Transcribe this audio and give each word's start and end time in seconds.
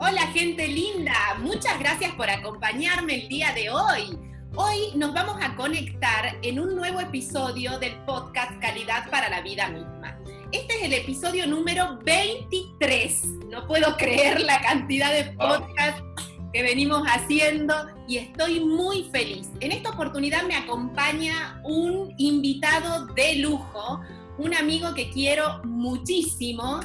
Hola 0.00 0.28
gente 0.28 0.68
linda, 0.68 1.12
muchas 1.40 1.76
gracias 1.80 2.14
por 2.14 2.30
acompañarme 2.30 3.16
el 3.16 3.28
día 3.28 3.52
de 3.52 3.68
hoy. 3.68 4.16
Hoy 4.54 4.92
nos 4.94 5.12
vamos 5.12 5.38
a 5.42 5.56
conectar 5.56 6.38
en 6.42 6.60
un 6.60 6.76
nuevo 6.76 7.00
episodio 7.00 7.80
del 7.80 7.96
podcast 8.04 8.60
Calidad 8.60 9.10
para 9.10 9.28
la 9.28 9.40
Vida 9.40 9.68
misma. 9.68 10.16
Este 10.52 10.72
es 10.76 10.82
el 10.84 10.92
episodio 10.92 11.48
número 11.48 11.98
23. 12.04 13.24
No 13.50 13.66
puedo 13.66 13.96
creer 13.96 14.40
la 14.42 14.60
cantidad 14.60 15.12
de 15.12 15.32
podcasts 15.32 16.04
que 16.52 16.62
venimos 16.62 17.02
haciendo 17.08 17.74
y 18.06 18.18
estoy 18.18 18.60
muy 18.60 19.10
feliz. 19.10 19.48
En 19.58 19.72
esta 19.72 19.90
oportunidad 19.90 20.44
me 20.44 20.54
acompaña 20.54 21.60
un 21.64 22.14
invitado 22.18 23.06
de 23.14 23.34
lujo, 23.36 24.00
un 24.38 24.54
amigo 24.54 24.94
que 24.94 25.10
quiero 25.10 25.60
muchísimo. 25.64 26.78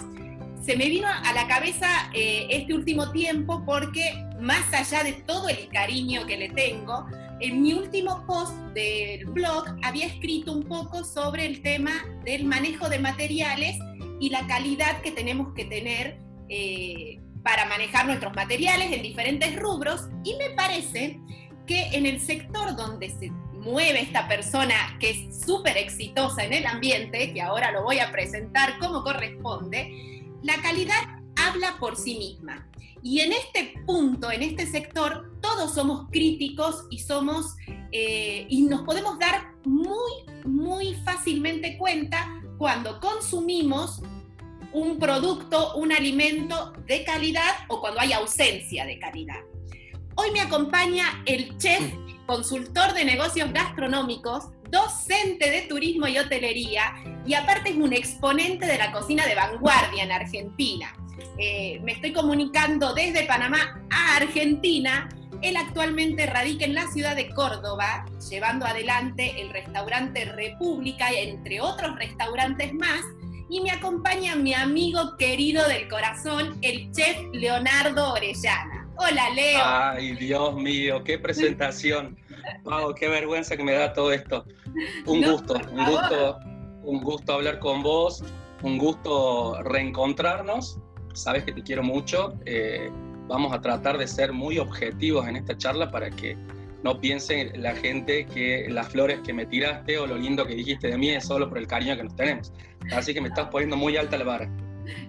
Se 0.63 0.77
me 0.77 0.87
vino 0.87 1.09
a 1.09 1.33
la 1.33 1.45
cabeza 1.45 2.09
eh, 2.13 2.47
este 2.49 2.73
último 2.73 3.11
tiempo 3.11 3.63
porque 3.65 4.13
más 4.39 4.73
allá 4.73 5.03
de 5.03 5.11
todo 5.11 5.49
el 5.49 5.67
cariño 5.67 6.25
que 6.25 6.37
le 6.37 6.47
tengo, 6.49 7.05
en 7.41 7.61
mi 7.61 7.73
último 7.73 8.25
post 8.25 8.53
del 8.73 9.25
blog 9.25 9.65
había 9.83 10.05
escrito 10.05 10.53
un 10.53 10.63
poco 10.63 11.03
sobre 11.03 11.45
el 11.45 11.61
tema 11.61 11.91
del 12.23 12.45
manejo 12.45 12.87
de 12.87 12.99
materiales 12.99 13.77
y 14.21 14.29
la 14.29 14.47
calidad 14.47 15.01
que 15.01 15.11
tenemos 15.11 15.53
que 15.53 15.65
tener 15.65 16.17
eh, 16.47 17.19
para 17.43 17.65
manejar 17.65 18.05
nuestros 18.05 18.33
materiales 18.33 18.93
en 18.93 19.01
diferentes 19.01 19.57
rubros. 19.57 20.07
Y 20.23 20.35
me 20.37 20.51
parece 20.51 21.19
que 21.67 21.87
en 21.87 22.05
el 22.05 22.21
sector 22.21 22.73
donde 22.77 23.09
se 23.09 23.31
mueve 23.51 23.99
esta 23.99 24.29
persona 24.29 24.75
que 25.01 25.09
es 25.09 25.45
súper 25.45 25.75
exitosa 25.75 26.45
en 26.45 26.53
el 26.53 26.65
ambiente, 26.65 27.33
que 27.33 27.41
ahora 27.41 27.71
lo 27.71 27.83
voy 27.83 27.99
a 27.99 28.13
presentar 28.13 28.79
como 28.79 29.03
corresponde, 29.03 30.22
la 30.43 30.61
calidad 30.61 31.01
habla 31.35 31.77
por 31.79 31.95
sí 31.95 32.15
misma. 32.17 32.67
Y 33.01 33.19
en 33.19 33.33
este 33.33 33.73
punto, 33.85 34.31
en 34.31 34.43
este 34.43 34.65
sector, 34.65 35.33
todos 35.41 35.73
somos 35.73 36.09
críticos 36.09 36.85
y 36.89 36.99
somos 36.99 37.55
eh, 37.91 38.45
y 38.49 38.61
nos 38.63 38.81
podemos 38.83 39.19
dar 39.19 39.53
muy, 39.65 40.11
muy 40.45 40.95
fácilmente 41.03 41.77
cuenta 41.77 42.41
cuando 42.57 42.99
consumimos 42.99 44.01
un 44.71 44.97
producto, 44.97 45.75
un 45.75 45.91
alimento 45.91 46.73
de 46.87 47.03
calidad 47.03 47.51
o 47.67 47.79
cuando 47.81 47.99
hay 47.99 48.13
ausencia 48.13 48.85
de 48.85 48.97
calidad. 48.99 49.41
Hoy 50.15 50.31
me 50.31 50.41
acompaña 50.41 51.23
el 51.25 51.57
chef, 51.57 51.83
consultor 52.25 52.93
de 52.93 53.05
negocios 53.05 53.51
gastronómicos, 53.51 54.45
docente 54.73 55.51
de 55.51 55.61
turismo 55.61 56.07
y 56.07 56.17
hotelería 56.17 56.95
y 57.25 57.35
aparte 57.35 57.69
es 57.69 57.75
un 57.77 57.93
exponente 57.93 58.65
de 58.65 58.77
la 58.77 58.91
cocina 58.91 59.25
de 59.25 59.35
vanguardia 59.35 60.03
en 60.03 60.11
Argentina. 60.11 60.93
Eh, 61.37 61.79
me 61.83 61.93
estoy 61.93 62.11
comunicando 62.11 62.93
desde 62.93 63.23
Panamá 63.23 63.81
a 63.91 64.17
Argentina. 64.17 65.07
Él 65.43 65.57
actualmente 65.57 66.25
radica 66.25 66.65
en 66.65 66.73
la 66.73 66.87
ciudad 66.87 67.15
de 67.15 67.29
Córdoba, 67.29 68.05
llevando 68.29 68.65
adelante 68.65 69.41
el 69.41 69.51
restaurante 69.51 70.25
República, 70.25 71.11
entre 71.11 71.61
otros 71.61 71.95
restaurantes 71.97 72.73
más, 72.73 73.01
y 73.49 73.61
me 73.61 73.69
acompaña 73.69 74.35
mi 74.35 74.55
amigo 74.55 75.15
querido 75.17 75.67
del 75.67 75.87
corazón, 75.87 76.57
el 76.61 76.91
chef 76.91 77.17
Leonardo 77.31 78.13
Orellana. 78.13 78.87
Hola, 78.95 79.29
Leo. 79.31 79.61
Ay, 79.63 80.15
Dios 80.15 80.55
mío, 80.55 81.03
qué 81.03 81.19
presentación. 81.19 82.17
Wow, 82.63 82.95
qué 82.95 83.09
vergüenza 83.09 83.57
que 83.57 83.63
me 83.63 83.73
da 83.73 83.93
todo 83.93 84.11
esto. 84.11 84.45
Un 85.05 85.21
gusto, 85.21 85.55
un 85.71 85.85
gusto, 85.85 86.39
un 86.83 87.01
gusto 87.01 87.33
hablar 87.33 87.59
con 87.59 87.83
vos, 87.83 88.23
un 88.61 88.77
gusto 88.77 89.61
reencontrarnos. 89.63 90.79
Sabes 91.13 91.43
que 91.43 91.51
te 91.51 91.61
quiero 91.61 91.83
mucho. 91.83 92.33
Eh, 92.45 92.89
vamos 93.27 93.53
a 93.53 93.59
tratar 93.61 93.97
de 93.97 94.07
ser 94.07 94.31
muy 94.31 94.59
objetivos 94.59 95.27
en 95.27 95.35
esta 95.35 95.57
charla 95.57 95.91
para 95.91 96.09
que 96.09 96.37
no 96.83 96.99
piense 96.99 97.51
la 97.55 97.75
gente 97.75 98.25
que 98.25 98.67
las 98.69 98.89
flores 98.89 99.19
que 99.25 99.33
me 99.33 99.45
tiraste 99.45 99.97
o 99.97 100.07
lo 100.07 100.17
lindo 100.17 100.45
que 100.45 100.55
dijiste 100.55 100.87
de 100.87 100.97
mí 100.97 101.09
es 101.09 101.25
solo 101.25 101.49
por 101.49 101.57
el 101.57 101.67
cariño 101.67 101.95
que 101.97 102.03
nos 102.03 102.15
tenemos. 102.15 102.53
Así 102.93 103.13
que 103.13 103.21
me 103.21 103.29
estás 103.29 103.49
poniendo 103.49 103.75
muy 103.75 103.97
alta 103.97 104.17
la 104.17 104.25
vara. 104.25 104.47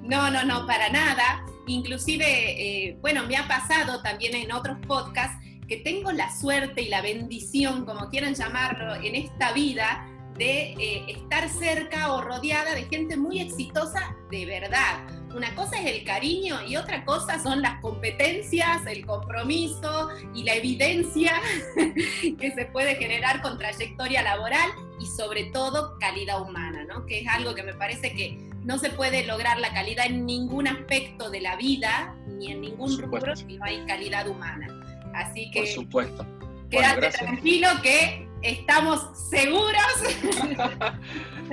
No, 0.02 0.30
no, 0.30 0.44
no, 0.44 0.66
para 0.66 0.88
nada. 0.90 1.44
Inclusive, 1.66 2.24
eh, 2.26 2.96
bueno, 3.00 3.26
me 3.26 3.36
ha 3.36 3.48
pasado 3.48 4.02
también 4.02 4.34
en 4.34 4.52
otros 4.52 4.76
podcasts 4.86 5.43
que 5.68 5.78
tengo 5.78 6.12
la 6.12 6.34
suerte 6.34 6.82
y 6.82 6.88
la 6.88 7.02
bendición, 7.02 7.84
como 7.84 8.08
quieran 8.08 8.34
llamarlo, 8.34 8.94
en 8.96 9.14
esta 9.14 9.52
vida 9.52 10.06
de 10.36 10.72
eh, 10.72 11.04
estar 11.08 11.48
cerca 11.48 12.12
o 12.12 12.20
rodeada 12.20 12.74
de 12.74 12.84
gente 12.84 13.16
muy 13.16 13.40
exitosa 13.40 14.16
de 14.30 14.46
verdad. 14.46 15.06
Una 15.34 15.54
cosa 15.54 15.80
es 15.80 15.86
el 15.86 16.04
cariño 16.04 16.64
y 16.66 16.76
otra 16.76 17.04
cosa 17.04 17.42
son 17.42 17.60
las 17.60 17.80
competencias, 17.80 18.86
el 18.86 19.04
compromiso 19.04 20.08
y 20.32 20.44
la 20.44 20.54
evidencia 20.54 21.32
que 22.38 22.52
se 22.54 22.66
puede 22.66 22.96
generar 22.96 23.42
con 23.42 23.58
trayectoria 23.58 24.22
laboral 24.22 24.70
y 25.00 25.06
sobre 25.06 25.44
todo 25.46 25.98
calidad 25.98 26.40
humana, 26.40 26.84
¿no? 26.84 27.04
que 27.06 27.20
es 27.20 27.28
algo 27.28 27.54
que 27.54 27.64
me 27.64 27.74
parece 27.74 28.12
que 28.12 28.50
no 28.64 28.78
se 28.78 28.90
puede 28.90 29.26
lograr 29.26 29.58
la 29.58 29.72
calidad 29.72 30.06
en 30.06 30.24
ningún 30.24 30.68
aspecto 30.68 31.30
de 31.30 31.40
la 31.40 31.56
vida 31.56 32.16
ni 32.28 32.52
en 32.52 32.60
ningún 32.60 32.96
rubro 32.98 33.36
si 33.36 33.56
no 33.56 33.64
hay 33.64 33.84
calidad 33.86 34.28
humana. 34.28 34.83
Así 35.14 35.50
que... 35.50 35.60
Por 35.60 35.68
supuesto. 35.68 36.26
Quédate 36.70 37.10
tranquilo 37.10 37.68
que 37.82 38.28
estamos 38.42 39.08
seguros. 39.30 39.74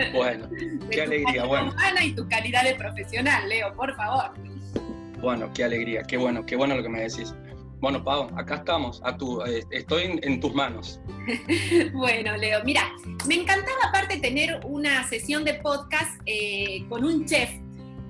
bueno, 0.13 0.49
qué 0.89 1.01
alegría. 1.01 1.45
Bueno. 1.45 1.71
Humana 1.71 2.03
y 2.03 2.13
tu 2.13 2.27
calidad 2.27 2.63
de 2.63 2.75
profesional, 2.75 3.47
Leo, 3.47 3.73
por 3.75 3.95
favor. 3.95 4.31
Bueno, 5.19 5.51
qué 5.53 5.63
alegría, 5.63 6.03
qué 6.03 6.17
bueno, 6.17 6.45
qué 6.45 6.55
bueno 6.55 6.75
lo 6.75 6.83
que 6.83 6.89
me 6.89 7.01
decís. 7.01 7.33
Bueno, 7.79 8.03
Pau, 8.03 8.29
acá 8.37 8.55
estamos, 8.57 9.01
a 9.03 9.17
tu, 9.17 9.43
eh, 9.43 9.63
estoy 9.71 10.19
en, 10.21 10.39
tus 10.39 10.53
manos. 10.53 10.99
bueno, 11.93 12.37
Leo, 12.37 12.63
mira, 12.63 12.91
me 13.27 13.35
encantaba 13.35 13.77
aparte 13.89 14.17
tener 14.17 14.59
una 14.65 15.07
sesión 15.07 15.43
de 15.43 15.55
podcast 15.55 16.21
eh, 16.27 16.85
con 16.89 17.03
un 17.03 17.25
chef 17.25 17.49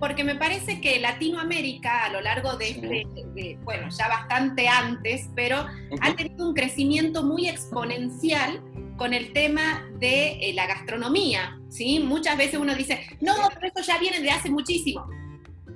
porque 0.02 0.24
me 0.24 0.34
parece 0.34 0.82
que 0.82 1.00
Latinoamérica 1.00 2.06
a 2.06 2.10
lo 2.10 2.22
largo 2.22 2.58
de 2.58 2.70
este, 2.70 3.58
bueno, 3.64 3.88
ya 3.96 4.08
bastante 4.08 4.68
antes, 4.68 5.30
pero 5.36 5.64
ha 6.02 6.16
tenido 6.16 6.50
un 6.50 6.56
crecimiento 6.56 7.22
muy 7.22 7.48
exponencial 7.48 8.64
con 8.98 9.14
el 9.14 9.32
tema 9.32 9.88
de 10.00 10.40
eh, 10.42 10.54
la 10.54 10.66
gastronomía, 10.66 11.60
¿sí? 11.70 12.00
Muchas 12.00 12.36
veces 12.36 12.60
uno 12.60 12.74
dice, 12.74 13.16
no, 13.22 13.34
pero 13.54 13.68
esto 13.68 13.82
ya 13.84 14.00
viene 14.00 14.20
de 14.22 14.32
hace 14.32 14.50
muchísimo. 14.50 15.08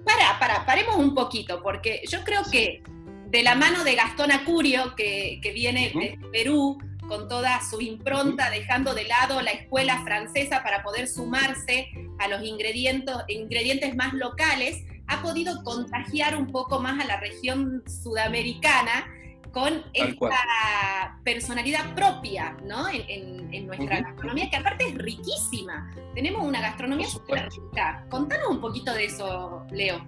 Para, 0.04 0.40
para, 0.40 0.66
paremos 0.66 0.96
un 0.96 1.14
poquito, 1.14 1.62
porque 1.62 2.02
yo 2.10 2.24
creo 2.24 2.42
que 2.52 2.82
de 3.28 3.44
la 3.44 3.54
mano 3.54 3.84
de 3.84 3.94
Gastón 3.94 4.32
Acurio, 4.32 4.96
que, 4.96 5.40
que 5.44 5.52
viene 5.52 5.92
de 5.94 6.20
Perú, 6.32 6.80
con 7.08 7.28
toda 7.28 7.62
su 7.62 7.80
impronta, 7.80 8.50
dejando 8.50 8.96
de 8.96 9.04
lado 9.04 9.40
la 9.44 9.52
escuela 9.52 10.04
francesa 10.04 10.64
para 10.64 10.82
poder 10.82 11.08
sumarse 11.08 11.90
a 12.20 12.28
los 12.28 12.44
ingredientes, 12.44 13.16
ingredientes 13.28 13.96
más 13.96 14.14
locales, 14.14 14.84
ha 15.08 15.22
podido 15.22 15.64
contagiar 15.64 16.36
un 16.36 16.48
poco 16.48 16.80
más 16.80 17.04
a 17.04 17.06
la 17.06 17.20
región 17.20 17.84
sudamericana 17.88 19.08
con 19.52 19.84
esta 19.94 21.18
personalidad 21.24 21.96
propia 21.96 22.58
¿no? 22.66 22.88
en, 22.90 23.68
nuestra 23.68 24.02
gastronomía, 24.02 24.50
que 24.50 24.58
aparte 24.58 24.86
es 24.90 24.96
riquísima. 24.96 25.90
Tenemos 26.14 26.46
una 26.46 26.60
gastronomía 26.60 27.08
súper 27.08 27.48
rica. 27.50 28.06
Contanos 28.10 28.50
un 28.50 28.60
poquito 28.60 28.94
de 28.94 29.06
eso, 29.06 29.66
Leo. 29.72 30.06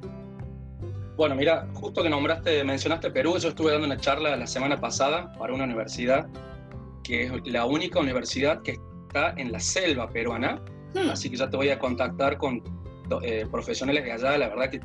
Bueno, 1.16 1.34
mira, 1.34 1.66
justo 1.74 2.04
que 2.04 2.10
nombraste, 2.10 2.64
mencionaste 2.66 3.10
Perú, 3.10 3.38
yo 3.40 3.50
estuve 3.50 3.72
dando 3.72 3.88
una 3.88 3.98
charla 3.98 4.36
la 4.36 4.48
semana 4.48 4.80
pasada 4.80 5.32
para 5.34 5.54
una 5.54 5.64
universidad 5.64 6.28
que 7.08 7.24
es 7.24 7.32
la 7.46 7.66
única 7.66 8.00
universidad 8.00 8.62
que 8.62 8.78
está 9.08 9.34
en 9.38 9.54
la 9.54 9.62
selva 9.62 10.10
peruana, 10.10 10.62
hmm. 11.04 11.10
así 11.10 11.30
que 11.30 11.38
ya 11.38 11.50
te 11.50 11.58
voy 11.58 11.70
a 11.70 11.80
contactar 11.80 12.38
con 12.38 12.62
eh, 13.24 13.46
profesionales 13.50 14.04
de 14.04 14.12
allá, 14.12 14.38
la 14.38 14.50
verdad 14.50 14.70
que 14.70 14.82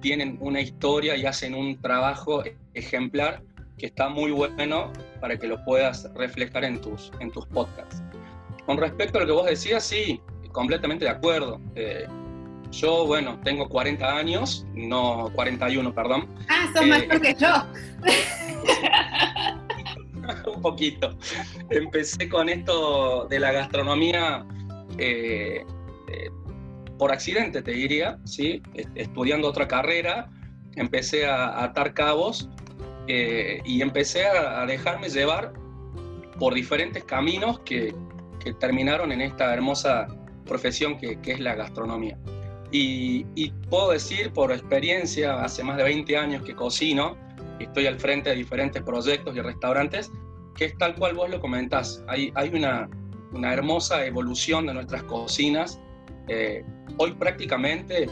tienen 0.00 0.38
una 0.40 0.60
historia 0.60 1.16
y 1.16 1.26
hacen 1.26 1.54
un 1.54 1.80
trabajo 1.80 2.42
ejemplar 2.74 3.42
que 3.76 3.86
está 3.86 4.08
muy 4.08 4.30
bueno 4.30 4.92
para 5.20 5.38
que 5.38 5.46
lo 5.46 5.64
puedas 5.64 6.08
reflejar 6.14 6.64
en 6.64 6.80
tus, 6.80 7.12
en 7.20 7.30
tus 7.30 7.46
podcasts. 7.46 8.02
Con 8.66 8.76
respecto 8.76 9.18
a 9.18 9.22
lo 9.22 9.26
que 9.26 9.32
vos 9.32 9.46
decías, 9.46 9.84
sí, 9.84 10.20
completamente 10.52 11.04
de 11.04 11.10
acuerdo. 11.10 11.60
Eh, 11.74 12.06
yo, 12.70 13.06
bueno, 13.06 13.38
tengo 13.44 13.68
40 13.68 14.16
años, 14.16 14.66
no 14.74 15.30
41, 15.34 15.94
perdón. 15.94 16.28
Ah, 16.48 16.70
sos 16.74 16.86
más 16.86 17.06
mayor 17.06 17.20
que 17.22 17.34
yo. 17.34 17.48
un 20.54 20.60
poquito. 20.60 21.16
Empecé 21.70 22.28
con 22.28 22.48
esto 22.48 23.26
de 23.28 23.40
la 23.40 23.52
gastronomía 23.52 24.44
eh, 24.98 25.64
eh, 26.08 26.30
por 26.98 27.12
accidente, 27.12 27.62
te 27.62 27.70
diría, 27.70 28.18
¿sí? 28.24 28.60
estudiando 28.96 29.48
otra 29.48 29.68
carrera, 29.68 30.28
empecé 30.74 31.26
a, 31.26 31.62
atar 31.62 31.94
cabos 31.94 32.48
eh, 33.06 33.60
y 33.64 33.82
empecé 33.82 34.26
a, 34.26 34.66
dejarme 34.66 35.08
llevar 35.08 35.52
por 36.38 36.54
diferentes 36.54 37.04
caminos 37.04 37.60
que, 37.60 37.94
terminaron 38.60 39.12
en 39.12 39.20
esta 39.20 39.52
hermosa 39.52 40.08
profesión 40.46 40.96
que, 40.96 41.18
es 41.22 41.38
la 41.38 41.54
gastronomía. 41.54 42.18
Y, 42.72 43.24
puedo 43.68 43.90
decir 43.90 44.32
por 44.32 44.52
experiencia, 44.52 45.42
hace 45.42 45.62
más 45.62 45.76
de 45.76 45.82
20 45.82 46.16
años 46.16 46.42
que 46.42 46.54
cocino, 46.54 47.16
y 47.60 47.64
estoy 47.64 47.86
al 47.86 48.00
frente 48.00 48.30
de 48.30 48.36
diferentes 48.36 48.82
proyectos 48.82 49.36
y 49.36 49.40
restaurantes, 49.42 50.10
que 50.56 50.64
es 50.64 50.78
tal 50.78 50.94
cual 50.94 51.14
vos 51.14 51.28
lo 51.28 51.40
comentás. 51.40 52.02
Hay 52.08 52.32
una, 52.54 52.88
una 53.32 53.52
hermosa 53.52 54.04
evolución 54.04 54.66
de 54.66 54.74
nuestras 54.74 55.02
cocinas. 55.04 55.80
Eh, 56.28 56.64
hoy 56.96 57.12
prácticamente 57.12 58.08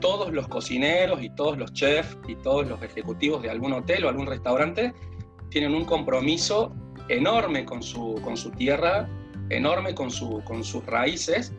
todos 0.00 0.32
los 0.32 0.48
cocineros 0.48 1.22
y 1.22 1.30
todos 1.30 1.58
los 1.58 1.72
chefs 1.72 2.16
y 2.26 2.34
todos 2.36 2.66
los 2.66 2.82
ejecutivos 2.82 3.42
de 3.42 3.50
algún 3.50 3.72
hotel 3.72 4.04
o 4.04 4.08
algún 4.08 4.26
restaurante 4.26 4.94
tienen 5.50 5.74
un 5.74 5.84
compromiso 5.84 6.74
enorme 7.08 7.64
con 7.64 7.82
su, 7.82 8.20
con 8.22 8.36
su 8.36 8.50
tierra, 8.52 9.08
enorme 9.50 9.94
con, 9.94 10.10
su, 10.10 10.42
con 10.44 10.64
sus 10.64 10.84
raíces. 10.86 11.52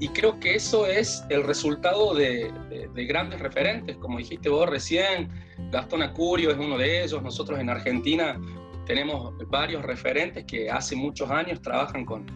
Y 0.00 0.08
creo 0.08 0.40
que 0.40 0.56
eso 0.56 0.86
es 0.86 1.24
el 1.30 1.44
resultado 1.44 2.14
de, 2.14 2.52
de 2.92 3.04
grandes 3.06 3.40
referentes, 3.40 3.96
como 3.98 4.18
dijiste 4.18 4.48
vos 4.48 4.68
recién, 4.68 5.30
Gastón 5.70 6.02
Acurio 6.02 6.50
es 6.50 6.58
uno 6.58 6.76
de 6.76 7.04
ellos, 7.04 7.22
nosotros 7.22 7.60
en 7.60 7.70
Argentina 7.70 8.40
tenemos 8.86 9.34
varios 9.48 9.82
referentes 9.82 10.44
que 10.46 10.68
hace 10.68 10.96
muchos 10.96 11.30
años 11.30 11.62
trabajan 11.62 12.04
con, 12.04 12.26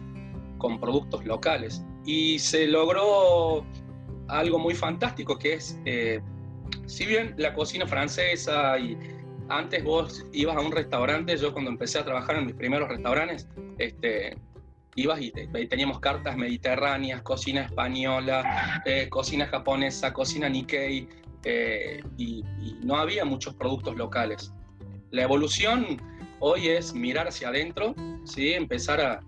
con 0.59 0.79
productos 0.79 1.25
locales. 1.25 1.83
Y 2.05 2.37
se 2.37 2.67
logró 2.67 3.65
algo 4.27 4.59
muy 4.59 4.75
fantástico, 4.75 5.39
que 5.39 5.53
es, 5.53 5.79
eh, 5.85 6.21
si 6.85 7.07
bien 7.07 7.33
la 7.37 7.55
cocina 7.55 7.87
francesa 7.87 8.77
y 8.77 8.95
antes 9.49 9.83
vos 9.83 10.23
ibas 10.31 10.55
a 10.55 10.59
un 10.59 10.71
restaurante, 10.71 11.35
yo 11.35 11.51
cuando 11.51 11.71
empecé 11.71 11.97
a 11.97 12.05
trabajar 12.05 12.35
en 12.35 12.45
mis 12.45 12.55
primeros 12.55 12.87
restaurantes, 12.87 13.47
este, 13.79 14.37
ibas 14.95 15.19
y, 15.19 15.31
teníamos 15.67 15.99
cartas 15.99 16.37
mediterráneas, 16.37 17.23
cocina 17.23 17.61
española, 17.61 18.83
eh, 18.85 19.09
cocina 19.09 19.47
japonesa, 19.47 20.13
cocina 20.13 20.47
Nikkei, 20.47 21.09
eh, 21.43 22.03
y, 22.17 22.43
y, 22.61 22.77
no 22.83 22.97
había 22.97 23.25
muchos 23.25 23.55
productos 23.55 23.95
locales. 23.95 24.53
La 25.09 25.23
evolución 25.23 25.97
Hoy 26.41 26.69
es 26.69 26.93
mirar 26.93 27.27
hacia 27.27 27.49
adentro, 27.49 27.93
¿sí? 28.23 28.53
empezar 28.53 29.01
a, 29.01 29.19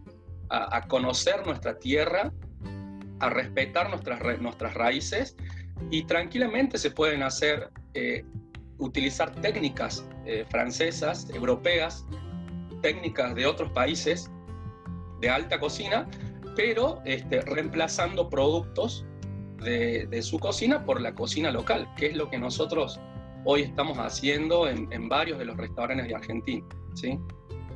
a, 0.51 0.81
conocer 0.87 1.45
nuestra 1.45 1.79
tierra, 1.79 2.31
a 3.19 3.29
respetar 3.29 3.89
nuestras, 3.89 4.41
nuestras 4.41 4.73
raíces 4.73 5.35
y 5.89 6.03
tranquilamente 6.03 6.77
se 6.77 6.91
pueden 6.91 7.23
hacer, 7.23 7.69
eh, 7.93 8.25
utilizar 8.77 9.33
técnicas 9.41 10.05
eh, 10.25 10.45
francesas, 10.49 11.29
europeas, 11.33 12.05
técnicas 12.81 13.33
de 13.35 13.45
otros 13.45 13.71
países 13.71 14.29
de 15.21 15.29
alta 15.29 15.59
cocina, 15.59 16.07
pero 16.55 17.01
este, 17.05 17.41
reemplazando 17.41 18.29
productos 18.29 19.05
de, 19.63 20.21
su 20.23 20.39
cocina 20.39 20.83
por 20.83 20.99
la 20.99 21.13
cocina 21.13 21.51
local, 21.51 21.87
que 21.95 22.07
es 22.07 22.15
lo 22.15 22.29
que 22.29 22.39
nosotros 22.39 22.99
hoy 23.45 23.61
estamos 23.61 23.97
haciendo 23.99 24.67
en, 24.67 24.91
en 24.91 25.07
varios 25.07 25.37
de 25.37 25.45
los 25.45 25.55
restaurantes 25.55 26.07
de 26.07 26.15
Argentina. 26.15 26.65
¿sí? 26.95 27.19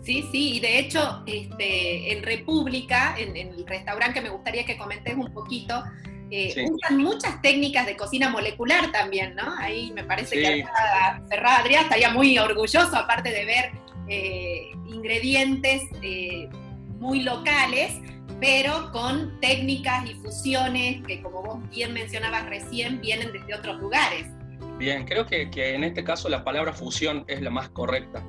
Sí, 0.06 0.24
sí, 0.32 0.58
y 0.58 0.60
de 0.60 0.78
hecho 0.78 1.24
este, 1.26 2.14
en 2.14 2.22
República, 2.22 3.16
en, 3.18 3.36
el 3.36 3.66
restaurante 3.66 4.20
que 4.20 4.22
me 4.22 4.30
gustaría 4.30 4.64
que 4.64 4.78
comentes 4.78 5.16
un 5.16 5.34
poquito, 5.34 5.84
eh, 6.30 6.68
usan 6.72 6.98
muchas 6.98 7.42
técnicas 7.42 7.88
de 7.88 7.98
cocina 7.98 8.30
molecular 8.30 8.92
también, 8.92 9.34
¿no? 9.36 9.56
Ahí 9.58 9.92
me 9.94 10.04
parece 10.04 10.36
que 10.36 10.66
Ferrada 11.28 11.58
Adrián 11.58 11.86
estaría 11.86 12.12
muy 12.12 12.38
orgulloso, 12.38 12.96
aparte 12.96 13.32
de 13.32 13.46
ver 13.46 13.72
eh, 14.08 14.70
ingredientes 14.86 15.82
eh, 16.04 16.50
muy 17.00 17.24
locales, 17.24 18.00
pero 18.40 18.92
con 18.92 19.40
técnicas 19.40 20.08
y 20.08 20.14
fusiones 20.16 21.02
que, 21.08 21.24
como 21.24 21.42
vos 21.42 21.70
bien 21.72 21.94
mencionabas 21.94 22.46
recién, 22.46 23.02
vienen 23.02 23.32
desde 23.34 23.56
otros 23.56 23.80
lugares. 23.80 24.28
Bien, 24.78 25.04
creo 25.06 25.26
que, 25.26 25.50
que 25.50 25.74
en 25.74 25.84
este 25.84 26.04
caso 26.04 26.30
la 26.30 26.44
palabra 26.44 26.74
fusión 26.74 27.26
es 27.28 27.42
la 27.42 27.50
más 27.50 27.70
correcta 27.70 28.24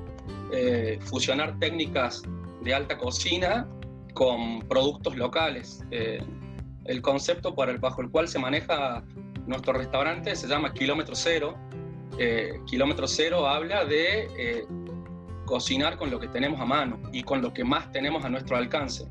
eh, 0.51 0.99
fusionar 1.01 1.57
técnicas 1.59 2.23
de 2.61 2.73
alta 2.73 2.97
cocina 2.97 3.67
con 4.13 4.59
productos 4.67 5.15
locales. 5.15 5.83
Eh, 5.91 6.23
el 6.85 7.01
concepto 7.01 7.53
para 7.53 7.71
el, 7.71 7.79
bajo 7.79 8.01
el 8.01 8.09
cual 8.09 8.27
se 8.27 8.39
maneja 8.39 9.03
nuestro 9.45 9.73
restaurante 9.73 10.35
se 10.35 10.47
llama 10.47 10.73
Kilómetro 10.73 11.15
Cero. 11.15 11.55
Eh, 12.17 12.59
kilómetro 12.65 13.07
Cero 13.07 13.47
habla 13.47 13.85
de 13.85 14.65
cocinar 15.45 15.97
con 15.97 16.11
lo 16.11 16.19
que 16.19 16.27
tenemos 16.27 16.59
a 16.59 16.65
mano 16.65 16.99
y 17.11 17.23
con 17.23 17.41
lo 17.41 17.53
que 17.53 17.63
más 17.63 17.91
tenemos 17.91 18.25
a 18.25 18.29
nuestro 18.29 18.57
alcance. 18.57 19.07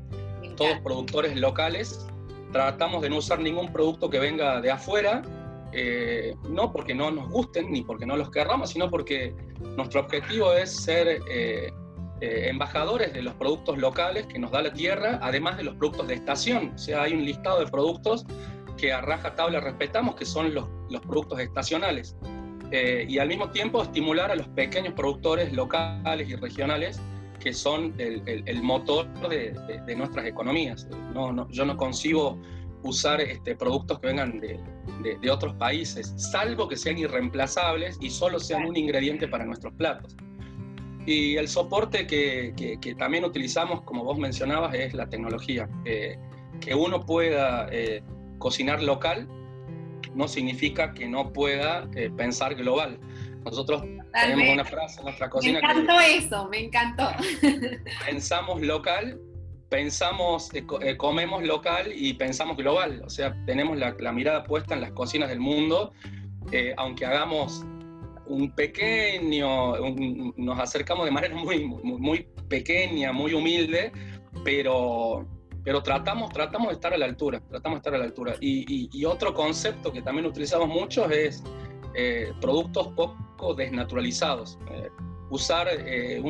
Todos 0.55 0.79
productores 0.79 1.35
locales, 1.35 2.07
tratamos 2.51 3.01
de 3.01 3.09
no 3.09 3.17
usar 3.17 3.39
ningún 3.39 3.71
producto 3.71 4.09
que 4.09 4.19
venga 4.19 4.59
de 4.61 4.71
afuera 4.71 5.21
eh, 5.79 6.35
no 6.49 6.71
porque 6.71 6.95
no 6.95 7.11
nos 7.11 7.29
gusten 7.29 7.71
ni 7.71 7.83
porque 7.83 8.07
no 8.07 8.17
los 8.17 8.31
querramos, 8.31 8.71
sino 8.71 8.89
porque 8.89 9.35
nuestro 9.75 10.01
objetivo 10.01 10.51
es 10.53 10.75
ser 10.75 11.21
eh, 11.29 11.71
eh, 12.19 12.49
embajadores 12.49 13.13
de 13.13 13.21
los 13.21 13.35
productos 13.35 13.77
locales 13.77 14.25
que 14.25 14.39
nos 14.39 14.49
da 14.49 14.63
la 14.63 14.73
tierra, 14.73 15.19
además 15.21 15.55
de 15.55 15.65
los 15.65 15.75
productos 15.75 16.07
de 16.07 16.15
estación. 16.15 16.71
O 16.73 16.77
sea, 16.79 17.03
hay 17.03 17.13
un 17.13 17.23
listado 17.23 17.59
de 17.59 17.67
productos 17.67 18.25
que 18.75 18.91
a 18.91 19.01
raja 19.01 19.35
tabla 19.35 19.59
respetamos, 19.59 20.15
que 20.15 20.25
son 20.25 20.51
los, 20.51 20.67
los 20.89 21.01
productos 21.01 21.39
estacionales. 21.41 22.15
y 22.71 23.19
al 23.19 23.27
mismo 23.27 23.51
tiempo 23.51 23.83
estimular 23.83 24.31
a 24.31 24.35
los 24.35 24.47
pequeños 24.49 24.95
productores 24.95 25.53
locales 25.53 26.27
y 26.27 26.35
regionales 26.37 26.99
que 27.39 27.53
son 27.53 27.93
el, 27.99 28.23
el, 28.25 28.63
motor 28.63 29.05
de, 29.29 29.53
de, 29.85 29.95
nuestras 29.95 30.25
economías. 30.25 30.87
No, 31.13 31.31
no, 31.31 31.47
yo 31.51 31.65
no 31.65 31.77
concibo 31.77 32.41
usar 32.87 33.21
este, 33.21 33.55
productos 33.55 33.99
que 33.99 34.07
vengan 34.07 34.39
de, 34.39 34.59
de, 35.21 35.31
otros 35.31 35.53
países, 35.55 36.13
salvo 36.17 36.67
que 36.67 36.75
sean 36.75 36.97
irreemplazables 36.97 37.97
y 38.01 38.09
solo 38.09 38.39
sean 38.39 38.65
un 38.65 38.75
ingrediente 38.75 39.27
para 39.27 39.45
nuestros 39.45 39.73
platos. 39.73 40.15
Y 41.05 41.37
el 41.37 41.47
soporte 41.47 42.05
que, 42.05 42.53
que, 42.81 42.95
también 42.95 43.23
utilizamos, 43.23 43.81
como 43.83 44.03
vos 44.03 44.17
mencionabas, 44.17 44.73
es 44.73 44.93
la 44.93 45.07
tecnología. 45.07 45.69
que 45.83 46.75
uno 46.75 47.05
pueda 47.05 47.67
eh, 47.71 48.03
cocinar 48.39 48.81
local 48.81 49.27
no 50.15 50.27
significa 50.27 50.93
que 50.93 51.07
no 51.07 51.31
pueda 51.31 51.87
eh, 51.95 52.09
pensar 52.09 52.55
global. 52.55 52.99
Nosotros 53.45 53.83
tenemos 54.13 54.49
una 54.53 54.65
frase 54.65 54.99
en 54.99 55.05
nuestra 55.05 55.29
cocina. 55.29 55.59
Me 55.61 55.67
encantó 55.67 55.99
eso, 55.99 56.49
me 56.49 56.59
encantó. 56.65 57.09
Pensamos 58.05 58.61
local 58.61 59.19
pensamos, 59.69 60.53
eh, 60.53 60.65
eh, 60.81 60.97
comemos 60.97 61.43
local 61.43 61.91
y 61.93 62.13
pensamos 62.13 62.57
global, 62.57 63.01
o 63.05 63.09
sea, 63.09 63.35
tenemos 63.45 63.77
la, 63.77 64.11
mirada 64.11 64.43
puesta 64.43 64.73
en 64.75 64.81
las 64.81 64.91
cocinas 64.91 65.29
del 65.29 65.39
mundo, 65.39 65.93
eh, 66.51 66.73
aunque 66.77 67.05
hagamos 67.05 67.65
un 68.27 68.51
pequeño, 68.51 69.75
nos 70.35 70.59
acercamos 70.59 71.05
de 71.05 71.11
manera 71.11 71.35
muy, 71.35 71.65
muy, 71.65 72.27
pequeña, 72.49 73.11
muy 73.11 73.33
humilde, 73.33 73.91
pero, 74.43 75.25
pero 75.63 75.81
tratamos, 75.81 76.31
tratamos 76.31 76.69
de 76.69 76.73
estar 76.75 76.93
a 76.93 76.97
la 76.97 77.05
altura, 77.05 77.41
tratamos 77.49 77.77
estar 77.77 77.95
a 77.95 77.97
la 77.97 78.05
altura. 78.05 78.35
Y, 78.39 79.03
otro 79.05 79.33
concepto 79.33 79.91
que 79.91 80.01
también 80.01 80.25
utilizamos 80.25 80.67
mucho 80.67 81.09
es 81.09 81.43
productos 82.39 82.89
poco 82.89 83.53
desnaturalizados 83.55 84.59
usar 85.29 85.67
eh, 85.69 86.21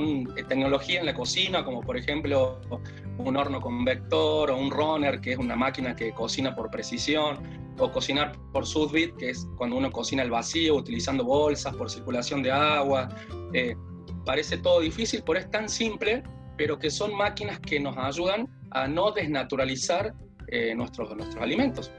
tecnología 0.48 1.00
en 1.00 1.06
la 1.06 1.14
cocina, 1.14 1.64
como 1.64 1.82
por 1.82 1.98
ejemplo 1.98 2.60
un 3.18 3.36
horno 3.36 3.62
con 3.62 3.84
vector 3.86 4.52
o 4.52 4.58
un 4.58 4.72
runner, 4.72 5.22
que 5.22 5.34
es 5.34 5.38
una 5.38 5.56
máquina 5.56 5.96
que 5.96 6.12
cocina 6.14 6.56
por 6.56 6.70
precisión, 6.70 7.38
o 7.80 7.92
cocinar 7.92 8.36
por 8.52 8.66
sous 8.66 8.92
vide, 8.92 9.14
que 9.18 9.30
es 9.30 9.48
cuando 9.56 9.78
uno 9.78 9.92
cocina 9.92 10.24
al 10.24 10.32
vacío 10.32 10.76
utilizando 10.76 11.24
bolsas 11.24 11.76
por 11.76 11.92
circulación 11.92 12.42
de 12.42 12.52
agua. 12.52 13.08
Eh, 13.54 13.76
parece 14.26 14.58
todo 14.58 14.80
difícil, 14.80 15.24
pero 15.26 15.40
es 15.40 15.50
tan 15.52 15.70
simple, 15.70 16.24
pero 16.58 16.80
que 16.80 16.90
son 16.90 17.16
máquinas 17.16 17.60
que 17.60 17.80
nos 17.80 17.96
ayudan 17.98 18.48
a 18.72 18.88
no 18.88 19.12
desnaturalizar 19.12 20.14
eh, 20.48 20.74
nuestros, 20.76 21.16
nuestros 21.16 21.42
alimentos. 21.42 21.92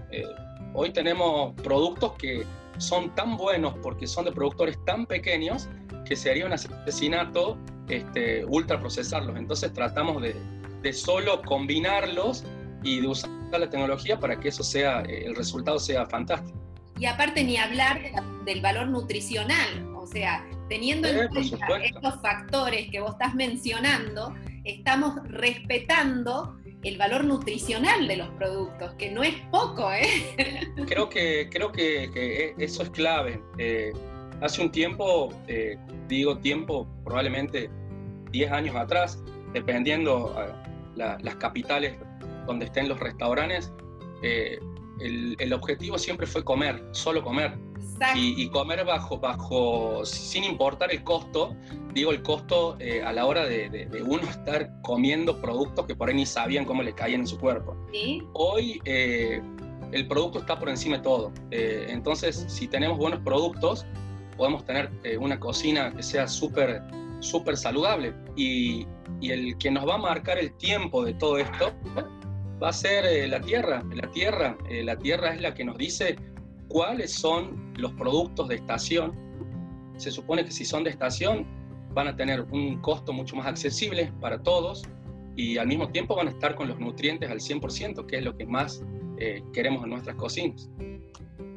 hoy 0.74 0.90
tenemos 0.90 1.54
productos 1.62 2.14
que 2.14 2.44
son 2.78 3.14
tan 3.14 3.36
buenos 3.36 3.74
porque 3.82 4.06
son 4.06 4.24
de 4.24 4.32
productores 4.32 4.78
tan 4.84 5.06
pequeños 5.06 5.68
que 6.08 6.16
sería 6.16 6.46
un 6.46 6.52
asesinato 6.52 7.58
este, 7.88 8.44
ultraprocesarlos. 8.46 9.36
Entonces 9.36 9.72
tratamos 9.74 10.22
de, 10.22 10.34
de, 10.82 10.92
solo 10.92 11.42
combinarlos 11.42 12.44
y 12.82 13.00
de 13.00 13.08
usar 13.08 13.30
la 13.52 13.68
tecnología 13.68 14.18
para 14.18 14.40
que 14.40 14.48
eso 14.48 14.62
sea, 14.62 15.02
eh, 15.02 15.24
el 15.26 15.36
resultado 15.36 15.78
sea 15.78 16.06
fantástico. 16.06 16.58
Y 16.98 17.06
aparte 17.06 17.44
ni 17.44 17.58
hablar 17.58 18.00
del 18.44 18.60
valor 18.60 18.88
nutricional, 18.88 19.94
o 19.94 20.06
sea, 20.06 20.44
teniendo 20.68 21.08
en 21.08 21.28
cuenta 21.28 21.76
estos 21.84 22.20
factores 22.22 22.90
que 22.90 23.00
vos 23.00 23.12
estás 23.12 23.34
mencionando, 23.34 24.34
estamos 24.64 25.14
respetando 25.28 26.58
el 26.82 26.96
valor 26.96 27.24
nutricional 27.24 28.08
de 28.08 28.16
los 28.16 28.28
productos, 28.30 28.94
que 28.94 29.10
no 29.10 29.22
es 29.22 29.34
poco, 29.50 29.92
¿eh? 29.92 30.68
Creo 30.86 31.08
que, 31.08 31.48
creo 31.50 31.70
que, 31.70 32.10
que 32.12 32.54
eso 32.58 32.82
es 32.82 32.90
clave. 32.90 33.40
Eh, 33.58 33.92
hace 34.40 34.62
un 34.62 34.70
tiempo, 34.70 35.30
eh, 35.46 35.76
digo 36.08 36.38
tiempo, 36.38 36.86
probablemente 37.04 37.70
10 38.30 38.52
años 38.52 38.76
atrás, 38.76 39.22
dependiendo 39.52 40.34
uh, 40.34 40.96
las 40.96 41.36
capitales 41.36 41.96
donde 42.46 42.66
estén 42.66 42.88
los 42.88 42.98
restaurantes, 42.98 43.72
el, 45.00 45.52
objetivo 45.52 45.98
siempre 45.98 46.26
fue 46.26 46.44
comer, 46.44 46.82
solo 46.92 47.22
comer. 47.22 47.56
Y, 48.14 48.48
comer 48.50 48.84
bajo, 48.84 49.18
bajo, 49.18 50.04
sin 50.04 50.44
importar 50.44 50.92
el 50.92 51.02
costo, 51.02 51.56
digo 51.94 52.12
el 52.12 52.22
costo 52.22 52.76
eh, 52.78 53.02
a 53.02 53.12
la 53.12 53.26
hora 53.26 53.44
de, 53.44 53.88
uno 54.06 54.22
estar 54.22 54.70
comiendo 54.82 55.40
productos 55.40 55.84
que 55.86 55.96
por 55.96 56.08
ahí 56.08 56.14
ni 56.14 56.24
sabían 56.24 56.64
cómo 56.64 56.84
le 56.84 56.94
caían 56.94 57.22
en 57.22 57.26
su 57.26 57.38
cuerpo. 57.40 57.76
Hoy 58.34 58.80
eh, 58.84 59.42
el 59.90 60.06
producto 60.06 60.38
está 60.38 60.56
por 60.56 60.68
encima 60.68 60.98
de 60.98 61.02
todo. 61.02 61.32
Eh, 61.50 61.86
entonces, 61.88 62.44
si 62.48 62.68
tenemos 62.68 62.98
buenos 62.98 63.20
productos, 63.24 63.84
podemos 64.38 64.64
tener 64.64 64.90
una 65.20 65.38
cocina 65.38 65.92
que 65.94 66.02
sea 66.02 66.26
súper 66.26 66.82
súper 67.20 67.56
saludable. 67.56 68.14
Y, 68.36 68.86
y, 69.20 69.30
el 69.30 69.58
que 69.58 69.70
nos 69.70 69.86
va 69.86 69.94
a 69.94 69.98
marcar 69.98 70.38
el 70.38 70.52
tiempo 70.54 71.04
de 71.04 71.14
todo 71.14 71.38
esto 71.38 71.72
va 72.62 72.68
a 72.68 72.72
ser 72.72 73.04
eh, 73.06 73.28
la 73.28 73.40
tierra. 73.40 73.82
La 73.94 74.10
tierra, 74.10 74.56
eh, 74.68 74.82
la 74.82 74.96
tierra 74.96 75.34
es 75.34 75.40
la 75.40 75.54
que 75.54 75.64
nos 75.64 75.76
dice 75.78 76.16
cuáles 76.68 77.12
son 77.12 77.72
los 77.76 77.92
productos 77.92 78.48
de 78.48 78.56
estación. 78.56 79.12
Se 79.96 80.10
supone 80.10 80.44
que 80.44 80.50
si 80.50 80.64
son 80.64 80.84
de 80.84 80.90
estación 80.90 81.46
van 81.92 82.08
a 82.08 82.16
tener 82.16 82.42
un 82.52 82.80
costo 82.80 83.12
mucho 83.12 83.34
más 83.36 83.46
accesible 83.46 84.12
para 84.20 84.42
todos 84.42 84.84
y 85.34 85.56
al 85.58 85.66
mismo 85.66 85.88
tiempo 85.88 86.14
van 86.14 86.28
a 86.28 86.30
estar 86.30 86.54
con 86.54 86.68
los 86.68 86.78
nutrientes 86.78 87.30
al 87.30 87.40
100%, 87.40 88.06
que 88.06 88.18
es 88.18 88.24
lo 88.24 88.36
que 88.36 88.44
más 88.46 88.82
eh, 89.18 89.42
queremos 89.52 89.82
en 89.84 89.90
nuestras 89.90 90.16
cocinas. 90.16 90.68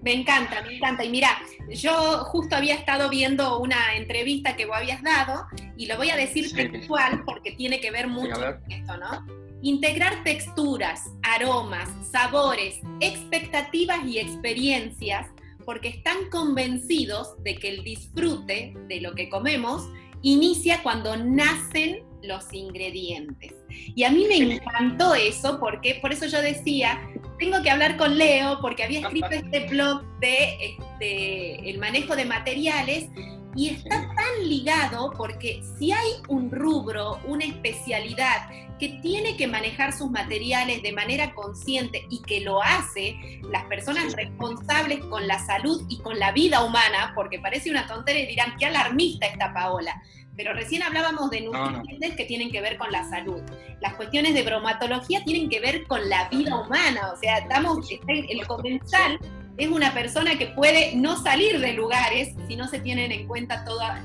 Me 0.02 0.14
encanta, 0.14 0.62
me 0.64 0.78
encanta. 0.78 1.04
Y 1.04 1.10
mira, 1.10 1.42
yo 1.70 2.24
justo 2.26 2.56
había 2.56 2.76
estado 2.76 3.10
viendo 3.10 3.60
una 3.60 3.96
entrevista 3.96 4.56
que 4.56 4.66
vos 4.66 4.78
habías 4.78 5.04
dado 5.04 5.46
y 5.78 5.86
lo 5.86 5.98
voy 5.98 6.10
a 6.10 6.16
decir 6.16 6.52
textual 6.54 7.24
porque 7.26 7.52
tiene 7.52 7.80
que 7.80 7.92
ver 7.92 8.08
mucho 8.08 8.34
con 8.34 8.72
esto, 8.72 8.98
¿no? 8.98 9.26
Integrar 9.62 10.24
texturas, 10.24 11.12
aromas, 11.22 11.88
sabores, 12.12 12.80
expectativas 13.00 14.04
y 14.06 14.18
experiencias 14.18 15.28
porque 15.66 15.90
están 15.90 16.30
convencidos 16.32 17.42
de 17.44 17.56
que 17.56 17.70
el 17.70 17.84
disfrute 17.84 18.74
de 18.88 19.02
lo 19.02 19.14
que 19.14 19.30
comemos 19.30 19.88
inicia 20.24 20.82
cuando 20.82 21.16
nacen 21.16 22.04
los 22.24 22.54
ingredientes. 22.54 23.54
Y 23.70 24.04
a 24.04 24.12
mí 24.12 24.26
me 24.28 24.56
encantó 24.56 25.16
eso 25.16 25.60
porque 25.60 25.96
por 26.02 26.12
eso 26.12 26.26
yo 26.28 26.42
decía, 26.42 27.02
tengo 27.40 27.62
que 27.64 27.70
hablar 27.70 27.98
con 27.98 28.18
Leo 28.18 28.60
porque 28.62 28.84
había 28.84 29.02
escrito 29.02 29.30
este 29.30 29.68
blog 29.70 30.04
de 30.20 30.76
este, 30.78 31.70
el 31.70 31.78
manejo 31.80 32.16
de 32.16 32.26
materiales 32.26 33.10
y 33.56 33.70
está 33.70 34.08
tan 34.16 34.48
ligado 34.48 35.12
porque 35.18 35.62
si 35.78 35.92
hay 35.92 36.12
un 36.30 36.52
rubro, 36.52 37.20
una 37.26 37.46
especialidad 37.46 38.50
que 38.82 39.00
tiene 39.04 39.38
que 39.38 39.48
manejar 39.48 39.94
sus 39.94 40.10
materiales 40.10 40.82
de 40.82 40.92
manera 40.92 41.36
consciente 41.36 42.08
y 42.10 42.20
que 42.24 42.42
lo 42.42 42.64
hace, 42.64 43.40
las 43.52 43.66
personas 43.66 44.16
responsables 44.16 45.06
con 45.06 45.28
la 45.28 45.38
salud 45.46 45.86
y 45.88 46.00
con 46.00 46.18
la 46.18 46.32
vida 46.32 46.64
humana, 46.64 47.12
porque 47.14 47.38
parece 47.38 47.70
una 47.70 47.86
tontería 47.86 48.24
y 48.24 48.28
dirán, 48.28 48.56
qué 48.58 48.66
alarmista 48.66 49.28
está 49.28 49.54
Paola. 49.54 50.02
Pero 50.38 50.54
recién 50.54 50.82
hablábamos 50.84 51.30
de 51.30 51.42
nutrientes 51.42 52.16
que 52.16 52.26
tienen 52.26 52.52
que 52.52 52.62
ver 52.62 52.78
con 52.78 52.92
la 52.92 53.04
salud. 53.04 53.42
Las 53.82 53.96
cuestiones 53.96 54.34
de 54.34 54.44
bromatología 54.44 55.24
tienen 55.24 55.50
que 55.50 55.60
ver 55.60 55.86
con 55.88 56.10
la 56.10 56.30
vida 56.30 56.56
humana. 56.56 57.12
O 57.14 57.18
sea, 57.18 57.40
estamos, 57.40 57.88
el 58.08 58.48
comensal 58.48 59.20
es 59.58 59.70
una 59.70 59.94
persona 59.94 60.38
que 60.38 60.48
puede 60.48 60.96
no 60.96 61.18
salir 61.18 61.60
de 61.60 61.74
lugares 61.74 62.34
si 62.48 62.56
no 62.56 62.68
se 62.68 62.80
tienen 62.80 63.12
en 63.12 63.28
cuenta 63.28 63.64
todas 63.66 64.02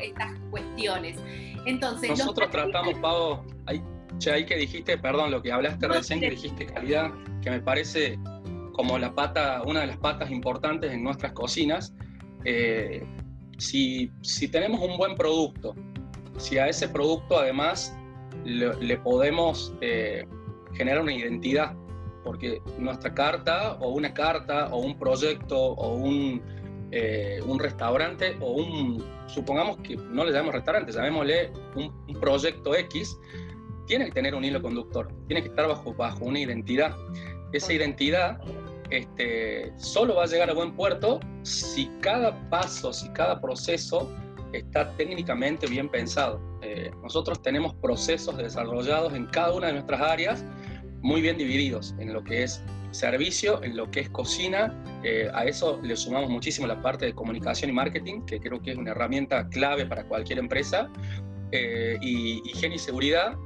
estas 0.00 0.38
cuestiones. 0.50 1.18
Entonces, 1.66 2.10
nosotros 2.10 2.50
tratamos, 2.50 2.94
Pau, 3.00 3.44
ahí, 3.66 3.82
que 4.46 4.56
dijiste, 4.56 4.96
perdón, 4.98 5.30
lo 5.30 5.42
que 5.42 5.52
hablaste 5.52 5.88
recién, 5.88 6.20
que 6.20 6.30
dijiste 6.30 6.66
calidad, 6.66 7.10
que 7.42 7.50
me 7.50 7.60
parece 7.60 8.18
como 8.72 8.98
la 8.98 9.14
pata, 9.14 9.62
una 9.66 9.80
de 9.80 9.86
las 9.88 9.98
patas 9.98 10.30
importantes 10.30 10.92
en 10.92 11.02
nuestras 11.02 11.32
cocinas. 11.32 11.94
Eh, 12.44 13.04
si, 13.58 14.10
tenemos 14.50 14.80
un 14.80 14.96
buen 14.96 15.14
producto, 15.14 15.74
si 16.38 16.58
a 16.58 16.68
ese 16.68 16.88
producto 16.88 17.38
además 17.38 17.96
le, 18.44 18.96
podemos 18.98 19.72
eh, 19.80 20.26
generar 20.74 21.02
una 21.02 21.14
identidad, 21.14 21.74
porque 22.24 22.60
nuestra 22.78 23.14
carta 23.14 23.74
o 23.80 23.90
una 23.90 24.12
carta 24.12 24.68
o 24.68 24.78
un 24.78 24.98
proyecto 24.98 25.58
o 25.58 25.94
un, 25.94 26.42
eh, 26.90 27.40
un 27.46 27.58
restaurante 27.58 28.36
o 28.40 28.52
un, 28.52 29.04
supongamos 29.26 29.76
que 29.78 29.96
no 29.96 30.24
le 30.24 30.32
llamemos 30.32 30.54
restaurante, 30.54 30.92
llamémosle 30.92 31.52
un, 31.76 31.92
un, 32.08 32.20
proyecto 32.20 32.74
X, 32.74 33.18
tiene 33.86 34.06
que 34.06 34.12
tener 34.12 34.34
un 34.34 34.44
hilo 34.44 34.62
conductor, 34.62 35.08
tiene 35.26 35.42
que 35.42 35.48
estar 35.48 35.68
bajo, 35.68 35.92
bajo 35.94 36.24
una 36.24 36.40
identidad. 36.40 36.96
Esa 37.52 37.72
identidad 37.72 38.40
este, 38.90 39.72
solo 39.76 40.16
va 40.16 40.24
a 40.24 40.26
llegar 40.26 40.50
a 40.50 40.54
buen 40.54 40.74
puerto 40.74 41.20
si 41.42 41.86
cada 42.00 42.48
paso, 42.50 42.92
si 42.92 43.08
cada 43.10 43.40
proceso 43.40 44.10
está 44.52 44.90
técnicamente 44.96 45.66
bien 45.66 45.88
pensado. 45.88 46.40
Eh, 46.62 46.90
nosotros 47.02 47.42
tenemos 47.42 47.74
procesos 47.74 48.36
desarrollados 48.36 49.14
en 49.14 49.26
cada 49.26 49.52
una 49.52 49.68
de 49.68 49.74
nuestras 49.74 50.00
áreas 50.00 50.44
muy 51.00 51.20
bien 51.20 51.36
divididos 51.36 51.94
en 51.98 52.12
lo 52.12 52.24
que 52.24 52.44
es 52.44 52.62
servicio, 52.92 53.62
en 53.62 53.76
lo 53.76 53.90
que 53.90 54.00
es 54.00 54.10
cocina. 54.10 54.72
Eh, 55.02 55.28
a 55.34 55.44
eso 55.44 55.80
le 55.82 55.96
sumamos 55.96 56.30
muchísimo 56.30 56.66
la 56.66 56.80
parte 56.80 57.06
de 57.06 57.14
comunicación 57.14 57.70
y 57.70 57.74
marketing, 57.74 58.24
que 58.24 58.40
creo 58.40 58.62
que 58.62 58.72
es 58.72 58.78
una 58.78 58.92
herramienta 58.92 59.48
clave 59.48 59.84
para 59.86 60.04
cualquier 60.04 60.38
empresa. 60.38 60.88
Eh, 61.52 61.98
y 62.00 62.42
higiene 62.48 62.76
y 62.76 62.78
seguridad, 62.78 63.36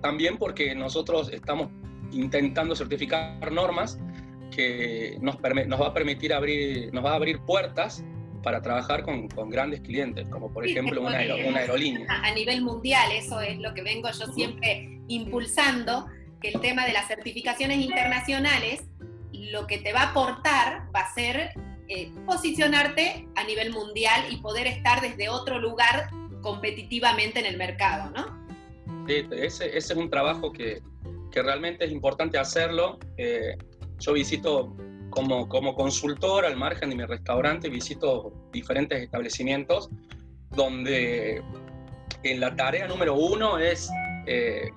también 0.00 0.38
porque 0.38 0.74
nosotros 0.74 1.30
estamos 1.32 1.68
intentando 2.10 2.74
certificar 2.74 3.52
normas 3.52 3.98
que 4.54 5.16
nos, 5.20 5.36
nos 5.66 5.80
va 5.80 5.88
a 5.88 5.94
permitir 5.94 6.32
abrir, 6.32 6.92
nos 6.92 7.04
va 7.04 7.12
a 7.12 7.14
abrir 7.14 7.40
puertas 7.40 8.04
para 8.42 8.62
trabajar 8.62 9.02
con, 9.02 9.28
con, 9.28 9.50
grandes 9.50 9.80
clientes, 9.80 10.28
como 10.28 10.52
por 10.52 10.66
ejemplo 10.66 11.00
una, 11.00 11.18
una, 11.46 11.60
aerolínea. 11.60 12.06
A 12.08 12.32
nivel 12.32 12.62
mundial, 12.62 13.10
eso 13.12 13.40
es 13.40 13.58
lo 13.58 13.74
que 13.74 13.82
vengo 13.82 14.08
yo 14.10 14.32
siempre 14.32 15.00
impulsando, 15.08 16.06
que 16.40 16.48
el 16.50 16.60
tema 16.60 16.86
de 16.86 16.92
las 16.92 17.08
certificaciones 17.08 17.78
internacionales 17.78 18.84
lo 19.32 19.66
que 19.66 19.78
te 19.78 19.92
va 19.92 20.02
a 20.02 20.10
aportar 20.10 20.88
va 20.94 21.00
a 21.00 21.14
ser 21.14 21.50
eh, 21.88 22.10
posicionarte 22.26 23.26
a 23.34 23.44
nivel 23.44 23.72
mundial 23.72 24.26
y 24.30 24.36
poder 24.38 24.66
estar 24.66 25.00
desde 25.00 25.28
otro 25.28 25.58
lugar 25.58 26.10
competitivamente 26.42 27.40
en 27.40 27.46
el 27.46 27.56
mercado, 27.56 28.10
¿no? 28.10 29.06
Sí, 29.06 29.26
ese, 29.32 29.76
ese 29.76 29.92
es 29.92 29.98
un 29.98 30.10
trabajo 30.10 30.52
que, 30.52 30.82
que, 31.30 31.42
realmente 31.42 31.84
es 31.86 31.92
importante 31.92 32.36
hacerlo. 32.36 32.98
Eh, 33.16 33.56
yo 33.98 34.12
visito 34.12 34.76
como, 35.10 35.48
como 35.48 35.74
consultor 35.74 36.44
al 36.44 36.56
margen 36.56 36.90
de 36.90 36.96
mi 36.96 37.04
restaurante, 37.04 37.68
visito 37.68 38.32
diferentes 38.52 39.02
establecimientos 39.02 39.90
donde 40.50 41.42
en 42.22 42.40
la 42.40 42.54
tarea 42.56 42.86
número 42.88 43.14
uno 43.14 43.58
es 43.58 43.90
eh, 44.26 44.70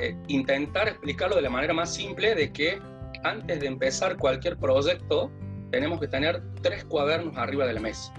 eh, 0.00 0.16
intentar 0.28 0.88
explicarlo 0.88 1.36
de 1.36 1.42
la 1.42 1.50
manera 1.50 1.72
más 1.72 1.94
simple 1.94 2.34
de 2.34 2.52
que 2.52 2.80
antes 3.22 3.60
de 3.60 3.66
empezar 3.66 4.16
cualquier 4.16 4.56
proyecto 4.56 5.30
tenemos 5.70 6.00
que 6.00 6.08
tener 6.08 6.42
tres 6.62 6.84
cuadernos 6.84 7.36
arriba 7.36 7.66
de 7.66 7.74
la 7.74 7.80
mesa. 7.80 8.12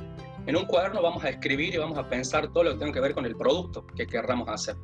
En 0.47 0.55
un 0.55 0.65
cuaderno 0.65 1.01
vamos 1.01 1.23
a 1.23 1.29
escribir 1.29 1.73
y 1.73 1.77
vamos 1.77 1.97
a 1.97 2.07
pensar 2.09 2.51
todo 2.51 2.63
lo 2.63 2.71
que 2.71 2.77
tiene 2.77 2.93
que 2.93 2.99
ver 2.99 3.13
con 3.13 3.25
el 3.25 3.35
producto 3.35 3.85
que 3.95 4.07
querramos 4.07 4.49
hacer. 4.49 4.75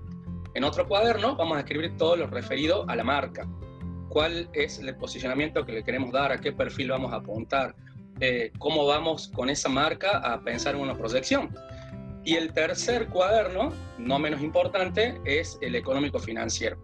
En 0.53 0.63
otro 0.63 0.87
cuaderno 0.87 1.35
vamos 1.35 1.57
a 1.57 1.61
escribir 1.61 1.97
todo 1.97 2.15
lo 2.15 2.27
referido 2.27 2.85
a 2.87 2.95
la 2.95 3.03
marca. 3.03 3.47
Cuál 4.09 4.49
es 4.53 4.79
el 4.79 4.95
posicionamiento 4.95 5.65
que 5.65 5.73
le 5.73 5.83
queremos 5.83 6.11
dar, 6.11 6.31
a 6.31 6.39
qué 6.39 6.51
perfil 6.51 6.91
vamos 6.91 7.13
a 7.13 7.17
apuntar, 7.17 7.75
eh, 8.19 8.51
cómo 8.57 8.85
vamos 8.85 9.29
con 9.29 9.49
esa 9.49 9.69
marca 9.69 10.17
a 10.17 10.41
pensar 10.41 10.75
en 10.75 10.81
una 10.81 10.95
proyección. 10.95 11.55
Y 12.23 12.35
el 12.35 12.51
tercer 12.51 13.07
cuaderno, 13.07 13.71
no 13.97 14.19
menos 14.19 14.41
importante, 14.41 15.19
es 15.25 15.57
el 15.61 15.75
económico 15.75 16.19
financiero. 16.19 16.77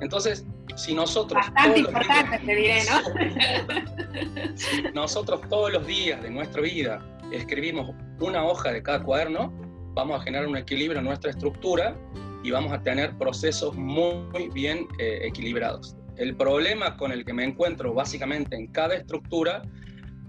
Entonces, 0.00 0.46
si 0.76 0.94
nosotros... 0.94 1.44
Bastante 1.46 1.80
importante, 1.80 2.38
te 2.38 2.54
diré, 2.54 2.82
¿no? 2.84 4.54
si 4.56 4.82
nosotros 4.94 5.40
todos 5.48 5.72
los 5.72 5.86
días 5.86 6.22
de 6.22 6.30
nuestra 6.30 6.60
vida 6.62 7.04
escribimos 7.32 7.94
una 8.20 8.44
hoja 8.44 8.72
de 8.72 8.82
cada 8.82 9.02
cuaderno, 9.02 9.52
vamos 9.94 10.20
a 10.20 10.24
generar 10.24 10.46
un 10.46 10.56
equilibrio 10.56 10.98
en 10.98 11.06
nuestra 11.06 11.30
estructura 11.30 11.96
y 12.42 12.50
vamos 12.50 12.72
a 12.72 12.82
tener 12.82 13.16
procesos 13.16 13.74
muy 13.74 14.48
bien 14.52 14.86
eh, 14.98 15.20
equilibrados. 15.22 15.96
El 16.16 16.36
problema 16.36 16.96
con 16.96 17.10
el 17.10 17.24
que 17.24 17.32
me 17.32 17.44
encuentro 17.44 17.92
básicamente 17.92 18.56
en 18.56 18.68
cada 18.68 18.94
estructura 18.94 19.62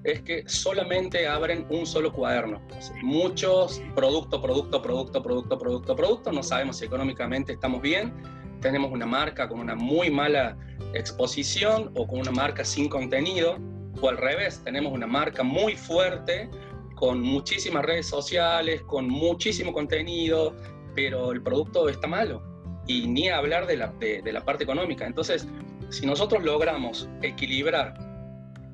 es 0.05 0.21
que 0.21 0.43
solamente 0.47 1.27
abren 1.27 1.65
un 1.69 1.85
solo 1.85 2.13
cuaderno. 2.13 2.61
Muchos 3.01 3.81
producto, 3.95 4.41
producto, 4.41 4.81
producto, 4.81 5.21
producto, 5.23 5.57
producto, 5.57 5.95
producto. 5.95 6.31
No 6.31 6.43
sabemos 6.43 6.77
si 6.77 6.85
económicamente 6.85 7.53
estamos 7.53 7.81
bien. 7.81 8.13
Tenemos 8.61 8.91
una 8.91 9.07
marca 9.07 9.47
con 9.49 9.59
una 9.59 9.75
muy 9.75 10.11
mala 10.11 10.57
exposición 10.93 11.91
o 11.95 12.07
con 12.07 12.19
una 12.19 12.31
marca 12.31 12.63
sin 12.63 12.87
contenido. 12.87 13.57
O 13.99 14.09
al 14.09 14.17
revés, 14.17 14.61
tenemos 14.63 14.93
una 14.93 15.07
marca 15.07 15.41
muy 15.41 15.75
fuerte 15.75 16.49
con 16.95 17.21
muchísimas 17.21 17.83
redes 17.83 18.07
sociales, 18.07 18.81
con 18.83 19.09
muchísimo 19.09 19.73
contenido, 19.73 20.55
pero 20.95 21.31
el 21.31 21.41
producto 21.41 21.89
está 21.89 22.07
malo. 22.07 22.43
Y 22.87 23.07
ni 23.07 23.29
hablar 23.29 23.65
de 23.65 23.77
la, 23.77 23.87
de 23.87 24.31
la 24.31 24.45
parte 24.45 24.63
económica. 24.63 25.07
Entonces, 25.07 25.47
si 25.89 26.05
nosotros 26.05 26.43
logramos 26.43 27.09
equilibrar 27.21 27.93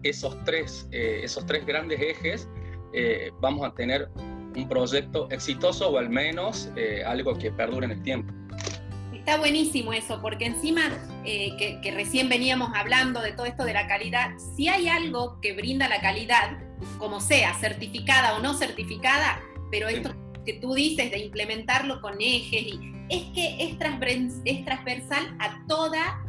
esos 0.04 0.38
tres, 0.44 0.88
eh, 0.92 1.22
esos 1.24 1.46
tres 1.46 1.66
grandes 1.66 2.00
ejes, 2.02 2.48
eh, 2.94 3.32
vamos 3.40 3.68
a 3.68 3.74
tener 3.74 4.10
un 4.56 4.68
proyecto 4.68 5.30
exitoso 5.30 5.90
o 5.90 5.98
al 5.98 6.10
menos 6.10 6.70
eh, 6.76 7.04
algo 7.06 7.38
que 7.38 7.52
perdure 7.52 7.86
en 7.86 7.92
el 7.92 8.02
tiempo. 8.02 8.34
Está 9.14 9.38
buenísimo 9.38 9.94
eso, 9.94 10.20
porque 10.20 10.46
encima 10.46 10.82
que, 11.24 11.80
que, 11.84 11.92
recién 11.92 12.28
veníamos 12.28 12.72
hablando 12.74 13.22
de 13.22 13.34
todo 13.34 13.46
esto 13.46 13.64
de 13.66 13.74
la 13.74 13.88
calidad, 13.88 14.32
si 14.56 14.68
hay 14.68 14.88
algo 14.88 15.40
que 15.42 15.54
brinda 15.54 15.88
la 15.88 16.02
calidad, 16.02 16.58
como 16.98 17.22
sea, 17.22 17.54
certificada 17.54 18.36
o 18.36 18.40
no 18.40 18.56
certificada, 18.56 19.40
pero 19.70 19.90
esto 19.90 20.16
que 20.46 20.54
tú 20.54 20.74
dices 20.74 21.12
de 21.12 21.20
implementarlo 21.20 22.02
con 22.02 22.16
ejes, 22.20 22.62
y, 22.62 22.92
es 23.10 23.24
que 23.34 23.58
es, 23.60 23.78
transversal 23.78 25.36
a 25.40 25.66
toda 25.68 26.24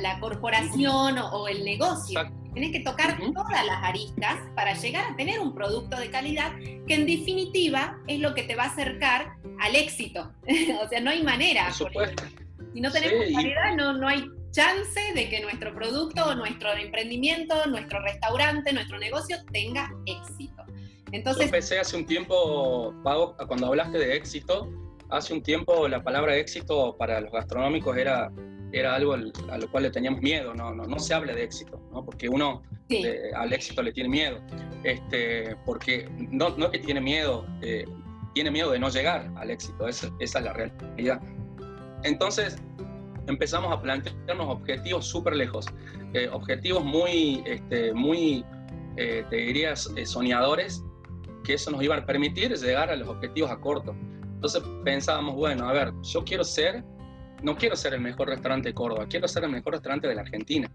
la, 0.00 0.20
corporación 0.20 1.18
o, 1.18 1.48
el 1.48 1.64
negocio. 1.64 2.20
Tienes 2.52 2.72
que 2.72 2.80
tocar 2.80 3.18
todas 3.32 3.64
las 3.64 3.82
aristas 3.84 4.36
para 4.54 4.74
llegar 4.74 5.12
a 5.12 5.16
tener 5.16 5.40
un 5.40 5.54
producto 5.54 5.96
de 5.98 6.10
calidad 6.10 6.52
que 6.58 6.94
en 6.94 7.06
definitiva 7.06 7.98
es 8.06 8.18
lo 8.18 8.34
que 8.34 8.42
te 8.42 8.56
va 8.56 8.64
a 8.64 8.66
acercar 8.66 9.36
al 9.60 9.76
éxito. 9.76 10.32
o 10.84 10.88
sea, 10.88 11.00
no 11.00 11.10
hay 11.10 11.22
manera. 11.22 11.72
Si 11.72 12.80
no 12.80 12.90
tenemos 12.90 13.24
calidad, 13.34 13.76
no, 13.76 13.94
no 13.94 14.08
hay 14.08 14.24
chance 14.50 15.00
de 15.14 15.28
que 15.28 15.40
nuestro 15.40 15.74
producto, 15.74 16.34
nuestro 16.34 16.72
emprendimiento, 16.74 17.66
nuestro 17.66 18.02
restaurante, 18.02 18.72
nuestro 18.72 18.98
negocio 18.98 19.38
tenga 19.52 19.90
éxito. 20.06 20.64
Entonces, 21.12 21.40
Yo 21.40 21.44
empecé 21.46 21.78
hace 21.78 21.96
un 21.96 22.06
tiempo, 22.06 22.94
Pau, 23.02 23.34
cuando 23.46 23.66
hablaste 23.66 23.98
de 23.98 24.16
éxito, 24.16 24.68
hace 25.10 25.34
un 25.34 25.42
tiempo 25.42 25.88
la 25.88 26.02
palabra 26.02 26.36
éxito 26.36 26.96
para 26.96 27.20
los 27.20 27.32
gastronómicos 27.32 27.96
era, 27.96 28.30
era 28.72 28.94
algo 28.94 29.14
a 29.14 29.58
lo 29.58 29.70
cual 29.70 29.84
le 29.84 29.90
teníamos 29.90 30.20
miedo, 30.20 30.54
no, 30.54 30.74
no, 30.74 30.84
no 30.84 30.98
se 30.98 31.14
habla 31.14 31.34
de 31.34 31.44
éxito, 31.44 31.80
¿no? 31.92 32.04
porque 32.04 32.28
uno 32.28 32.62
al 33.34 33.52
éxito 33.52 33.82
le 33.82 33.92
tiene 33.92 34.08
miedo, 34.08 34.40
este, 34.84 35.56
porque 35.64 36.08
no, 36.30 36.50
no 36.56 36.66
es 36.66 36.70
que 36.72 36.78
tiene 36.78 37.00
miedo, 37.00 37.46
eh, 37.62 37.84
tiene 38.34 38.50
miedo 38.50 38.70
de 38.70 38.78
no 38.78 38.88
llegar 38.88 39.30
al 39.36 39.50
éxito, 39.50 39.88
esa, 39.88 40.10
esa 40.20 40.38
es 40.38 40.44
la 40.44 40.52
realidad. 40.52 41.20
Entonces 42.04 42.56
empezamos 43.26 43.72
a 43.72 43.80
plantearnos 43.80 44.48
objetivos 44.48 45.06
súper 45.06 45.36
lejos, 45.36 45.66
eh, 46.14 46.28
objetivos 46.32 46.84
muy, 46.84 47.42
este, 47.46 47.92
muy 47.92 48.44
eh, 48.96 49.24
te 49.30 49.36
dirías, 49.36 49.88
soñadores, 50.04 50.82
que 51.44 51.54
eso 51.54 51.70
nos 51.70 51.82
iba 51.82 51.96
a 51.96 52.04
permitir 52.04 52.54
llegar 52.56 52.90
a 52.90 52.96
los 52.96 53.08
objetivos 53.08 53.50
a 53.50 53.56
corto. 53.56 53.94
Entonces 54.34 54.62
pensábamos, 54.84 55.34
bueno, 55.34 55.68
a 55.68 55.72
ver, 55.72 55.92
yo 56.02 56.24
quiero 56.24 56.44
ser, 56.44 56.82
no 57.42 57.56
quiero 57.56 57.76
ser 57.76 57.94
el 57.94 58.00
mejor 58.00 58.28
restaurante 58.28 58.70
de 58.70 58.74
Córdoba, 58.74 59.06
quiero 59.08 59.28
ser 59.28 59.44
el 59.44 59.50
mejor 59.50 59.74
restaurante 59.74 60.08
de 60.08 60.14
la 60.14 60.22
Argentina. 60.22 60.70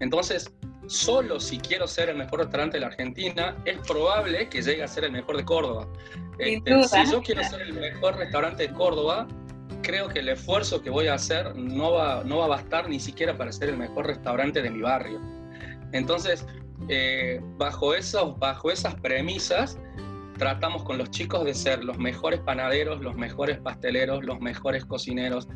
Entonces, 0.00 0.52
solo 0.86 1.38
si 1.38 1.58
quiero 1.58 1.86
ser 1.86 2.08
el 2.08 2.16
mejor 2.16 2.40
restaurante 2.40 2.76
de 2.76 2.80
la 2.80 2.88
Argentina, 2.88 3.56
es 3.64 3.78
probable 3.86 4.48
que 4.48 4.62
llegue 4.62 4.82
a 4.82 4.88
ser 4.88 5.04
el 5.04 5.12
mejor 5.12 5.36
de 5.36 5.44
Córdoba. 5.44 5.86
Este, 6.38 6.84
si 6.84 7.10
yo 7.10 7.22
quiero 7.22 7.44
ser 7.44 7.60
el 7.62 7.74
mejor 7.74 8.16
restaurante 8.16 8.66
de 8.66 8.74
Córdoba, 8.74 9.28
creo 9.82 10.08
que 10.08 10.20
el 10.20 10.28
esfuerzo 10.30 10.82
que 10.82 10.90
voy 10.90 11.06
a 11.08 11.14
hacer 11.14 11.54
no 11.54 11.92
va, 11.92 12.24
no 12.24 12.38
va 12.38 12.46
a 12.46 12.48
bastar 12.48 12.88
ni 12.88 12.98
siquiera 12.98 13.36
para 13.36 13.52
ser 13.52 13.68
el 13.68 13.76
mejor 13.76 14.06
restaurante 14.06 14.62
de 14.62 14.70
mi 14.70 14.80
barrio. 14.80 15.20
Entonces, 15.92 16.46
eh, 16.88 17.40
bajo, 17.58 17.94
esos, 17.94 18.38
bajo 18.38 18.70
esas 18.70 18.94
premisas, 18.96 19.78
tratamos 20.38 20.82
con 20.84 20.98
los 20.98 21.10
chicos 21.10 21.44
de 21.44 21.54
ser 21.54 21.84
los 21.84 21.98
mejores 21.98 22.40
panaderos, 22.40 23.00
los 23.00 23.14
mejores 23.14 23.58
pasteleros, 23.58 24.24
los 24.24 24.40
mejores 24.40 24.84
cocineros. 24.84 25.48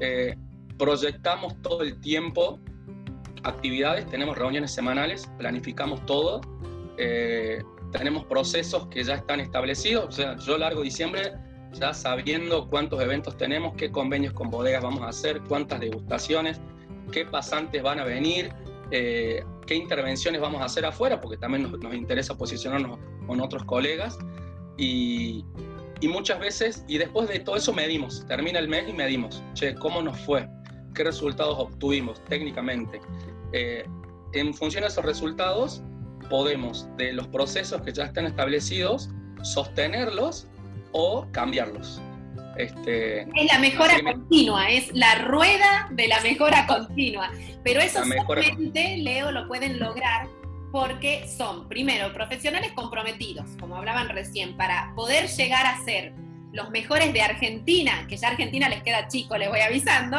Eh, 0.00 0.34
proyectamos 0.78 1.60
todo 1.62 1.82
el 1.82 2.00
tiempo 2.00 2.58
actividades, 3.44 4.06
tenemos 4.06 4.36
reuniones 4.36 4.72
semanales, 4.72 5.30
planificamos 5.38 6.04
todo, 6.06 6.40
eh, 6.98 7.62
tenemos 7.92 8.24
procesos 8.24 8.86
que 8.88 9.04
ya 9.04 9.14
están 9.14 9.40
establecidos. 9.40 10.06
O 10.08 10.12
sea, 10.12 10.36
yo 10.38 10.58
largo 10.58 10.82
diciembre 10.82 11.32
ya 11.72 11.94
sabiendo 11.94 12.68
cuántos 12.68 13.00
eventos 13.00 13.36
tenemos, 13.36 13.74
qué 13.76 13.90
convenios 13.90 14.34
con 14.34 14.50
bodegas 14.50 14.82
vamos 14.82 15.02
a 15.02 15.08
hacer, 15.08 15.40
cuántas 15.48 15.80
degustaciones, 15.80 16.60
qué 17.12 17.24
pasantes 17.24 17.82
van 17.82 17.98
a 17.98 18.04
venir, 18.04 18.52
eh, 18.94 19.42
qué 19.66 19.74
intervenciones 19.74 20.40
vamos 20.40 20.60
a 20.60 20.66
hacer 20.66 20.84
afuera, 20.84 21.18
porque 21.18 21.38
también 21.38 21.62
nos, 21.62 21.94
interesa 21.94 22.36
posicionarnos 22.36 22.98
con 23.26 23.40
otros 23.40 23.64
colegas. 23.64 24.18
Y, 24.76 25.44
muchas 26.02 26.38
veces, 26.40 26.84
y 26.88 26.98
después 26.98 27.28
de 27.28 27.38
todo 27.38 27.56
eso 27.56 27.72
medimos, 27.72 28.26
termina 28.26 28.58
el 28.58 28.68
mes 28.68 28.88
y 28.88 28.92
medimos, 28.92 29.42
che, 29.54 29.74
¿cómo 29.74 30.02
nos 30.02 30.18
fue? 30.20 30.46
¿Qué 30.94 31.04
resultados 31.04 31.56
obtuvimos 31.58 32.22
técnicamente? 32.24 33.00
Eh, 33.52 33.84
en 34.34 34.52
función 34.52 34.82
de 34.82 34.88
esos 34.88 35.04
resultados, 35.04 35.82
podemos, 36.28 36.86
de 36.98 37.14
los 37.14 37.28
procesos 37.28 37.80
que 37.82 37.92
ya 37.92 38.04
están 38.04 38.26
establecidos, 38.26 39.08
sostenerlos 39.42 40.48
o 40.92 41.26
cambiarlos. 41.32 42.02
Este, 42.56 43.22
es 43.22 43.52
la 43.52 43.58
mejora 43.58 44.02
continua, 44.02 44.70
es 44.70 44.92
la 44.92 45.14
rueda 45.16 45.88
de 45.92 46.08
la 46.08 46.20
mejora 46.20 46.66
continua. 46.66 47.30
Pero 47.64 47.80
eso 47.80 48.00
solamente, 48.00 48.98
Leo, 48.98 49.30
lo 49.32 49.48
pueden 49.48 49.78
lograr 49.78 50.28
porque 50.70 51.26
son, 51.28 51.68
primero, 51.68 52.12
profesionales 52.12 52.72
comprometidos, 52.72 53.46
como 53.60 53.76
hablaban 53.76 54.08
recién, 54.08 54.56
para 54.56 54.92
poder 54.96 55.28
llegar 55.28 55.66
a 55.66 55.84
ser 55.84 56.14
los 56.52 56.70
mejores 56.70 57.12
de 57.12 57.22
Argentina, 57.22 58.06
que 58.08 58.16
ya 58.16 58.28
Argentina 58.28 58.68
les 58.68 58.82
queda 58.82 59.08
chico, 59.08 59.36
les 59.36 59.48
voy 59.48 59.60
avisando. 59.60 60.18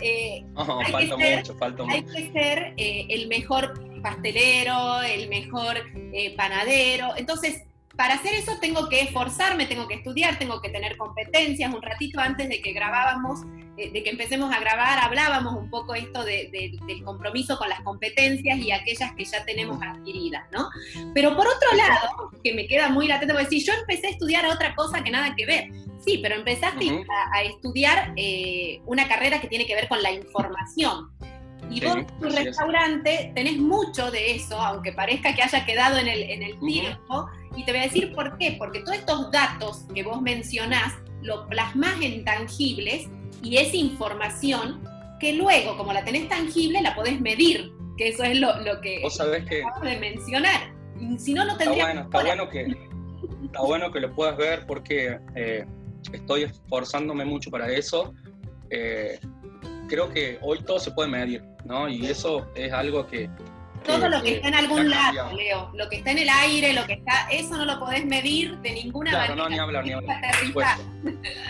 Eh, 0.00 0.44
hay, 0.56 1.08
que 1.08 1.16
ser, 1.16 1.36
mucho, 1.38 1.54
falta 1.54 1.84
hay 1.88 2.02
que 2.02 2.32
ser 2.32 2.74
eh, 2.76 3.06
el 3.10 3.28
mejor 3.28 4.02
pastelero, 4.02 5.00
el 5.02 5.28
mejor 5.28 5.76
eh, 6.12 6.34
panadero. 6.36 7.14
Entonces, 7.16 7.62
para 7.96 8.14
hacer 8.14 8.34
eso 8.34 8.58
tengo 8.60 8.88
que 8.88 9.02
esforzarme, 9.02 9.66
tengo 9.66 9.86
que 9.86 9.94
estudiar, 9.94 10.38
tengo 10.38 10.60
que 10.60 10.68
tener 10.68 10.96
competencias. 10.96 11.72
Un 11.72 11.82
ratito 11.82 12.20
antes 12.20 12.48
de 12.48 12.60
que 12.60 12.72
grabábamos, 12.72 13.40
eh, 13.76 13.90
de 13.90 14.02
que 14.02 14.10
empecemos 14.10 14.54
a 14.54 14.60
grabar, 14.60 14.98
hablábamos 14.98 15.54
un 15.54 15.70
poco 15.70 15.94
esto 15.94 16.24
del 16.24 17.02
compromiso 17.04 17.56
con 17.56 17.68
las 17.68 17.80
competencias 17.80 18.58
y 18.58 18.72
aquellas 18.72 19.12
que 19.14 19.24
ya 19.24 19.44
tenemos 19.44 19.80
adquiridas, 19.82 20.44
¿no? 20.52 20.70
Pero 21.14 21.36
por 21.36 21.46
otro 21.46 21.74
lado, 21.76 22.30
que 22.42 22.54
me 22.54 22.66
queda 22.66 22.88
muy 22.88 23.06
latente, 23.06 23.32
porque 23.34 23.48
decir, 23.48 23.66
yo 23.66 23.72
empecé 23.78 24.08
a 24.08 24.10
estudiar 24.10 24.46
otra 24.46 24.74
cosa 24.74 25.02
que 25.02 25.10
nada 25.10 25.34
que 25.36 25.46
ver. 25.46 25.70
Sí, 26.04 26.18
pero 26.22 26.34
empezaste 26.34 27.04
a, 27.32 27.42
estudiar 27.42 28.12
eh, 28.16 28.80
una 28.84 29.08
carrera 29.08 29.40
que 29.40 29.48
tiene 29.48 29.66
que 29.66 29.74
ver 29.74 29.88
con 29.88 30.02
la 30.02 30.12
información. 30.12 31.10
Y 31.70 31.84
vos 31.84 31.96
en 31.96 32.06
tu 32.06 32.28
restaurante 32.28 33.32
tenés 33.34 33.56
mucho 33.56 34.10
de 34.10 34.36
eso, 34.36 34.60
aunque 34.60 34.92
parezca 34.92 35.34
que 35.34 35.42
haya 35.42 35.64
quedado 35.64 35.98
en 35.98 36.08
el, 36.08 36.22
en 36.22 36.42
el 36.42 36.58
tiempo. 36.60 37.26
Y 37.56 37.64
te 37.64 37.72
voy 37.72 37.80
a 37.80 37.84
decir 37.84 38.12
por 38.14 38.36
qué. 38.38 38.56
Porque 38.58 38.80
todos 38.80 38.98
estos 38.98 39.30
datos 39.30 39.84
que 39.94 40.02
vos 40.02 40.20
mencionás 40.22 40.94
lo 41.22 41.46
plasmas 41.48 42.00
en 42.00 42.24
tangibles 42.24 43.08
y 43.42 43.56
es 43.56 43.74
información 43.74 44.82
que 45.20 45.32
luego, 45.32 45.76
como 45.76 45.92
la 45.92 46.04
tenés 46.04 46.28
tangible, 46.28 46.82
la 46.82 46.94
podés 46.94 47.20
medir. 47.20 47.72
Que 47.96 48.08
eso 48.08 48.24
es 48.24 48.38
lo, 48.38 48.60
lo 48.60 48.80
que 48.80 49.00
¿Vos 49.02 49.16
sabés 49.16 49.44
que 49.44 49.62
de 49.82 49.98
mencionar. 49.98 50.72
Si 51.18 51.34
no, 51.34 51.44
no 51.44 51.56
tendría 51.56 51.82
está 51.82 51.86
bueno, 51.86 52.00
está 52.02 52.22
bueno 52.22 52.48
que 52.48 52.94
Está 53.54 53.62
bueno 53.62 53.92
que 53.92 54.00
lo 54.00 54.12
puedas 54.12 54.36
ver 54.36 54.66
porque 54.66 55.18
eh, 55.36 55.64
estoy 56.12 56.42
esforzándome 56.42 57.24
mucho 57.24 57.50
para 57.50 57.70
eso. 57.70 58.12
Eh, 58.70 59.20
creo 59.94 60.10
que 60.10 60.38
hoy 60.42 60.58
todo 60.62 60.80
se 60.80 60.90
puede 60.90 61.08
medir, 61.08 61.44
¿no? 61.64 61.88
Y 61.88 62.06
eso 62.06 62.50
es 62.56 62.72
algo 62.72 63.06
que... 63.06 63.30
Todo 63.84 64.08
lo 64.08 64.22
que 64.22 64.36
está 64.36 64.48
en 64.48 64.54
algún 64.54 64.88
lado, 64.88 65.32
Leo, 65.36 65.70
lo 65.74 65.88
que 65.90 65.96
está 65.96 66.10
en 66.10 66.18
el 66.18 66.28
aire, 66.28 66.72
lo 66.72 66.86
que 66.86 66.94
está, 66.94 67.28
eso 67.30 67.56
no 67.56 67.66
lo 67.66 67.78
podés 67.78 68.04
medir 68.06 68.56
de 68.58 68.72
ninguna 68.72 69.12
manera. 69.12 69.36
No, 69.36 69.48
ni 69.48 69.58
hablar, 69.58 69.84
ni 69.84 69.92
hablar. 69.92 70.78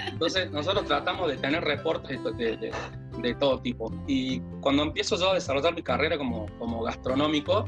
Entonces, 0.09 0.51
nosotros 0.51 0.85
tratamos 0.85 1.29
de 1.29 1.37
tener 1.37 1.63
reportes 1.63 2.19
de, 2.37 2.73
de, 3.23 3.35
todo 3.37 3.61
tipo. 3.61 3.91
Y 4.09 4.41
cuando 4.61 4.83
empiezo 4.83 5.17
yo 5.17 5.31
a 5.31 5.35
desarrollar 5.35 5.75
mi 5.77 5.83
carrera 5.83 6.19
como, 6.19 6.47
como 6.59 6.83
gastronómico, 6.83 7.67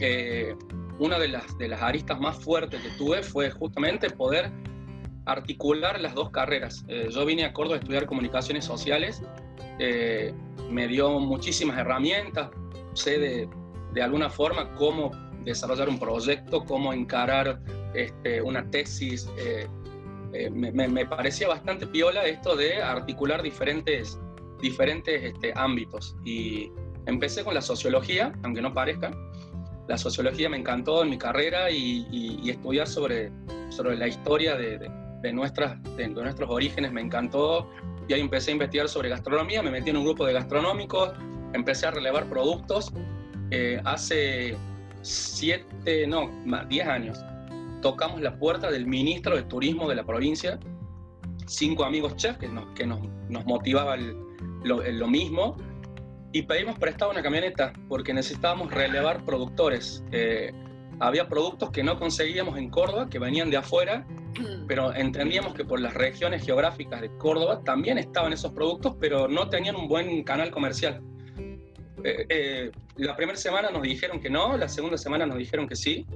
eh, 0.00 0.56
una 0.98 1.18
de 1.18 1.28
las, 1.28 1.58
de 1.58 1.68
las 1.68 1.82
aristas 1.82 2.18
más 2.18 2.42
fuertes 2.42 2.80
que 2.80 2.88
tuve 2.96 3.22
fue 3.22 3.50
justamente 3.50 4.08
poder 4.08 4.50
articular 5.26 6.00
las 6.00 6.14
dos 6.14 6.30
carreras. 6.30 6.84
Eh, 6.88 7.08
yo 7.10 7.26
vine 7.26 7.44
a 7.44 7.52
Córdoba 7.52 7.76
a 7.76 7.80
estudiar 7.80 8.06
comunicaciones 8.06 8.64
sociales 8.64 9.22
eh, 9.82 10.34
me 10.68 10.86
dio 10.86 11.18
muchísimas 11.18 11.78
herramientas, 11.78 12.50
sé 12.92 13.18
de, 13.18 13.48
de, 13.94 14.02
alguna 14.02 14.28
forma 14.28 14.70
cómo 14.74 15.10
desarrollar 15.42 15.88
un 15.88 15.98
proyecto, 15.98 16.66
cómo 16.66 16.92
encarar 16.92 17.60
este, 17.94 18.42
una 18.42 18.70
tesis. 18.70 19.26
Eh, 19.38 19.66
eh, 20.34 20.50
me, 20.50 20.70
me, 20.70 21.06
parecía 21.06 21.48
bastante 21.48 21.86
piola 21.86 22.26
esto 22.26 22.56
de 22.56 22.82
articular 22.82 23.42
diferentes, 23.42 24.20
diferentes 24.60 25.24
este, 25.24 25.52
ámbitos. 25.56 26.14
Y 26.26 26.70
empecé 27.06 27.42
con 27.42 27.54
la 27.54 27.62
sociología, 27.62 28.34
aunque 28.42 28.60
no 28.60 28.74
parezca. 28.74 29.10
La 29.88 29.96
sociología 29.96 30.50
me 30.50 30.58
encantó 30.58 31.02
en 31.02 31.08
mi 31.08 31.16
carrera 31.16 31.70
y, 31.70 32.06
y, 32.12 32.50
estudiar 32.50 32.86
sobre, 32.86 33.32
sobre 33.70 33.96
la 33.96 34.06
historia 34.06 34.56
de, 34.56 34.78
de, 34.78 34.90
de 35.22 35.32
nuestras, 35.32 35.82
de 35.96 36.08
nuestros 36.08 36.50
orígenes 36.50 36.92
me 36.92 37.00
encantó 37.00 37.66
y 38.10 38.12
ahí 38.12 38.20
empecé 38.20 38.50
a 38.50 38.54
investigar 38.54 38.88
sobre 38.88 39.08
gastronomía, 39.08 39.62
me 39.62 39.70
metí 39.70 39.90
en 39.90 39.96
un 39.96 40.04
grupo 40.04 40.26
de 40.26 40.32
gastronómicos, 40.32 41.12
empecé 41.52 41.86
a 41.86 41.92
relevar 41.92 42.28
productos. 42.28 42.92
Eh, 43.52 43.80
hace 43.84 44.56
siete, 45.00 46.08
no, 46.08 46.26
más, 46.44 46.68
diez 46.68 46.88
años, 46.88 47.24
tocamos 47.82 48.20
la 48.20 48.36
puerta 48.36 48.68
del 48.68 48.88
ministro 48.88 49.36
de 49.36 49.44
Turismo 49.44 49.88
de 49.88 49.94
la 49.94 50.02
provincia, 50.02 50.58
cinco 51.46 51.84
amigos 51.84 52.16
chefs 52.16 52.38
que 52.38 52.48
nos, 52.48 52.66
que 52.74 52.84
nos, 52.84 52.98
nos 53.28 53.46
motivaba 53.46 53.96
lo, 53.96 54.82
lo, 54.82 55.06
mismo, 55.06 55.56
y 56.32 56.42
pedimos 56.42 56.80
prestado 56.80 57.12
una 57.12 57.22
camioneta 57.22 57.72
porque 57.88 58.12
necesitábamos 58.12 58.72
relevar 58.72 59.24
productores. 59.24 60.02
Eh, 60.10 60.52
había 61.00 61.28
productos 61.28 61.70
que 61.70 61.82
no 61.82 61.98
conseguíamos 61.98 62.58
en 62.58 62.68
Córdoba, 62.68 63.08
que 63.08 63.18
venían 63.18 63.50
de 63.50 63.56
afuera, 63.56 64.06
mm. 64.38 64.66
pero 64.68 64.94
entendíamos 64.94 65.54
que 65.54 65.64
por 65.64 65.80
las 65.80 65.94
regiones 65.94 66.44
geográficas 66.44 67.00
de 67.00 67.10
Córdoba 67.16 67.62
también 67.64 67.98
estaban 67.98 68.32
esos 68.32 68.52
productos, 68.52 68.96
pero 69.00 69.26
no 69.26 69.48
tenían 69.48 69.76
un 69.76 69.88
buen 69.88 70.22
canal 70.22 70.50
comercial. 70.50 71.00
Eh, 72.04 72.26
eh, 72.28 72.70
la 72.96 73.16
primera 73.16 73.38
semana 73.38 73.70
nos 73.70 73.82
dijeron 73.82 74.20
que 74.20 74.30
no, 74.30 74.56
la 74.56 74.68
segunda 74.68 74.98
semana 74.98 75.26
nos 75.26 75.38
dijeron 75.38 75.66
que 75.66 75.76
sí, 75.76 76.06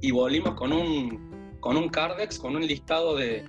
y 0.00 0.10
volvimos 0.10 0.54
con 0.54 0.72
un, 0.72 1.58
con 1.60 1.76
un 1.76 1.88
Cardex, 1.88 2.38
con 2.38 2.56
un 2.56 2.66
listado 2.66 3.16
de, 3.16 3.44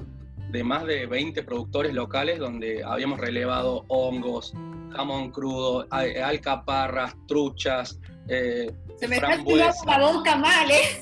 de 0.52 0.64
más 0.64 0.86
de 0.86 1.06
20 1.06 1.44
productores 1.44 1.94
locales 1.94 2.40
donde 2.40 2.82
habíamos 2.84 3.20
relevado 3.20 3.84
hongos, 3.90 4.54
jamón 4.96 5.32
crudo, 5.32 5.86
alcaparras, 5.92 7.16
truchas, 7.28 8.00
eh, 8.28 8.72
Se 9.00 9.08
me 9.08 9.16
está 9.16 9.38
la 9.38 10.12
boca 10.12 10.36
mal, 10.36 10.72
¿eh? 10.72 11.02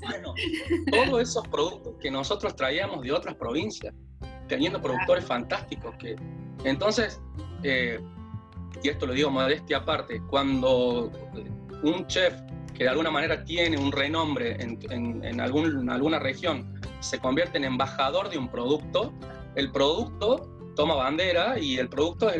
Bueno, 0.00 0.34
todos 0.90 1.22
esos 1.22 1.46
productos 1.48 1.94
que 2.00 2.10
nosotros 2.10 2.54
traíamos 2.56 3.02
de 3.02 3.12
otras 3.12 3.34
provincias, 3.34 3.94
teniendo 4.46 4.80
productores 4.80 5.24
fantásticos. 5.24 5.94
Que, 5.98 6.16
entonces, 6.64 7.20
eh, 7.62 8.00
y 8.82 8.88
esto 8.88 9.06
lo 9.06 9.12
digo 9.12 9.30
modestia 9.30 9.78
aparte, 9.78 10.20
cuando 10.28 11.10
un 11.82 12.06
chef 12.06 12.34
que 12.74 12.84
de 12.84 12.90
alguna 12.90 13.10
manera 13.10 13.44
tiene 13.44 13.76
un 13.76 13.90
renombre 13.90 14.56
en, 14.60 14.78
en, 15.24 15.40
algún, 15.40 15.90
alguna 15.90 16.20
región 16.20 16.80
se 17.00 17.18
convierte 17.18 17.58
en 17.58 17.64
embajador 17.64 18.30
de 18.30 18.38
un 18.38 18.48
producto, 18.48 19.12
el 19.56 19.72
producto 19.72 20.48
toma 20.76 20.94
bandera 20.94 21.58
y 21.58 21.78
el 21.78 21.88
producto 21.88 22.30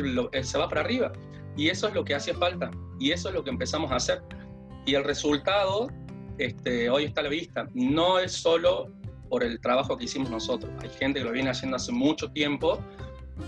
se 0.43 0.59
va 0.59 0.69
para 0.69 0.83
arriba. 0.83 1.13
Y 1.59 1.69
eso 1.69 1.89
es 1.89 1.95
lo 1.95 2.05
que 2.05 2.15
hace 2.15 2.33
falta. 2.33 2.71
Y 2.99 3.11
eso 3.11 3.29
es 3.29 3.35
lo 3.35 3.45
que 3.45 3.51
empezamos 3.51 3.93
a 3.93 3.97
hacer. 3.97 4.23
Y 4.87 4.95
el 4.95 5.05
resultado 5.05 5.89
este, 6.39 6.89
hoy 6.89 7.05
está 7.05 7.21
a 7.21 7.25
la 7.25 7.31
vista. 7.31 7.69
No 7.75 8.19
es 8.19 8.33
solo 8.33 8.91
por 9.29 9.43
el 9.45 9.61
trabajo 9.61 9.99
que 9.99 10.05
hicimos 10.05 10.31
nosotros. 10.31 10.73
Hay 10.81 10.89
gente 10.89 11.19
que 11.19 11.25
lo 11.27 11.33
viene 11.33 11.51
haciendo 11.51 11.77
hace 11.77 11.93
mucho 11.93 12.31
tiempo, 12.31 12.79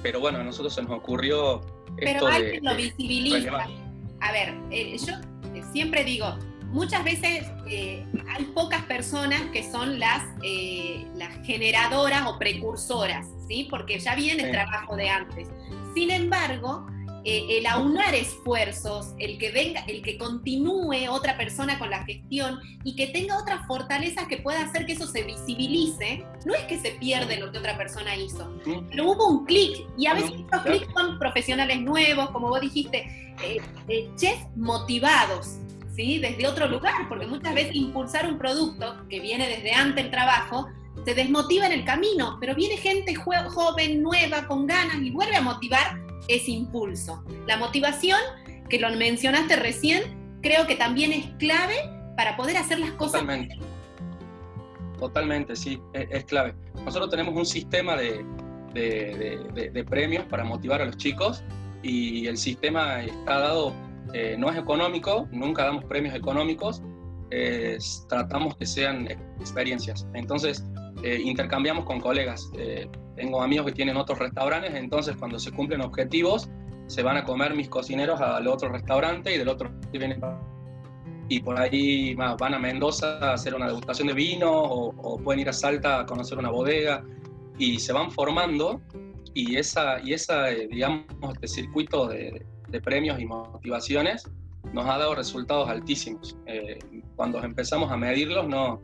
pero 0.02 0.20
bueno, 0.20 0.40
a 0.40 0.44
nosotros 0.44 0.74
se 0.74 0.82
nos 0.82 0.90
ocurrió 0.90 1.62
pero 1.96 2.26
alguien 2.26 2.64
lo 2.64 2.74
visibiliza. 2.74 3.66
A 4.20 4.32
ver, 4.32 4.54
eh, 4.70 4.96
yo 4.98 5.14
siempre 5.72 6.04
digo, 6.04 6.36
muchas 6.66 7.04
veces 7.04 7.46
eh, 7.66 8.04
hay 8.28 8.44
pocas 8.46 8.82
personas 8.84 9.40
que 9.52 9.62
son 9.70 9.98
las, 9.98 10.24
eh, 10.42 11.06
las 11.14 11.44
generadoras 11.46 12.26
o 12.26 12.38
precursoras, 12.38 13.26
¿sí? 13.48 13.66
Porque 13.70 13.98
ya 13.98 14.14
viene 14.14 14.44
el 14.44 14.50
trabajo 14.52 14.96
de 14.96 15.08
antes. 15.08 15.48
Sin 15.94 16.10
embargo, 16.10 16.86
eh, 17.24 17.58
el 17.58 17.66
aunar 17.66 18.14
esfuerzos, 18.14 19.14
el 19.18 19.36
que 19.38 19.50
venga, 19.50 19.80
el 19.86 20.00
que 20.02 20.16
continúe 20.16 21.08
otra 21.10 21.36
persona 21.36 21.78
con 21.78 21.90
la 21.90 22.04
gestión 22.04 22.58
y 22.82 22.96
que 22.96 23.08
tenga 23.08 23.36
otras 23.38 23.66
fortalezas 23.66 24.26
que 24.26 24.38
pueda 24.38 24.62
hacer 24.62 24.86
que 24.86 24.92
eso 24.92 25.06
se 25.06 25.22
visibilice, 25.24 26.24
no 26.46 26.54
es 26.54 26.62
que 26.62 26.78
se 26.78 26.92
pierde 26.92 27.36
lo 27.38 27.52
que 27.52 27.58
otra 27.58 27.76
persona 27.76 28.16
hizo, 28.16 28.50
pero 28.88 29.10
hubo 29.10 29.28
un 29.28 29.44
clic 29.44 29.84
y 29.98 30.06
a 30.06 30.14
veces 30.14 30.32
estos 30.32 30.62
clics 30.62 30.92
son 30.94 31.18
profesionales 31.18 31.80
nuevos, 31.82 32.30
como 32.30 32.48
vos 32.48 32.60
dijiste, 32.60 33.34
eh, 33.42 33.60
eh, 33.88 34.10
chefs 34.16 34.46
motivados, 34.56 35.58
¿sí? 35.94 36.18
Desde 36.18 36.46
otro 36.46 36.68
lugar, 36.68 37.08
porque 37.08 37.26
muchas 37.26 37.54
veces 37.54 37.74
impulsar 37.74 38.26
un 38.26 38.38
producto 38.38 38.96
que 39.10 39.20
viene 39.20 39.46
desde 39.46 39.72
antes 39.72 40.06
el 40.06 40.10
trabajo 40.10 40.68
se 41.04 41.14
desmotiva 41.14 41.66
en 41.66 41.72
el 41.72 41.84
camino, 41.84 42.38
pero 42.40 42.54
viene 42.54 42.76
gente 42.76 43.14
joven, 43.14 44.02
nueva, 44.02 44.46
con 44.46 44.66
ganas 44.66 44.96
y 45.02 45.10
vuelve 45.10 45.36
a 45.36 45.40
motivar 45.40 46.09
ese 46.28 46.50
impulso. 46.50 47.24
La 47.46 47.56
motivación, 47.56 48.18
que 48.68 48.78
lo 48.78 48.90
mencionaste 48.90 49.56
recién, 49.56 50.38
creo 50.42 50.66
que 50.66 50.76
también 50.76 51.12
es 51.12 51.26
clave 51.38 51.76
para 52.16 52.36
poder 52.36 52.56
hacer 52.56 52.78
las 52.78 52.92
cosas. 52.92 53.20
Totalmente. 53.20 53.58
Totalmente, 54.98 55.56
sí, 55.56 55.80
es, 55.94 56.24
clave. 56.24 56.54
Nosotros 56.84 57.10
tenemos 57.10 57.34
un 57.34 57.46
sistema 57.46 57.96
de, 57.96 58.24
de, 58.74 59.84
premios 59.88 60.24
para 60.26 60.44
motivar 60.44 60.82
a 60.82 60.84
los 60.84 60.98
chicos 60.98 61.42
y 61.82 62.26
el 62.26 62.36
sistema 62.36 63.02
está 63.02 63.38
dado, 63.38 63.74
eh, 64.12 64.36
no 64.38 64.50
es 64.50 64.58
económico, 64.58 65.26
nunca 65.32 65.64
damos 65.64 65.84
premios 65.86 66.14
económicos, 66.14 66.82
tratamos 68.10 68.56
que 68.56 68.66
sean 68.66 69.08
experiencias. 69.40 70.06
Entonces, 70.12 70.66
eh, 71.02 71.18
intercambiamos 71.24 71.86
con 71.86 71.98
colegas. 71.98 72.50
Eh, 73.20 73.24
tengo 73.24 73.42
amigos 73.42 73.66
que 73.66 73.72
tienen 73.72 73.96
otros 73.96 74.18
restaurantes, 74.18 74.74
entonces 74.74 75.16
cuando 75.16 75.38
se 75.38 75.52
cumplen 75.52 75.82
objetivos, 75.82 76.48
se 76.86 77.02
van 77.02 77.16
a 77.16 77.24
comer 77.24 77.54
mis 77.54 77.68
cocineros 77.68 78.20
al 78.20 78.46
otro 78.48 78.70
restaurante 78.70 79.32
y 79.34 79.38
del 79.38 79.48
otro 79.48 79.70
vienen 79.92 80.20
y 81.28 81.40
por 81.40 81.60
ahí 81.60 82.14
van 82.14 82.54
a 82.54 82.58
Mendoza 82.58 83.18
a 83.18 83.34
hacer 83.34 83.54
una 83.54 83.68
degustación 83.68 84.08
de 84.08 84.14
vino 84.14 84.50
o, 84.50 85.16
pueden 85.18 85.40
ir 85.40 85.48
a 85.48 85.52
Salta 85.52 86.00
a 86.00 86.06
conocer 86.06 86.38
una 86.38 86.50
bodega 86.50 87.04
y 87.56 87.78
se 87.78 87.92
van 87.92 88.10
formando 88.10 88.80
y 89.32 89.56
esa, 89.56 90.00
y 90.00 90.12
esa 90.12 90.50
eh, 90.50 90.66
digamos, 90.68 91.04
este 91.34 91.46
circuito 91.46 92.08
de, 92.08 92.44
premios 92.82 93.20
y 93.20 93.26
motivaciones 93.26 94.28
nos 94.72 94.86
ha 94.86 94.98
dado 94.98 95.14
resultados 95.14 95.68
altísimos. 95.68 96.36
cuando 97.16 97.42
empezamos 97.42 97.90
a 97.92 97.96
medirlos 97.96 98.48
no, 98.48 98.80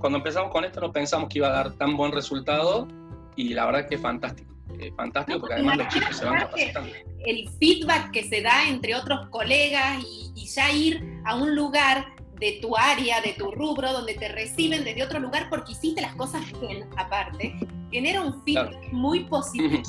cuando 0.00 0.18
empezamos 0.18 0.50
con 0.50 0.64
esto 0.64 0.80
no 0.80 0.92
pensamos 0.92 1.28
que 1.28 1.38
iba 1.38 1.48
a 1.48 1.52
dar 1.52 1.72
tan 1.74 1.96
buen 1.96 2.12
resultado 2.12 2.88
y 3.36 3.50
la 3.50 3.66
verdad 3.66 3.82
es 3.82 3.86
que 3.88 3.94
es 3.96 4.00
fantástico. 4.00 4.54
fantástico 4.96 5.40
porque 5.40 5.54
además 5.54 5.76
los 5.76 5.88
chicos 5.88 6.16
se 6.16 6.24
van 6.24 6.40
capacitando. 6.40 6.92
El 7.24 7.48
feedback 7.60 8.10
que 8.10 8.24
se 8.24 8.40
da 8.40 8.68
entre 8.68 8.94
otros 8.94 9.28
colegas 9.28 10.02
y, 10.02 10.46
ya 10.46 10.70
ir 10.70 11.20
a 11.26 11.34
un 11.34 11.54
lugar 11.54 12.06
de 12.40 12.58
tu 12.62 12.76
área, 12.76 13.20
de 13.20 13.34
tu 13.34 13.50
rubro, 13.50 13.92
donde 13.92 14.14
te 14.14 14.28
reciben 14.28 14.84
desde 14.84 15.02
otro 15.02 15.18
lugar 15.18 15.48
porque 15.50 15.72
hiciste 15.72 16.00
las 16.00 16.14
cosas 16.14 16.42
bien, 16.60 16.88
aparte, 16.96 17.54
genera 17.90 18.22
un 18.22 18.42
feedback 18.42 18.90
muy 18.92 19.24
positivo. 19.24 19.82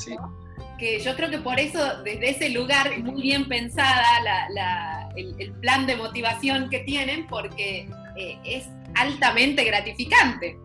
Que 0.77 0.99
yo 0.99 1.15
creo 1.15 1.29
que 1.29 1.37
por 1.37 1.59
eso, 1.59 2.01
desde 2.03 2.31
ese 2.31 2.49
lugar, 2.49 2.99
muy 2.99 3.21
bien 3.21 3.47
pensada 3.47 4.03
el, 5.15 5.53
plan 5.61 5.85
de 5.85 5.95
motivación 5.95 6.69
que 6.69 6.79
tienen, 6.79 7.27
porque 7.27 7.89
eh, 8.17 8.37
es 8.43 8.67
altamente 8.95 9.63
gratificante. 9.63 10.57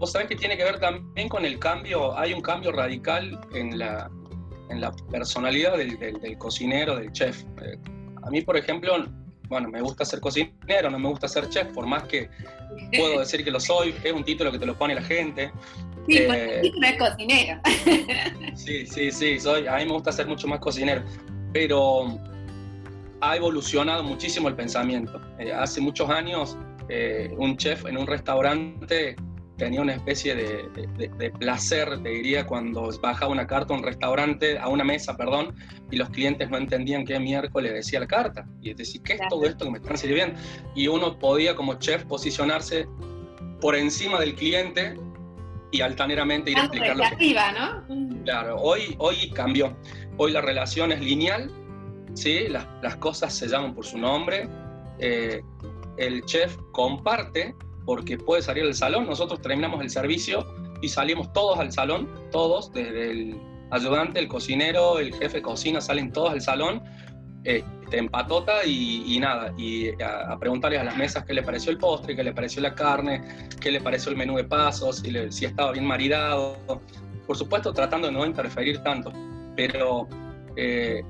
Vos 0.00 0.12
sabés 0.12 0.28
que 0.28 0.36
tiene 0.36 0.56
que 0.56 0.64
ver 0.64 0.80
también 0.80 1.28
con 1.28 1.44
el 1.44 1.58
cambio, 1.58 2.18
hay 2.18 2.32
un 2.32 2.40
cambio 2.40 2.72
radical 2.72 3.38
en 3.52 3.78
la, 3.78 4.10
en 4.70 4.80
la 4.80 4.92
personalidad 5.10 5.76
del, 5.76 5.98
del, 5.98 6.38
cocinero, 6.38 6.96
del 6.96 7.12
chef. 7.12 7.44
Eh, 7.62 7.76
a 8.22 8.30
mí, 8.30 8.40
por 8.40 8.56
ejemplo, 8.56 8.94
bueno, 9.50 9.68
me 9.68 9.82
gusta 9.82 10.06
ser 10.06 10.20
cocinero, 10.20 10.88
no 10.88 10.98
me 10.98 11.06
gusta 11.06 11.28
ser 11.28 11.50
chef, 11.50 11.66
por 11.74 11.86
más 11.86 12.04
que 12.04 12.30
puedo 12.96 13.20
decir 13.20 13.44
que 13.44 13.50
lo 13.50 13.60
soy, 13.60 13.94
es 14.02 14.10
un 14.10 14.24
título 14.24 14.50
que 14.50 14.58
te 14.58 14.64
lo 14.64 14.74
pone 14.74 14.94
la 14.94 15.02
gente. 15.02 15.52
Sí, 16.08 16.16
eh, 16.16 16.54
el 16.56 16.62
título 16.62 16.86
es 16.86 16.98
cocinero. 16.98 17.60
sí, 18.54 18.86
sí, 18.86 19.10
sí, 19.10 19.38
soy, 19.38 19.66
a 19.66 19.76
mí 19.76 19.84
me 19.84 19.92
gusta 19.92 20.12
ser 20.12 20.26
mucho 20.26 20.48
más 20.48 20.60
cocinero, 20.60 21.02
pero 21.52 22.18
ha 23.20 23.36
evolucionado 23.36 24.02
muchísimo 24.02 24.48
el 24.48 24.54
pensamiento. 24.54 25.20
Eh, 25.38 25.52
hace 25.52 25.82
muchos 25.82 26.08
años 26.08 26.56
eh, 26.88 27.34
un 27.36 27.58
chef 27.58 27.84
en 27.84 27.98
un 27.98 28.06
restaurante 28.06 29.14
tenía 29.60 29.82
una 29.82 29.92
especie 29.92 30.34
de, 30.34 31.30
placer, 31.38 32.02
te 32.02 32.08
diría, 32.08 32.46
cuando 32.46 32.90
bajaba 32.98 33.30
una 33.30 33.46
carta 33.46 33.74
a 33.74 33.76
un 33.76 33.82
restaurante, 33.82 34.58
a 34.58 34.68
una 34.68 34.84
mesa, 34.84 35.18
perdón, 35.18 35.54
y 35.90 35.96
los 35.96 36.08
clientes 36.08 36.48
no 36.48 36.56
entendían 36.56 37.04
qué 37.04 37.20
miércoles 37.20 37.74
decía 37.74 38.00
la 38.00 38.06
carta. 38.06 38.46
Y 38.62 38.70
es 38.70 38.78
decir, 38.78 39.02
¿qué 39.02 39.12
es 39.14 39.20
todo 39.28 39.44
esto 39.44 39.66
que 39.66 39.70
me 39.70 39.78
están 39.78 39.98
sirviendo? 39.98 40.40
Y 40.74 40.88
uno 40.88 41.18
podía 41.18 41.54
como 41.54 41.74
chef 41.74 42.04
posicionarse 42.04 42.88
por 43.60 43.76
encima 43.76 44.18
del 44.18 44.34
cliente 44.34 44.98
y 45.72 45.82
altaneramente 45.82 46.52
ir 46.52 46.56
a 46.56 46.62
explicar 46.62 46.96
lo 46.96 47.04
que... 47.18 47.34
¿no? 47.34 48.24
Claro, 48.24 48.56
hoy, 48.56 48.96
hoy 48.98 49.30
cambió. 49.32 49.76
Hoy 50.16 50.32
la 50.32 50.40
relación 50.40 50.90
es 50.90 51.02
lineal, 51.02 51.50
¿sí? 52.14 52.48
las, 52.48 52.66
las 52.80 52.96
cosas 52.96 53.34
se 53.34 53.46
llaman 53.46 53.74
por 53.74 53.84
su 53.84 53.98
nombre. 53.98 54.48
Eh, 55.00 55.42
el 55.98 56.24
chef 56.24 56.56
comparte 56.72 57.54
porque 57.90 58.16
puede 58.16 58.40
salir 58.40 58.62
al 58.62 58.74
salón. 58.74 59.06
Nosotros 59.06 59.42
terminamos 59.42 59.80
el 59.80 59.90
servicio 59.90 60.46
y 60.80 60.88
salimos 60.88 61.32
todos 61.32 61.58
al 61.58 61.72
salón, 61.72 62.08
todos, 62.30 62.72
desde 62.72 63.10
el 63.10 63.40
ayudante, 63.72 64.20
el 64.20 64.28
cocinero, 64.28 65.00
el 65.00 65.12
jefe 65.12 65.38
de 65.38 65.42
cocina, 65.42 65.80
salen 65.80 66.12
todos 66.12 66.30
al 66.30 66.40
salón, 66.40 66.84
eh, 67.42 67.64
en 67.90 68.08
patota 68.08 68.64
y, 68.64 69.18
nada, 69.18 69.52
y 69.58 69.88
a, 70.04 70.38
preguntarles 70.38 70.78
a 70.78 70.84
las 70.84 70.96
mesas 70.96 71.24
qué 71.24 71.34
le 71.34 71.42
pareció 71.42 71.72
el 71.72 71.78
postre, 71.78 72.14
qué 72.14 72.22
le 72.22 72.32
pareció 72.32 72.62
la 72.62 72.76
carne, 72.76 73.24
qué 73.60 73.72
le 73.72 73.80
pareció 73.80 74.12
el 74.12 74.16
menú 74.16 74.36
de 74.36 74.44
pasos, 74.44 74.98
si, 74.98 75.12
si 75.32 75.46
estaba 75.46 75.72
bien 75.72 75.84
maridado. 75.84 76.58
Por 77.26 77.36
supuesto, 77.36 77.72
tratando 77.72 78.06
de 78.06 78.12
no 78.12 78.24
interferir 78.24 78.84
tanto, 78.84 79.12
pero 79.56 80.06
eh, 80.54 81.02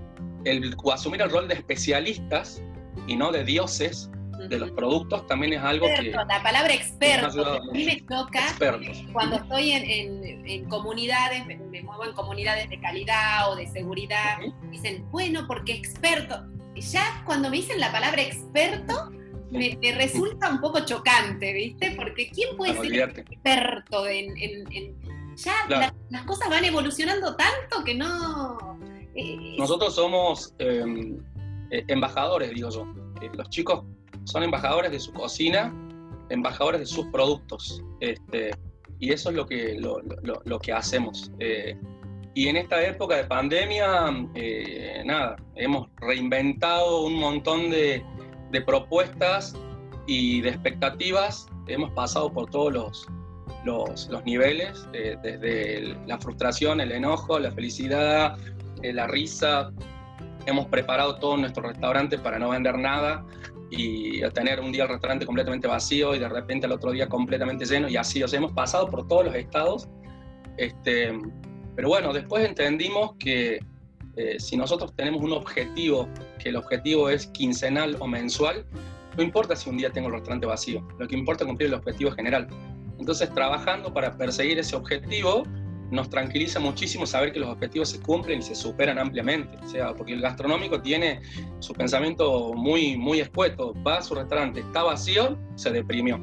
el, 0.47 0.75
asumir 0.90 1.21
el 1.21 1.29
rol 1.29 1.47
de 1.47 1.57
especialistas 1.57 2.62
y 3.07 3.16
no 3.16 3.33
de 3.33 3.45
dioses 3.45 4.11
de 4.48 4.59
los 4.59 4.70
productos 4.72 5.26
también 5.26 5.53
es 5.53 5.62
algo 5.62 5.87
que... 5.87 6.11
La 6.11 6.42
palabra 6.42 6.72
experto, 6.72 7.46
a 7.46 7.72
mí 7.72 7.85
me 7.85 8.00
toca 8.03 8.42
cuando 9.12 9.37
estoy 9.37 9.72
en, 9.72 10.64
comunidades, 10.68 11.46
me, 11.46 11.83
muevo 11.83 12.05
en 12.05 12.12
comunidades 12.12 12.68
de 12.68 12.81
calidad 12.81 13.50
o 13.50 13.57
de 13.57 13.66
seguridad, 13.66 14.38
dicen, 14.70 15.09
bueno, 15.11 15.46
porque 15.46 15.72
experto. 15.72 16.44
Ya 16.76 17.22
cuando 17.26 17.50
me 17.50 17.57
dicen 17.57 17.79
la 17.79 17.92
palabra 17.92 18.22
experto, 18.22 19.11
me, 19.50 19.79
resulta 19.96 20.48
un 20.48 20.61
poco 20.61 20.81
chocante, 20.81 21.53
¿viste? 21.53 21.92
Porque 21.96 22.31
¿quién 22.31 22.57
puede 22.57 22.74
ser 22.81 23.14
experto 23.29 24.07
en... 24.07 24.35
ya 25.37 25.92
las 26.09 26.22
cosas 26.24 26.48
van 26.48 26.64
evolucionando 26.64 27.37
tanto 27.37 27.85
que 27.85 27.94
no... 27.94 28.79
Eh, 29.14 29.57
Nosotros 29.59 29.94
somos 29.94 30.55
em, 30.59 31.18
eh, 31.70 31.85
embajadores, 31.88 32.50
digo 32.50 32.70
yo. 32.70 33.10
Los 33.35 33.48
chicos 33.50 33.85
son 34.24 34.42
embajadores 34.42 34.90
de 34.90 35.00
su 35.00 35.12
cocina, 35.12 35.72
embajadores 36.28 36.80
de 36.80 36.87
sus 36.87 37.06
productos. 37.06 37.83
Este, 38.00 38.50
y 38.98 39.12
eso 39.12 39.30
es 39.30 39.37
lo 39.37 39.46
que, 39.46 39.78
lo, 39.78 40.59
que 40.61 40.72
hacemos. 40.72 41.33
Eh, 41.38 41.76
y 42.35 42.48
en 42.48 42.56
esta 42.56 42.83
época 42.87 43.16
de 43.16 43.24
pandemia, 43.24 44.11
nada, 45.04 45.37
hemos 45.56 45.88
reinventado 45.96 47.04
un 47.04 47.14
montón 47.14 47.70
de, 47.70 48.04
de 48.50 48.61
propuestas 48.61 49.54
y 50.06 50.40
de 50.40 50.50
expectativas. 50.50 51.46
Hemos 51.66 51.90
pasado 51.92 52.33
por 52.33 52.50
todos 52.50 52.72
los, 52.72 53.09
los, 53.64 54.24
niveles, 54.24 54.87
desde 54.92 55.96
la 56.06 56.18
frustración, 56.18 56.80
el 56.80 56.92
enojo, 56.92 57.38
la 57.38 57.52
felicidad, 57.52 58.37
eh, 58.83 58.92
la 58.92 59.06
risa. 59.06 59.70
Hemos 60.46 60.66
preparado 60.66 61.16
todo 61.16 61.37
nuestro 61.37 61.62
restaurante 61.62 62.18
para 62.18 62.38
no 62.38 62.50
vender 62.50 62.79
nada 62.79 63.24
y 63.70 64.20
tener 64.31 64.61
un 64.61 64.72
día 64.72 64.85
el 64.85 64.88
restaurante 64.88 65.24
completamente 65.24 65.68
vacío 65.68 66.14
y 66.14 66.18
de 66.18 66.29
repente 66.29 66.66
al 66.66 66.72
otro 66.72 66.90
día 66.92 67.09
completamente 67.09 67.64
lleno 67.64 67.88
y 67.88 67.96
así. 67.96 68.22
O 68.22 68.26
hemos 68.33 68.53
pasado 68.53 68.88
por 68.88 69.07
todos 69.07 69.26
los 69.26 69.35
estados. 69.35 69.88
Este, 70.57 71.12
pero 71.76 71.88
bueno, 71.88 72.12
después 72.12 72.44
entendimos 72.44 73.14
que 73.18 73.61
eh, 74.16 74.38
si 74.38 74.57
nosotros 74.57 74.94
tenemos 74.94 75.22
un 75.22 75.33
objetivo, 75.33 76.09
que 76.38 76.48
el 76.48 76.57
objetivo 76.57 77.09
es 77.09 77.29
quincenal 77.29 77.96
o 78.00 78.07
mensual, 78.07 78.66
no 79.16 79.22
importa 79.22 79.55
si 79.55 79.70
un 79.70 79.76
día 79.76 79.90
tengo 79.90 80.09
el 80.09 80.14
restaurante 80.14 80.46
vacío, 80.46 80.87
lo 80.98 81.07
que 81.07 81.16
importa 81.16 81.44
es 81.44 81.48
cumplir 81.48 81.68
el 81.68 81.74
objetivo 81.74 82.11
general. 82.12 82.48
Entonces, 82.98 83.33
trabajando 83.33 83.94
para 83.94 84.16
perseguir 84.16 84.59
ese 84.59 84.76
objetivo, 84.76 85.44
nos 85.90 86.09
tranquiliza 86.09 86.61
muchísimo 86.61 87.07
saber 87.07 87.33
que 87.33 87.40
los 87.40 87.48
objetivos 87.48 87.90
se 87.90 88.00
cumplen 88.00 88.40
y 88.40 88.42
se 88.42 88.55
superan 88.55 88.98
ampliamente. 88.98 89.59
O 89.62 89.68
sea, 89.68 89.94
porque 89.94 90.12
el 90.12 90.20
gastronómico 90.20 90.81
tiene 90.81 91.20
su 91.59 91.72
pensamiento 91.72 92.53
muy, 92.55 92.96
muy 92.96 93.20
escueto. 93.20 93.74
Va 93.87 93.98
a 93.98 94.03
su 94.03 94.14
restaurante, 94.14 94.61
está 94.61 94.83
vacío, 94.83 95.38
se 95.57 95.70
deprimió. 95.70 96.20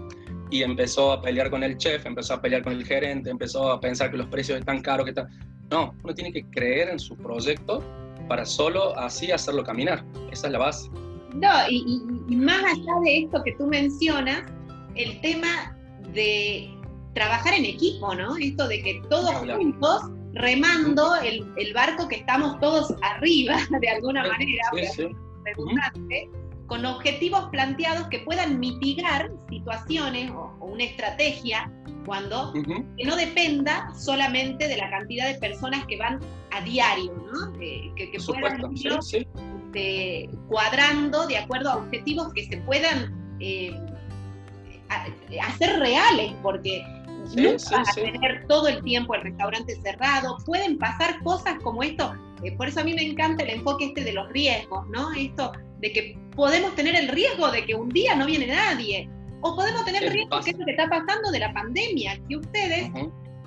Y 0.49 0.63
empezó 0.63 1.11
a 1.11 1.21
pelear 1.21 1.49
con 1.49 1.63
el 1.63 1.77
chef, 1.77 2.05
empezó 2.05 2.35
a 2.35 2.41
pelear 2.41 2.63
con 2.63 2.73
el 2.73 2.85
gerente, 2.85 3.29
empezó 3.29 3.71
a 3.71 3.79
pensar 3.81 4.11
que 4.11 4.17
los 4.17 4.27
precios 4.27 4.59
están 4.59 4.81
caros, 4.81 5.05
que 5.05 5.11
están... 5.11 5.27
No, 5.69 5.93
uno 6.03 6.13
tiene 6.13 6.31
que 6.31 6.45
creer 6.51 6.89
en 6.89 6.99
su 6.99 7.17
proyecto 7.17 7.83
para 8.27 8.45
solo 8.45 8.97
así 8.97 9.31
hacerlo 9.31 9.63
caminar. 9.63 10.05
Esa 10.31 10.47
es 10.47 10.53
la 10.53 10.59
base. 10.59 10.89
No, 11.33 11.49
y, 11.69 12.35
más 12.35 12.63
allá 12.63 12.93
de 13.03 13.19
esto 13.19 13.43
que 13.43 13.51
tú 13.53 13.67
mencionas, 13.67 14.43
el 14.95 15.19
tema 15.21 15.77
de 16.13 16.69
trabajar 17.17 17.55
en 17.55 17.65
equipo, 17.65 18.13
¿no? 18.13 18.37
Esto 18.37 18.67
de 18.67 18.83
que 18.83 19.01
todos 19.09 19.33
juntos 19.35 20.03
remando 20.33 21.15
el, 21.15 21.73
barco 21.73 22.07
que 22.07 22.17
estamos 22.17 22.59
todos 22.59 22.93
arriba, 23.01 23.57
de 23.81 23.89
alguna 23.89 24.21
manera, 24.27 24.63
con 26.67 26.85
objetivos 26.85 27.45
planteados 27.51 28.07
que 28.09 28.19
puedan 28.19 28.59
mitigar 28.59 29.31
situaciones 29.49 30.29
o 30.31 30.53
una 30.61 30.83
estrategia 30.83 31.71
cuando 32.05 32.53
que 32.53 33.03
no 33.03 33.15
dependa 33.15 33.91
solamente 33.95 34.67
de 34.67 34.77
la 34.77 34.89
cantidad 34.89 35.27
de 35.27 35.39
personas 35.39 35.85
que 35.87 35.97
van 35.97 36.19
a 36.51 36.61
diario, 36.61 37.13
¿no? 37.13 37.53
que, 37.57 37.91
puedan 38.25 38.77
ir 38.77 38.99
este, 39.11 40.29
cuadrando 40.47 41.25
de 41.25 41.37
acuerdo 41.37 41.71
a 41.71 41.77
objetivos 41.77 42.31
que 42.33 42.45
se 42.45 42.57
puedan 42.57 43.37
eh, 43.39 43.75
hacer 45.41 45.79
reales, 45.79 46.33
porque 46.43 46.85
no 47.35 47.51
vas 47.51 47.89
a 47.89 47.93
tener 47.93 48.45
todo 48.47 48.67
el 48.67 48.83
tiempo 48.83 49.15
el 49.15 49.21
restaurante 49.21 49.75
cerrado, 49.81 50.37
pueden 50.45 50.77
pasar 50.77 51.21
cosas 51.23 51.55
como 51.63 51.83
esto, 51.83 52.13
eh, 52.43 52.51
por 52.53 52.67
eso 52.67 52.81
a 52.81 52.83
mí 52.83 52.93
me 52.93 53.03
encanta 53.03 53.43
el 53.43 53.49
enfoque 53.49 53.85
este 53.85 54.03
de 54.03 54.13
los 54.13 54.29
riesgos, 54.29 54.87
¿no? 54.89 55.13
Esto 55.13 55.51
de 55.79 55.91
que 55.91 56.17
podemos 56.35 56.75
tener 56.75 56.95
el 56.95 57.07
riesgo 57.07 57.51
de 57.51 57.65
que 57.65 57.75
un 57.75 57.89
día 57.89 58.15
no 58.15 58.25
viene 58.25 58.47
nadie, 58.47 59.09
o 59.41 59.55
podemos 59.55 59.85
tener 59.85 60.11
riesgo, 60.11 60.39
que 60.41 60.51
es 60.51 60.57
lo 60.57 60.65
que 60.65 60.71
está 60.71 60.89
pasando 60.89 61.31
de 61.31 61.39
la 61.39 61.53
pandemia, 61.53 62.19
que 62.27 62.37
ustedes, 62.37 62.89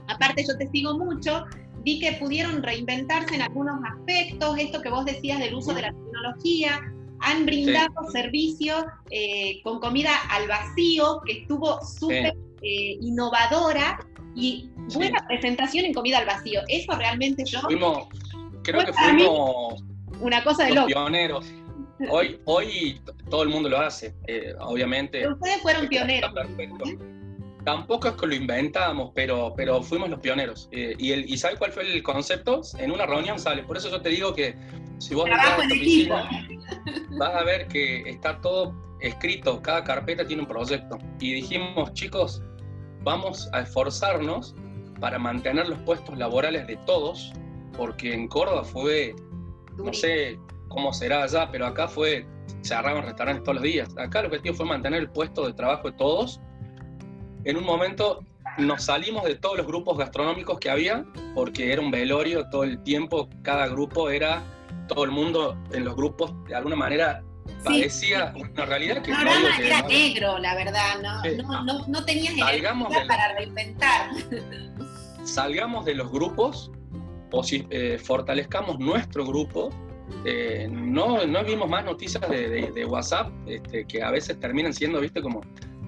aparte 0.09 0.45
yo 0.47 0.57
te 0.57 0.69
sigo 0.69 0.97
mucho, 0.97 1.45
vi 1.83 1.99
que 1.99 2.13
pudieron 2.13 2.63
reinventarse 2.63 3.35
en 3.35 3.43
algunos 3.43 3.81
aspectos, 3.85 4.59
esto 4.59 4.83
que 4.83 4.91
vos 4.91 5.05
decías 5.05 5.39
del 5.41 5.55
uso 5.55 5.73
de 5.73 5.83
la 5.83 5.93
tecnología, 5.93 6.81
han 7.21 7.45
brindado 7.45 8.11
servicios 8.13 8.85
eh, 9.11 9.61
con 9.63 9.81
comida 9.81 10.11
al 10.31 10.49
vacío, 10.49 11.21
que 11.25 11.41
estuvo 11.41 11.81
súper 11.85 12.35
eh, 12.63 12.99
innovadora 13.01 14.07
y 14.35 14.71
buena 14.95 15.25
presentación 15.27 15.85
en 15.85 15.95
comida 15.95 16.19
al 16.19 16.27
vacío. 16.27 16.61
Eso 16.69 16.93
realmente 16.97 17.45
yo... 17.45 17.61
creo 18.63 18.85
que 18.85 18.93
fuimos 18.93 19.83
una 20.21 20.43
cosa 20.45 20.65
de 20.65 20.75
los 20.75 20.87
pioneros. 20.87 21.47
Hoy, 22.09 22.41
hoy 22.47 23.01
todo 23.29 23.43
el 23.43 23.51
mundo 23.51 23.69
lo 23.69 23.79
hace, 23.79 24.15
eh, 24.27 24.55
obviamente. 24.61 25.29
ustedes 25.29 25.61
fueron 25.61 25.87
pioneros. 25.89 26.33
Tampoco 27.65 28.09
es 28.09 28.15
que 28.15 28.27
lo 28.27 28.35
inventamos, 28.35 29.11
pero, 29.15 29.53
pero 29.55 29.83
fuimos 29.83 30.09
los 30.09 30.21
pioneros. 30.21 30.69
Eh, 30.73 30.95
y, 30.99 31.13
el, 31.13 31.29
¿Y 31.29 31.37
sabes 31.37 31.59
cuál 31.59 31.73
fue 31.73 31.83
el 31.83 32.03
concepto? 32.03 32.63
En 32.79 32.91
una 32.91 33.05
reunión 33.05 33.39
sale. 33.39 33.63
Por 33.65 33.77
eso 33.77 33.91
yo 33.91 34.01
te 34.01 34.09
digo 34.09 34.35
que 34.35 34.57
si 34.99 35.15
vos 35.15 35.27
entras 35.27 35.47
a 35.47 35.57
oficina, 35.59 36.31
vas 37.19 37.35
a 37.35 37.45
ver 37.45 37.69
que 37.69 38.09
está 38.09 38.41
todo 38.41 38.75
escrito, 39.01 39.61
cada 39.61 39.85
carpeta 39.85 40.27
tiene 40.27 40.43
un 40.43 40.49
proyecto. 40.49 40.97
Y 41.21 41.35
dijimos, 41.35 41.93
chicos, 41.93 42.43
vamos 43.03 43.49
a 43.53 43.61
esforzarnos 43.61 44.55
para 45.01 45.19
mantener 45.19 45.69
los 45.69 45.79
puestos 45.81 46.17
laborales 46.17 46.67
de 46.67 46.77
todos, 46.87 47.33
porque 47.77 48.13
en 48.13 48.29
Córdoba 48.29 48.65
fue, 48.65 49.15
no 49.77 49.93
sé, 49.93 50.39
cómo 50.69 50.93
será 50.93 51.23
allá, 51.23 51.49
pero 51.51 51.67
acá 51.67 51.89
fue, 51.89 52.27
se 52.61 52.75
agarraban 52.75 53.05
restaurantes 53.05 53.45
todos 53.45 53.57
los 53.57 53.65
días. 53.65 53.89
Acá 53.97 54.21
el 54.21 54.27
objetivo 54.27 54.55
fue 54.55 54.67
mantener 54.67 55.01
el 55.01 55.11
puesto 55.11 55.47
de 55.47 55.55
trabajo 55.55 55.91
de 55.91 55.97
todos. 55.97 56.41
En 57.45 57.57
un 57.57 57.65
momento 57.65 58.25
nos 58.59 58.85
salimos 58.85 59.25
de 59.25 59.37
todos 59.37 59.57
los 59.57 59.67
grupos 59.67 59.97
gastronómicos 59.97 60.59
que 60.59 60.71
había, 60.71 61.05
porque 61.35 61.73
era 61.73 61.81
un 61.81 61.91
velorio 61.91 62.49
todo 62.51 62.65
el 62.65 62.83
tiempo, 62.83 63.29
cada 63.43 63.67
grupo 63.69 64.11
era, 64.11 64.43
todo 64.89 65.05
el 65.05 65.11
mundo 65.11 65.57
en 65.73 65.85
los 65.85 65.95
grupos 65.97 66.33
de 66.47 66.55
alguna 66.55 66.77
manera 66.77 67.23
parecía 67.65 68.33
una 68.37 68.67
realidad 68.67 69.03
que... 69.03 69.13
no, 69.13 69.19
era 69.63 69.83
negro, 69.83 70.39
la 70.39 70.55
verdad, 70.55 71.01
no, 71.03 71.65
no, 71.65 71.87
no, 71.87 72.05
tenías 72.05 72.35
energía 72.35 72.75
para 73.07 73.35
reinventar. 73.35 74.11
Salgamos 75.25 75.85
de 75.85 75.95
los 75.95 76.11
grupos, 76.11 76.71
o 77.33 77.43
si, 77.43 77.67
eh, 77.71 77.99
fortalezcamos 78.03 78.79
nuestro 78.79 79.25
grupo 79.25 79.71
eh, 80.25 80.69
no, 80.71 81.27
no 81.27 81.45
vimos 81.45 81.69
más 81.69 81.85
noticias 81.85 82.29
de, 82.29 82.85
WhatsApp 82.87 83.33
este, 83.47 83.87
que 83.87 84.03
a 84.03 84.11
veces 84.11 84.39
terminan 84.39 84.73
siendo, 84.73 85.01
viste, 85.01 85.23
como, 85.23 85.41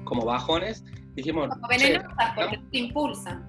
como 0.05 0.25
bajones. 0.25 0.85
Dijimos, 1.15 1.49
como 1.49 1.69
venenosas 1.69 2.33
porque 2.35 2.59
te 2.71 2.79
impulsan. 2.79 3.45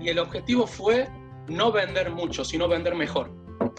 Y 0.00 0.08
el 0.08 0.18
objetivo 0.18 0.66
fue 0.66 1.08
no 1.48 1.72
vender 1.72 2.10
mucho, 2.10 2.44
sino 2.44 2.68
vender 2.68 2.94
mejor. 2.94 3.30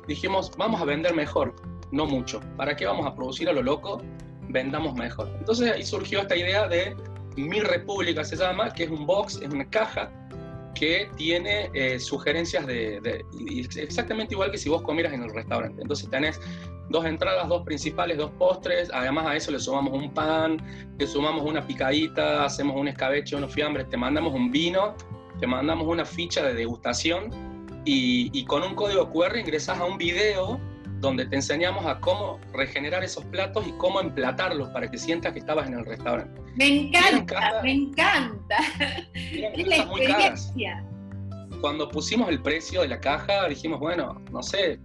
Dijimos, 0.07 0.51
vamos 0.57 0.81
a 0.81 0.85
vender 0.85 1.15
mejor, 1.15 1.55
no 1.91 2.05
mucho. 2.05 2.39
¿Para 2.57 2.75
qué 2.75 2.85
vamos 2.85 3.05
a 3.05 3.15
producir 3.15 3.49
a 3.49 3.53
lo 3.53 3.61
loco? 3.61 4.01
Vendamos 4.49 4.95
mejor. 4.95 5.29
Entonces 5.39 5.71
ahí 5.71 5.83
surgió 5.83 6.21
esta 6.21 6.35
idea 6.35 6.67
de 6.67 6.95
Mi 7.35 7.59
República, 7.59 8.23
se 8.23 8.35
llama, 8.35 8.73
que 8.73 8.83
es 8.83 8.89
un 8.89 9.05
box, 9.05 9.41
es 9.41 9.49
una 9.49 9.69
caja 9.69 10.11
que 10.75 11.09
tiene 11.15 11.71
eh, 11.73 11.99
sugerencias 11.99 12.67
de, 12.67 13.25
exactamente 13.77 14.33
igual 14.35 14.51
que 14.51 14.57
si 14.57 14.69
vos 14.69 14.83
comieras 14.83 15.13
en 15.13 15.23
el 15.23 15.33
restaurante. 15.33 15.81
Entonces 15.81 16.09
tenés 16.09 16.39
dos 16.89 17.05
entradas, 17.05 17.47
dos 17.47 17.63
principales, 17.63 18.17
dos 18.17 18.29
postres, 18.37 18.91
además 18.93 19.25
a 19.25 19.35
eso 19.35 19.51
le 19.51 19.59
sumamos 19.59 19.93
un 19.93 20.13
pan, 20.13 20.57
le 20.99 21.07
sumamos 21.07 21.43
una 21.43 21.65
picadita, 21.65 22.45
hacemos 22.45 22.75
un 22.75 22.89
escabeche, 22.89 23.35
unos 23.35 23.53
fiambres, 23.53 23.89
te 23.89 23.97
mandamos 23.97 24.33
un 24.35 24.51
vino, 24.51 24.93
te 25.39 25.47
mandamos 25.47 25.87
una 25.87 26.05
ficha 26.05 26.43
de 26.43 26.53
degustación 26.53 27.29
y, 27.85 28.29
y 28.37 28.45
con 28.45 28.61
un 28.61 28.75
código 28.75 29.09
QR 29.09 29.37
ingresas 29.37 29.79
a 29.79 29.85
un 29.85 29.97
video 29.97 30.59
donde 30.99 31.25
te 31.25 31.35
enseñamos 31.35 31.85
a 31.85 31.99
cómo 31.99 32.39
regenerar 32.53 33.03
esos 33.03 33.23
platos 33.25 33.67
y 33.67 33.71
cómo 33.73 33.99
emplatarlos 33.99 34.69
para 34.69 34.89
que 34.89 34.97
sientas 34.97 35.33
que 35.33 35.39
estabas 35.39 35.67
en 35.67 35.75
el 35.75 35.85
restaurante. 35.85 36.41
Me 36.55 36.67
encanta, 36.67 37.61
me 37.63 37.73
encanta. 37.73 38.57
Es 39.13 39.67
la 39.67 39.75
experiencia. 39.77 40.83
Cuando 41.61 41.89
pusimos 41.89 42.29
el 42.29 42.41
precio 42.41 42.81
de 42.81 42.87
la 42.89 42.99
caja, 42.99 43.47
dijimos, 43.47 43.79
bueno, 43.79 44.21
no 44.31 44.41
sé, 44.43 44.79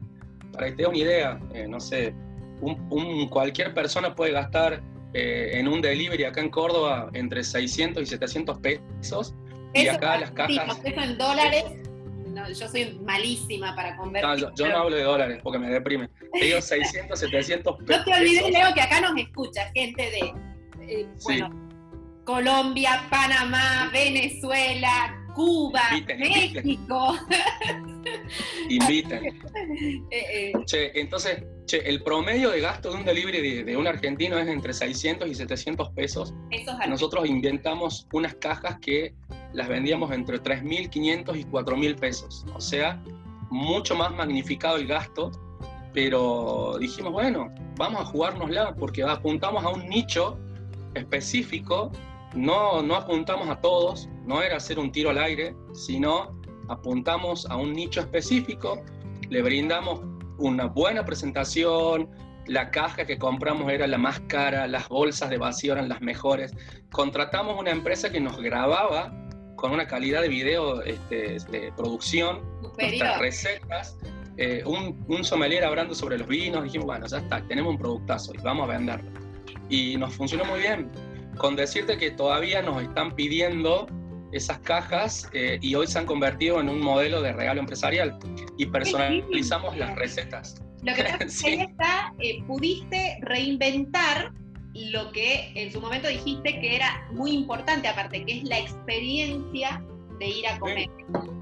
para 0.52 0.66
que 0.66 0.72
te 0.72 0.82
dé 0.82 0.88
una 0.88 0.98
idea, 0.98 1.40
eh, 1.54 1.66
no 1.68 1.80
sé, 1.80 2.14
un, 2.60 3.28
cualquier 3.28 3.74
persona 3.74 4.14
puede 4.14 4.32
gastar 4.32 4.82
eh, 5.14 5.50
en 5.54 5.68
un 5.68 5.80
delivery 5.80 6.24
acá 6.24 6.40
en 6.40 6.50
Córdoba 6.50 7.10
entre 7.14 7.42
600 7.42 8.02
y 8.02 8.06
700 8.06 8.58
pesos. 8.58 9.34
y 9.74 9.86
acá 9.88 10.18
las 10.18 10.30
cajas... 10.32 10.80
Sí, 10.84 10.92
en 10.94 11.18
dólares. 11.18 11.89
Yo 12.58 12.68
soy 12.68 12.98
malísima 13.04 13.74
para 13.74 13.96
convertir. 13.96 14.48
yo, 14.56 14.68
no 14.68 14.76
hablo 14.76 14.96
de 14.96 15.02
dólares 15.02 15.40
porque 15.42 15.58
me 15.58 15.68
deprime. 15.70 16.08
Te 16.32 16.44
digo 16.44 16.60
600, 16.60 17.18
700 17.18 17.76
pesos. 17.84 18.06
No 18.06 18.12
te 18.12 18.20
olvides, 18.20 18.50
Leo, 18.50 18.74
que 18.74 18.80
acá 18.80 19.00
nos 19.00 19.16
escucha 19.16 19.70
gente 19.74 20.02
de 20.02 20.34
eh, 20.88 21.06
bueno, 21.24 21.50
Colombia, 22.24 23.06
Panamá, 23.10 23.90
Venezuela, 23.92 25.16
Cuba, 25.34 25.82
México. 26.18 27.18
Inviten. 28.68 29.40
Eh, 30.10 30.52
che, 30.64 30.90
entonces, 30.94 31.44
che, 31.66 31.78
el 31.78 32.02
promedio 32.02 32.50
de 32.50 32.60
gasto 32.60 32.90
de 32.90 32.96
un 32.96 33.04
delivery 33.04 33.62
de, 33.62 33.76
un 33.76 33.86
argentino 33.86 34.38
es 34.38 34.48
entre 34.48 34.72
600 34.72 35.28
y 35.28 35.34
700 35.34 35.90
pesos. 35.90 36.34
Nosotros 36.88 37.26
inventamos 37.26 38.08
unas 38.12 38.34
cajas 38.36 38.78
que 38.80 39.14
las 39.52 39.68
vendíamos 39.68 40.12
entre 40.12 40.42
3.500 40.42 41.38
y 41.38 41.44
4.000 41.44 41.98
pesos. 41.98 42.46
O 42.54 42.60
sea, 42.60 43.02
mucho 43.50 43.96
más 43.96 44.14
magnificado 44.14 44.76
el 44.76 44.86
gasto, 44.86 45.30
pero 45.92 46.76
dijimos, 46.78 47.12
bueno, 47.12 47.52
vamos 47.76 48.02
a 48.02 48.04
jugárnosla 48.04 48.74
porque 48.76 49.02
apuntamos 49.02 49.64
a 49.64 49.70
un 49.70 49.88
nicho 49.88 50.38
específico, 50.94 51.90
no, 52.34 52.82
no 52.82 52.94
apuntamos 52.94 53.48
a 53.48 53.60
todos, 53.60 54.08
no 54.24 54.42
era 54.42 54.56
hacer 54.56 54.78
un 54.78 54.92
tiro 54.92 55.10
al 55.10 55.18
aire, 55.18 55.54
sino 55.72 56.40
apuntamos 56.68 57.46
a 57.46 57.56
un 57.56 57.72
nicho 57.72 58.00
específico, 58.00 58.80
le 59.28 59.42
brindamos 59.42 60.00
una 60.38 60.66
buena 60.66 61.04
presentación, 61.04 62.08
la 62.46 62.70
caja 62.70 63.04
que 63.04 63.18
compramos 63.18 63.70
era 63.70 63.86
la 63.86 63.98
más 63.98 64.20
cara, 64.20 64.66
las 64.66 64.88
bolsas 64.88 65.30
de 65.30 65.38
vacío 65.38 65.72
eran 65.72 65.88
las 65.88 66.00
mejores. 66.00 66.52
Contratamos 66.90 67.58
una 67.58 67.70
empresa 67.70 68.10
que 68.10 68.20
nos 68.20 68.40
grababa 68.40 69.12
con 69.60 69.72
una 69.72 69.86
calidad 69.86 70.22
de 70.22 70.28
video 70.28 70.82
este, 70.82 71.38
de 71.50 71.72
producción, 71.76 72.40
nuestras 72.62 73.18
recetas, 73.20 73.98
eh, 74.38 74.62
un, 74.64 75.04
un, 75.06 75.22
sommelier 75.22 75.64
hablando 75.64 75.94
sobre 75.94 76.16
los 76.16 76.26
vinos, 76.26 76.64
dijimos, 76.64 76.86
bueno, 76.86 77.06
ya 77.06 77.18
está, 77.18 77.42
tenemos 77.46 77.72
un 77.72 77.78
productazo 77.78 78.32
y 78.34 78.38
vamos 78.38 78.68
a 78.68 78.72
venderlo. 78.72 79.10
Y 79.68 79.96
nos 79.98 80.14
funcionó 80.14 80.46
muy 80.46 80.60
bien. 80.60 80.90
Con 81.36 81.56
decirte 81.56 81.98
que 81.98 82.10
todavía 82.10 82.62
nos 82.62 82.82
están 82.82 83.14
pidiendo 83.14 83.86
esas 84.32 84.58
cajas 84.60 85.28
eh, 85.32 85.58
y 85.60 85.74
hoy 85.74 85.86
se 85.86 85.98
han 85.98 86.06
convertido 86.06 86.60
en 86.60 86.68
un 86.68 86.80
modelo 86.80 87.20
de 87.20 87.32
regalo 87.32 87.60
empresarial 87.60 88.18
y 88.56 88.66
personalizamos 88.66 89.76
las 89.76 89.94
recetas. 89.96 90.62
Lo 90.82 90.94
que 90.94 91.02
pasa 91.02 91.24
es 91.24 91.42
que 91.42 91.54
está, 91.62 92.14
eh, 92.18 92.42
pudiste 92.46 93.18
reinventar 93.22 94.32
lo 94.74 95.11
que 95.12 95.52
en 95.54 95.72
su 95.72 95.80
momento 95.80 96.09
dijiste 96.09 96.61
que 96.61 96.76
era 96.76 97.06
muy 97.12 97.33
importante, 97.33 97.88
aparte, 97.88 98.24
que 98.24 98.38
es 98.38 98.44
la 98.44 98.59
experiencia 98.59 99.83
de 100.18 100.28
ir 100.28 100.46
a 100.46 100.59
comer. 100.59 100.88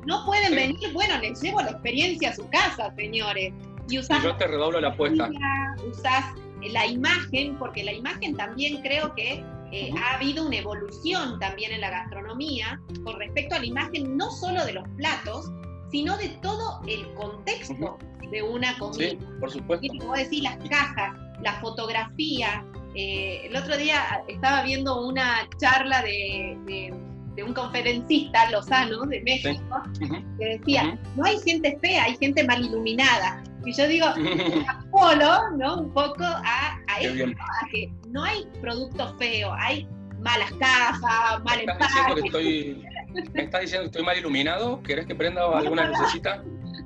No 0.07 0.25
pueden 0.25 0.55
venir, 0.55 0.93
bueno, 0.93 1.19
les 1.19 1.41
llevo 1.43 1.61
la 1.61 1.71
experiencia 1.71 2.31
a 2.31 2.35
su 2.35 2.49
casa, 2.49 2.95
señores. 2.97 3.53
Y, 3.91 3.97
yo 3.97 4.37
te 4.37 4.47
redoblo 4.47 4.81
la 4.81 4.89
apuesta. 4.89 5.29
Usás 5.91 6.35
la 6.63 6.87
imagen, 6.87 7.57
porque 7.59 7.85
la 7.85 7.93
imagen 7.93 8.37
también 8.37 8.83
creo 8.83 9.15
que 9.15 9.45
eh, 9.73 9.91
ha 10.03 10.15
habido 10.15 10.47
una 10.47 10.57
evolución 10.57 11.39
también 11.39 11.73
en 11.73 11.83
la 11.83 11.91
gastronomía 11.91 12.81
con 13.05 13.19
respecto 13.19 13.55
a 13.55 13.59
la 13.59 13.67
imagen 13.67 14.17
no 14.17 14.31
solo 14.31 14.65
de 14.65 14.73
los 14.73 14.89
platos, 14.97 15.51
sino 15.91 16.17
de 16.17 16.29
todo 16.43 16.81
el 16.87 17.13
contexto 17.15 17.99
de 18.31 18.43
una 18.43 18.79
comida. 18.79 19.11
Sí, 19.11 19.19
por 19.41 19.51
supuesto. 19.51 19.87
Y 19.87 19.99
como 19.99 20.15
decir, 20.15 20.43
las 20.43 20.57
cajas, 20.69 21.17
la 21.43 21.55
fotografía. 21.61 22.65
Eh, 22.95 23.43
el 23.47 23.57
otro 23.57 23.77
día 23.77 24.23
estaba 24.29 24.63
viendo 24.63 25.07
una 25.07 25.49
charla 25.59 26.03
de, 26.03 26.93
un 27.47 27.55
conferencista 27.55 28.51
lozano 28.51 29.03
de 29.03 29.21
México 29.23 29.83
que 30.39 30.59
decía, 30.59 30.99
no 31.15 31.25
hay 31.25 31.39
gente 31.39 31.79
fea, 31.81 32.05
hay 32.05 32.17
gente 32.17 32.43
mal 32.45 32.65
iluminada. 32.65 33.45
Y 33.65 33.73
yo 33.73 33.87
digo, 33.87 34.07
Apolo, 34.67 35.51
¿no? 35.57 35.83
Un 35.83 35.93
poco 35.93 36.25
a, 36.25 36.81
a 36.89 37.01
eso, 37.01 37.25
a 37.27 37.69
que 37.71 37.93
no 38.09 38.25
hay 38.25 38.45
producto 38.61 39.15
feo, 39.19 39.53
hay 39.53 39.87
malas 40.21 40.53
cajas, 40.55 41.45
mal 41.45 41.61
empaque. 41.61 42.77
¿Me 43.33 43.43
estás 43.43 43.61
diciendo 43.63 43.83
que 43.83 43.87
estoy 43.87 44.05
mal 44.05 44.19
iluminado? 44.19 44.83
¿Querés 44.83 45.07
que 45.07 45.15
prenda 45.15 45.45
alguna 45.57 45.89
lucecita? 45.89 46.43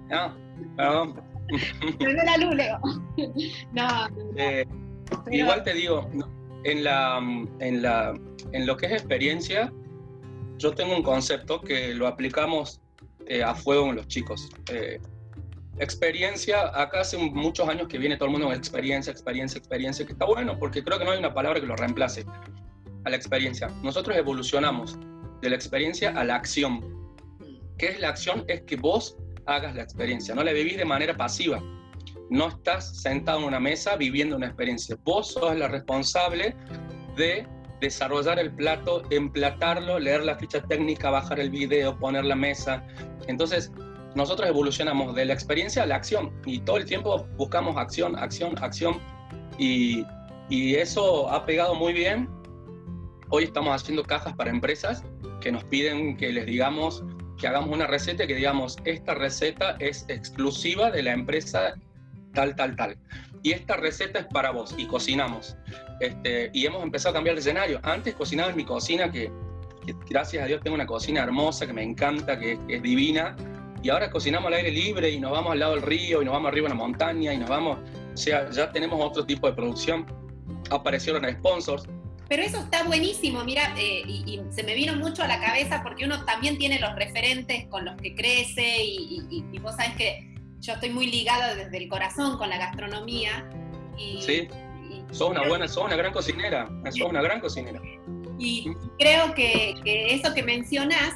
No, 0.08 0.34
perdón. 0.76 1.22
Prende 1.98 2.24
la 2.24 2.36
luz, 2.38 2.54
Leo. 2.54 2.80
No. 3.72 4.08
Eh, 4.36 4.66
igual 5.30 5.62
te 5.62 5.74
digo, 5.74 6.08
en, 6.64 6.84
la, 6.84 7.18
en, 7.60 7.82
la, 7.82 8.14
en 8.52 8.66
lo 8.66 8.76
que 8.76 8.86
es 8.86 8.92
experiencia, 8.92 9.72
yo 10.58 10.74
tengo 10.74 10.96
un 10.96 11.02
concepto 11.02 11.60
que 11.60 11.94
lo 11.94 12.06
aplicamos 12.06 12.80
eh, 13.26 13.42
a 13.42 13.54
fuego 13.54 13.90
en 13.90 13.96
los 13.96 14.08
chicos. 14.08 14.50
Eh, 14.70 15.00
Experiencia, 15.78 16.70
acá 16.80 17.00
hace 17.00 17.16
muchos 17.16 17.66
años 17.66 17.88
que 17.88 17.96
viene 17.96 18.16
todo 18.16 18.26
el 18.26 18.32
mundo 18.32 18.46
con 18.46 18.56
experiencia, 18.56 19.10
experiencia, 19.10 19.58
experiencia, 19.58 20.04
que 20.04 20.12
está 20.12 20.26
bueno 20.26 20.58
porque 20.58 20.84
creo 20.84 20.98
que 20.98 21.04
no 21.04 21.12
hay 21.12 21.18
una 21.18 21.32
palabra 21.32 21.60
que 21.60 21.66
lo 21.66 21.76
reemplace 21.76 22.26
a 23.04 23.10
la 23.10 23.16
experiencia. 23.16 23.68
Nosotros 23.82 24.16
evolucionamos 24.16 24.98
de 25.40 25.48
la 25.48 25.56
experiencia 25.56 26.10
a 26.10 26.24
la 26.24 26.36
acción. 26.36 26.84
¿Qué 27.78 27.86
es 27.86 28.00
la 28.00 28.10
acción? 28.10 28.44
Es 28.48 28.62
que 28.62 28.76
vos 28.76 29.16
hagas 29.46 29.74
la 29.74 29.82
experiencia, 29.82 30.34
no 30.34 30.44
la 30.44 30.52
vivís 30.52 30.76
de 30.76 30.84
manera 30.84 31.16
pasiva. 31.16 31.62
No 32.32 32.48
estás 32.48 32.96
sentado 32.96 33.40
en 33.40 33.44
una 33.44 33.60
mesa 33.60 33.94
viviendo 33.96 34.36
una 34.36 34.46
experiencia. 34.46 34.96
Vos 35.04 35.32
sos 35.32 35.54
la 35.54 35.68
responsable 35.68 36.56
de 37.14 37.46
desarrollar 37.78 38.38
el 38.38 38.50
plato, 38.50 39.02
emplatarlo, 39.10 39.98
leer 39.98 40.24
la 40.24 40.36
ficha 40.36 40.62
técnica, 40.62 41.10
bajar 41.10 41.38
el 41.40 41.50
video, 41.50 41.98
poner 41.98 42.24
la 42.24 42.34
mesa. 42.34 42.86
Entonces, 43.26 43.70
nosotros 44.14 44.48
evolucionamos 44.48 45.14
de 45.14 45.26
la 45.26 45.34
experiencia 45.34 45.82
a 45.82 45.86
la 45.86 45.96
acción 45.96 46.32
y 46.46 46.60
todo 46.60 46.78
el 46.78 46.86
tiempo 46.86 47.26
buscamos 47.36 47.76
acción, 47.76 48.18
acción, 48.18 48.54
acción 48.62 48.98
y, 49.58 50.06
y 50.48 50.76
eso 50.76 51.28
ha 51.28 51.44
pegado 51.44 51.74
muy 51.74 51.92
bien. 51.92 52.30
Hoy 53.28 53.44
estamos 53.44 53.74
haciendo 53.74 54.04
cajas 54.04 54.32
para 54.32 54.48
empresas 54.48 55.04
que 55.42 55.52
nos 55.52 55.64
piden 55.64 56.16
que 56.16 56.32
les 56.32 56.46
digamos 56.46 57.04
que 57.36 57.46
hagamos 57.46 57.74
una 57.74 57.86
receta 57.86 58.24
y 58.24 58.26
que 58.26 58.36
digamos, 58.36 58.78
esta 58.86 59.12
receta 59.12 59.76
es 59.80 60.06
exclusiva 60.08 60.90
de 60.90 61.02
la 61.02 61.12
empresa 61.12 61.74
tal, 62.32 62.56
tal, 62.56 62.76
tal. 62.76 62.96
Y 63.42 63.52
esta 63.52 63.76
receta 63.76 64.20
es 64.20 64.26
para 64.26 64.50
vos 64.50 64.74
y 64.76 64.86
cocinamos. 64.86 65.56
Este, 66.00 66.50
y 66.52 66.66
hemos 66.66 66.82
empezado 66.82 67.10
a 67.10 67.14
cambiar 67.14 67.34
el 67.34 67.38
escenario. 67.40 67.80
Antes 67.82 68.14
cocinaba 68.14 68.50
en 68.50 68.56
mi 68.56 68.64
cocina, 68.64 69.10
que, 69.10 69.30
gracias 70.08 70.44
a 70.44 70.46
Dios 70.46 70.60
tengo 70.62 70.74
una 70.74 70.86
cocina 70.86 71.22
hermosa, 71.22 71.66
que 71.66 71.72
me 71.72 71.82
encanta, 71.82 72.38
que, 72.38 72.58
es 72.68 72.82
divina 72.82 73.36
y 73.82 73.90
ahora 73.90 74.10
cocinamos 74.10 74.46
al 74.46 74.54
aire 74.54 74.70
libre 74.70 75.10
y 75.10 75.18
nos 75.18 75.32
vamos 75.32 75.52
al 75.52 75.58
lado 75.58 75.74
del 75.74 75.82
río 75.82 76.22
y 76.22 76.24
nos 76.24 76.34
vamos 76.34 76.48
arriba 76.48 76.68
en 76.68 76.70
la 76.70 76.76
montaña 76.76 77.34
y 77.34 77.38
nos 77.38 77.48
vamos, 77.48 77.78
o 78.14 78.16
sea, 78.16 78.48
ya 78.50 78.70
tenemos 78.70 79.04
otro 79.04 79.26
tipo 79.26 79.48
de 79.48 79.54
producción, 79.54 80.06
aparecieron 80.70 81.28
sponsors. 81.28 81.88
Pero 82.28 82.42
eso 82.44 82.58
está 82.58 82.84
buenísimo, 82.84 83.44
mira, 83.44 83.74
eh, 83.76 84.02
y, 84.06 84.40
se 84.50 84.62
me 84.62 84.74
vino 84.74 84.94
mucho 84.94 85.24
a 85.24 85.26
la 85.26 85.40
cabeza 85.40 85.82
porque 85.82 86.04
uno 86.04 86.24
también 86.24 86.58
tiene 86.58 86.78
los 86.78 86.94
referentes 86.94 87.66
con 87.66 87.84
los 87.84 87.96
que 87.96 88.14
crece 88.14 88.84
y, 88.84 89.44
y 89.52 89.58
vos 89.58 89.74
sabés 89.74 89.96
que 89.96 90.31
yo 90.62 90.74
estoy 90.74 90.90
muy 90.90 91.06
ligada 91.08 91.54
desde 91.54 91.76
el 91.76 91.88
corazón 91.88 92.38
con 92.38 92.48
la 92.48 92.56
gastronomía. 92.56 93.44
Y, 93.98 94.22
sí, 94.22 94.48
sos 95.10 95.30
una 95.30 95.46
buena, 95.46 95.68
sos 95.68 95.84
una 95.84 95.96
gran 95.96 96.12
cocinera, 96.12 96.70
sos 96.90 97.08
una 97.08 97.20
gran 97.20 97.40
cocinera. 97.40 97.80
Y 98.38 98.72
creo 98.98 99.34
que, 99.34 99.74
que 99.84 100.14
eso 100.14 100.32
que 100.32 100.42
mencionás 100.42 101.14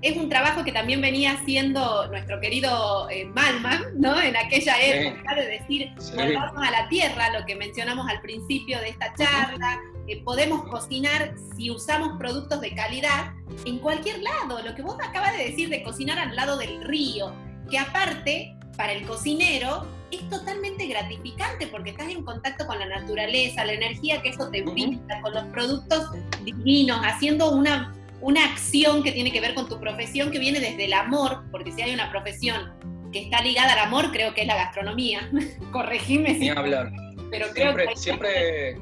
es 0.00 0.16
un 0.16 0.28
trabajo 0.28 0.64
que 0.64 0.72
también 0.72 1.00
venía 1.00 1.32
haciendo 1.32 2.06
nuestro 2.08 2.40
querido 2.40 3.10
eh, 3.10 3.26
Malman, 3.26 4.00
¿no? 4.00 4.20
En 4.20 4.36
aquella 4.36 4.80
época 4.80 5.34
de 5.34 5.46
decir, 5.46 5.92
volvamos 6.14 6.66
a 6.66 6.70
la 6.70 6.88
tierra, 6.88 7.30
lo 7.38 7.44
que 7.44 7.56
mencionamos 7.56 8.08
al 8.08 8.20
principio 8.20 8.78
de 8.80 8.90
esta 8.90 9.12
charla, 9.14 9.80
podemos 10.24 10.64
cocinar 10.68 11.34
si 11.54 11.70
usamos 11.70 12.16
productos 12.18 12.60
de 12.62 12.74
calidad 12.74 13.32
en 13.66 13.78
cualquier 13.78 14.22
lado, 14.22 14.62
lo 14.62 14.74
que 14.74 14.82
vos 14.82 14.96
acabas 15.02 15.36
de 15.36 15.44
decir 15.44 15.68
de 15.68 15.82
cocinar 15.82 16.18
al 16.18 16.34
lado 16.34 16.56
del 16.56 16.82
río, 16.84 17.34
que 17.68 17.78
aparte, 17.78 18.57
para 18.78 18.92
el 18.92 19.06
cocinero, 19.06 19.86
es 20.10 20.26
totalmente 20.30 20.86
gratificante 20.86 21.66
porque 21.66 21.90
estás 21.90 22.08
en 22.08 22.24
contacto 22.24 22.66
con 22.66 22.78
la 22.78 22.86
naturaleza, 22.86 23.66
la 23.66 23.74
energía 23.74 24.22
que 24.22 24.30
eso 24.30 24.48
te 24.48 24.62
brinda, 24.62 25.20
con 25.20 25.34
los 25.34 25.44
productos 25.46 26.08
divinos, 26.42 26.98
haciendo 27.02 27.50
una 27.50 27.92
una 28.20 28.44
acción 28.44 29.02
que 29.02 29.12
tiene 29.12 29.30
que 29.30 29.40
ver 29.40 29.54
con 29.54 29.68
tu 29.68 29.78
profesión 29.78 30.30
que 30.30 30.38
viene 30.38 30.60
desde 30.60 30.86
el 30.86 30.92
amor, 30.92 31.44
porque 31.50 31.72
si 31.72 31.82
hay 31.82 31.94
una 31.94 32.10
profesión 32.10 32.72
que 33.12 33.22
está 33.22 33.42
ligada 33.42 33.74
al 33.74 33.78
amor, 33.80 34.10
creo 34.12 34.34
que 34.34 34.42
es 34.42 34.46
la 34.46 34.56
gastronomía. 34.56 35.30
Corregime 35.72 36.34
si. 36.34 36.40
Ni 36.40 36.48
hablar. 36.48 36.90
Pero 37.30 37.46
siempre, 37.52 37.86
siempre, 37.94 38.76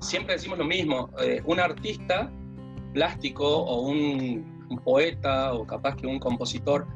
siempre 0.00 0.34
decimos 0.34 0.58
lo 0.58 0.64
mismo. 0.64 1.10
Eh, 1.22 1.40
un 1.44 1.60
artista 1.60 2.30
plástico 2.92 3.46
o 3.46 3.88
un, 3.88 4.52
poeta 4.84 5.52
o 5.52 5.64
capaz 5.64 5.94
que 5.96 6.06
un 6.06 6.18
compositor 6.18 6.86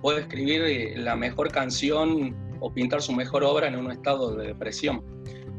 puede 0.00 0.20
escribir 0.20 0.62
eh, 0.62 0.94
la 0.96 1.16
mejor 1.16 1.50
canción 1.50 2.36
o 2.60 2.72
pintar 2.72 3.02
su 3.02 3.12
mejor 3.12 3.44
obra 3.44 3.68
en 3.68 3.76
un 3.76 3.90
estado 3.90 4.34
de 4.34 4.48
depresión, 4.48 5.04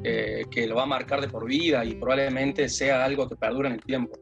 eh, 0.03 0.43
que 0.51 0.67
lo 0.67 0.75
va 0.75 0.83
a 0.83 0.87
marcar 0.87 1.21
de 1.21 1.27
por 1.27 1.45
vida 1.45 1.85
y 1.85 1.95
probablemente 1.95 2.67
sea 2.69 3.05
algo 3.05 3.27
que 3.27 3.35
perdura 3.35 3.69
en 3.69 3.75
el 3.75 3.81
tiempo. 3.81 4.17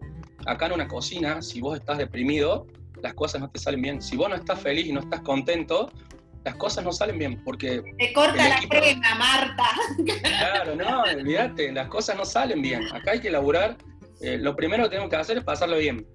Acá 0.46 0.68
en 0.68 0.74
una 0.74 0.88
cocina, 0.88 1.42
si 1.42 1.60
vos 1.60 1.78
estás 1.78 1.98
deprimido, 1.98 2.68
las 3.02 3.14
cosas 3.14 3.42
no 3.42 3.50
te 3.50 3.60
salen 3.60 3.82
bien. 3.82 4.02
Si 4.02 4.16
vos 4.16 4.30
no 4.30 4.36
estás 4.36 4.60
feliz 4.60 4.88
y 4.88 4.94
no 4.94 5.02
estás 5.02 5.22
contento, 5.22 5.92
las 6.44 6.56
cosas 6.56 6.84
no 6.84 6.92
salen 6.92 7.20
bien 7.20 7.44
porque... 7.44 7.82
Te 7.98 8.14
corta 8.14 8.50
la 8.50 8.60
crema, 8.70 9.16
Marta. 9.16 9.66
Claro, 10.22 10.76
no, 10.76 11.02
olvídate, 11.02 11.72
las 11.72 11.88
cosas 11.90 12.16
no 12.16 12.26
salen 12.26 12.62
bien. 12.62 12.84
Acá 12.94 13.12
hay 13.12 13.20
que 13.20 13.28
elaborar, 13.28 13.78
eh, 14.22 14.38
lo 14.38 14.56
primero 14.56 14.84
que 14.84 14.90
tenemos 14.90 15.10
que 15.10 15.18
hacer 15.18 15.38
es 15.38 15.44
pasarlo 15.44 15.78
bien. 15.78 16.08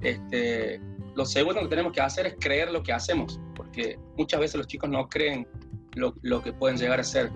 Este, 0.00 0.80
lo 1.14 1.24
segundo 1.24 1.60
que 1.62 1.68
tenemos 1.68 1.92
que 1.92 2.00
hacer 2.00 2.26
es 2.26 2.36
creer 2.38 2.70
lo 2.70 2.82
que 2.82 2.92
hacemos, 2.92 3.40
porque 3.54 3.98
muchas 4.16 4.40
veces 4.40 4.56
los 4.56 4.66
chicos 4.66 4.88
no 4.88 5.08
creen 5.08 5.46
lo, 5.94 6.14
lo 6.22 6.42
que 6.42 6.52
pueden 6.52 6.76
llegar 6.78 7.00
a 7.00 7.04
ser. 7.04 7.30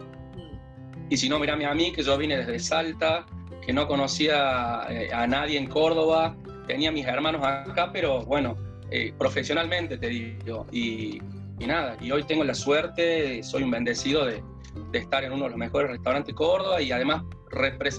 Y 1.10 1.16
si 1.16 1.28
no, 1.28 1.38
mírame 1.38 1.66
a 1.66 1.74
mí, 1.74 1.92
que 1.92 2.02
yo 2.02 2.16
vine 2.16 2.36
desde 2.36 2.58
Salta, 2.58 3.26
que 3.66 3.72
no 3.72 3.86
conocía 3.86 4.86
eh, 4.88 5.10
a 5.12 5.26
nadie 5.26 5.58
en 5.58 5.66
Córdoba, 5.66 6.36
tenía 6.66 6.90
mis 6.92 7.06
hermanos 7.06 7.42
acá, 7.44 7.90
pero 7.92 8.22
bueno, 8.22 8.56
eh, 8.90 9.12
profesionalmente 9.18 9.98
te 9.98 10.08
digo, 10.08 10.66
y, 10.70 11.20
y, 11.58 11.66
nada, 11.66 11.96
y 12.00 12.10
hoy 12.10 12.24
tengo 12.24 12.44
la 12.44 12.54
suerte, 12.54 13.42
soy 13.42 13.62
un 13.62 13.70
bendecido 13.70 14.24
de, 14.24 14.42
de 14.90 14.98
estar 14.98 15.24
en 15.24 15.32
uno 15.32 15.44
de 15.44 15.50
los 15.50 15.58
mejores 15.58 15.90
restaurantes 15.90 16.28
de 16.28 16.34
Córdoba 16.34 16.80
y 16.80 16.92
además 16.92 17.22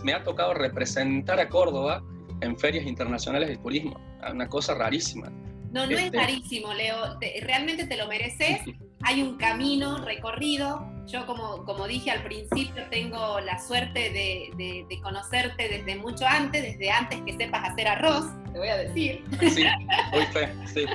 me 0.04 0.14
ha 0.14 0.24
tocado 0.24 0.54
representar 0.54 1.40
a 1.40 1.50
Córdoba 1.50 2.04
en 2.42 2.58
ferias 2.58 2.86
internacionales 2.86 3.50
de 3.50 3.58
turismo, 3.58 4.00
una 4.30 4.48
cosa 4.50 4.76
rarísima. 4.76 5.32
No, 5.76 5.86
no 5.86 5.92
es 5.92 6.06
este 6.06 6.18
rarísimo, 6.18 6.74
Leo, 6.74 7.20
realmente 7.42 7.86
te 7.86 7.98
lo 7.98 8.08
mereces. 8.08 8.62
Hay 9.04 9.22
un 9.22 9.36
camino 9.36 9.98
recorrido. 10.06 10.90
Yo, 11.06 11.26
como, 11.26 11.66
como 11.66 11.86
dije 11.86 12.12
al 12.12 12.24
principio, 12.24 12.86
tengo 12.90 13.42
la 13.42 13.60
suerte 13.60 14.10
de, 14.10 14.86
de, 14.90 15.02
conocerte 15.02 15.68
desde 15.68 15.98
mucho 15.98 16.26
antes, 16.26 16.64
desde 16.64 16.90
antes 16.90 17.20
que 17.24 17.34
sepas 17.34 17.72
hacer 17.72 17.90
arroz, 17.90 18.24
te 18.54 18.58
voy 18.58 18.70
a 18.70 18.78
decir. 18.78 19.22
Sí, 19.54 19.66
hoy 20.14 20.26
fue, 20.32 20.50
sí. 20.66 20.86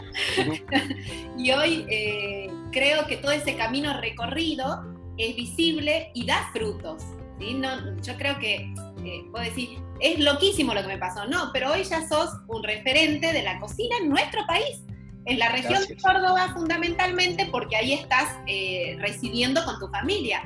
y 1.38 1.50
hoy 1.50 1.84
eh, 1.90 2.50
creo 2.72 3.06
que 3.06 3.18
todo 3.18 3.32
ese 3.32 3.56
camino 3.56 4.00
recorrido 4.00 4.82
es 5.18 5.36
visible 5.36 6.10
y 6.14 6.24
da 6.24 6.48
frutos. 6.54 7.04
¿sí? 7.38 7.52
No, 7.52 8.00
yo 8.00 8.16
creo 8.16 8.38
que, 8.38 8.72
eh, 9.04 9.24
puedo 9.30 9.44
decir, 9.44 9.78
es 10.00 10.18
loquísimo 10.18 10.74
lo 10.74 10.82
que 10.82 10.88
me 10.88 10.98
pasó, 10.98 11.26
no, 11.26 11.50
pero 11.52 11.72
hoy 11.72 11.84
ya 11.84 12.06
sos 12.08 12.30
un 12.48 12.62
referente 12.62 13.32
de 13.32 13.42
la 13.42 13.58
cocina 13.58 13.96
en 14.00 14.08
nuestro 14.08 14.46
país, 14.46 14.84
en 15.26 15.38
la 15.38 15.50
región 15.50 15.82
de 15.86 15.96
Córdoba 15.96 16.50
fundamentalmente, 16.54 17.46
porque 17.46 17.76
ahí 17.76 17.92
estás 17.92 18.36
eh, 18.46 18.96
residiendo 18.98 19.64
con 19.64 19.78
tu 19.78 19.88
familia. 19.88 20.42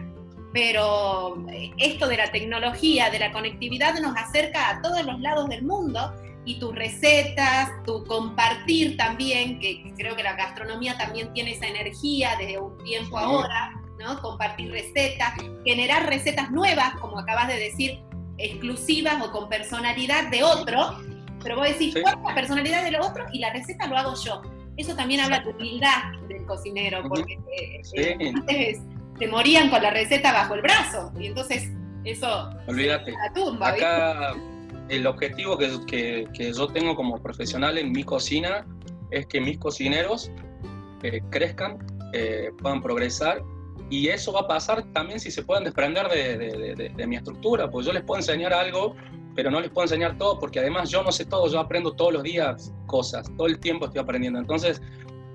Pero 0.52 1.44
eh, 1.50 1.72
esto 1.78 2.06
de 2.06 2.16
la 2.16 2.30
tecnología, 2.30 3.10
de 3.10 3.18
la 3.18 3.32
conectividad, 3.32 3.98
nos 4.00 4.16
acerca 4.16 4.70
a 4.70 4.82
todos 4.82 5.04
los 5.04 5.20
lados 5.20 5.48
del 5.48 5.64
mundo 5.64 6.12
y 6.44 6.58
tus 6.58 6.74
recetas, 6.74 7.70
tu 7.84 8.04
compartir 8.04 8.96
también, 8.96 9.58
que 9.58 9.92
creo 9.96 10.14
que 10.14 10.22
la 10.22 10.34
gastronomía 10.34 10.96
también 10.98 11.32
tiene 11.32 11.52
esa 11.52 11.66
energía 11.66 12.36
desde 12.38 12.58
un 12.58 12.76
tiempo 12.84 13.18
ahora, 13.18 13.72
¿no? 13.98 14.20
Compartir 14.20 14.70
recetas, 14.70 15.34
generar 15.64 16.06
recetas 16.06 16.50
nuevas, 16.50 16.94
como 17.00 17.18
acabas 17.18 17.48
de 17.48 17.58
decir, 17.58 18.00
exclusivas 18.38 19.22
o 19.22 19.30
con 19.30 19.48
personalidad 19.48 20.30
de 20.30 20.42
otro, 20.42 20.98
pero 21.42 21.56
vos 21.56 21.68
decís, 21.68 21.94
¿cuál 22.00 22.18
es 22.18 22.24
la 22.26 22.34
personalidad 22.34 22.84
del 22.84 22.96
otro? 23.00 23.26
Y 23.32 23.38
la 23.38 23.52
receta 23.52 23.86
lo 23.86 23.96
hago 23.96 24.14
yo. 24.22 24.42
Eso 24.76 24.96
también 24.96 25.20
habla 25.20 25.40
de 25.40 25.50
humildad 25.50 26.12
del 26.28 26.44
cocinero, 26.46 27.02
porque 27.08 27.38
eh, 27.96 28.32
antes 28.34 28.80
te 29.18 29.28
morían 29.28 29.70
con 29.70 29.82
la 29.82 29.90
receta 29.90 30.32
bajo 30.32 30.54
el 30.54 30.62
brazo, 30.62 31.12
y 31.18 31.26
entonces 31.26 31.70
eso... 32.04 32.50
Olvídate. 32.66 33.12
La 33.12 33.32
tumba, 33.32 33.68
Acá 33.68 34.34
el 34.88 35.06
objetivo 35.06 35.56
que, 35.56 36.26
que, 36.32 36.52
yo 36.52 36.66
tengo 36.68 36.94
como 36.94 37.18
profesional 37.22 37.78
en 37.78 37.92
mi 37.92 38.04
cocina 38.04 38.66
es 39.10 39.26
que 39.26 39.40
mis 39.40 39.58
cocineros 39.58 40.30
eh, 41.02 41.20
crezcan, 41.30 41.78
eh, 42.12 42.50
puedan 42.60 42.82
progresar 42.82 43.42
y 43.90 44.08
eso 44.08 44.32
va 44.32 44.40
a 44.40 44.48
pasar 44.48 44.84
también 44.92 45.20
si 45.20 45.30
se 45.30 45.42
pueden 45.42 45.64
desprender 45.64 46.08
de, 46.08 47.06
mi 47.06 47.16
estructura, 47.16 47.70
pues 47.70 47.86
yo 47.86 47.92
les 47.92 48.02
puedo 48.02 48.18
enseñar 48.18 48.52
algo, 48.52 48.96
pero 49.34 49.50
no 49.50 49.60
les 49.60 49.70
puedo 49.70 49.84
enseñar 49.84 50.16
todo, 50.16 50.38
porque 50.38 50.60
además 50.60 50.90
yo 50.90 51.02
no 51.02 51.12
sé 51.12 51.24
todo, 51.26 51.48
yo 51.48 51.58
aprendo 51.60 51.92
todos 51.92 52.12
los 52.12 52.22
días 52.22 52.72
cosas, 52.86 53.26
todo 53.36 53.46
el 53.46 53.58
tiempo 53.58 53.86
estoy 53.86 54.00
aprendiendo. 54.00 54.38
Entonces, 54.38 54.80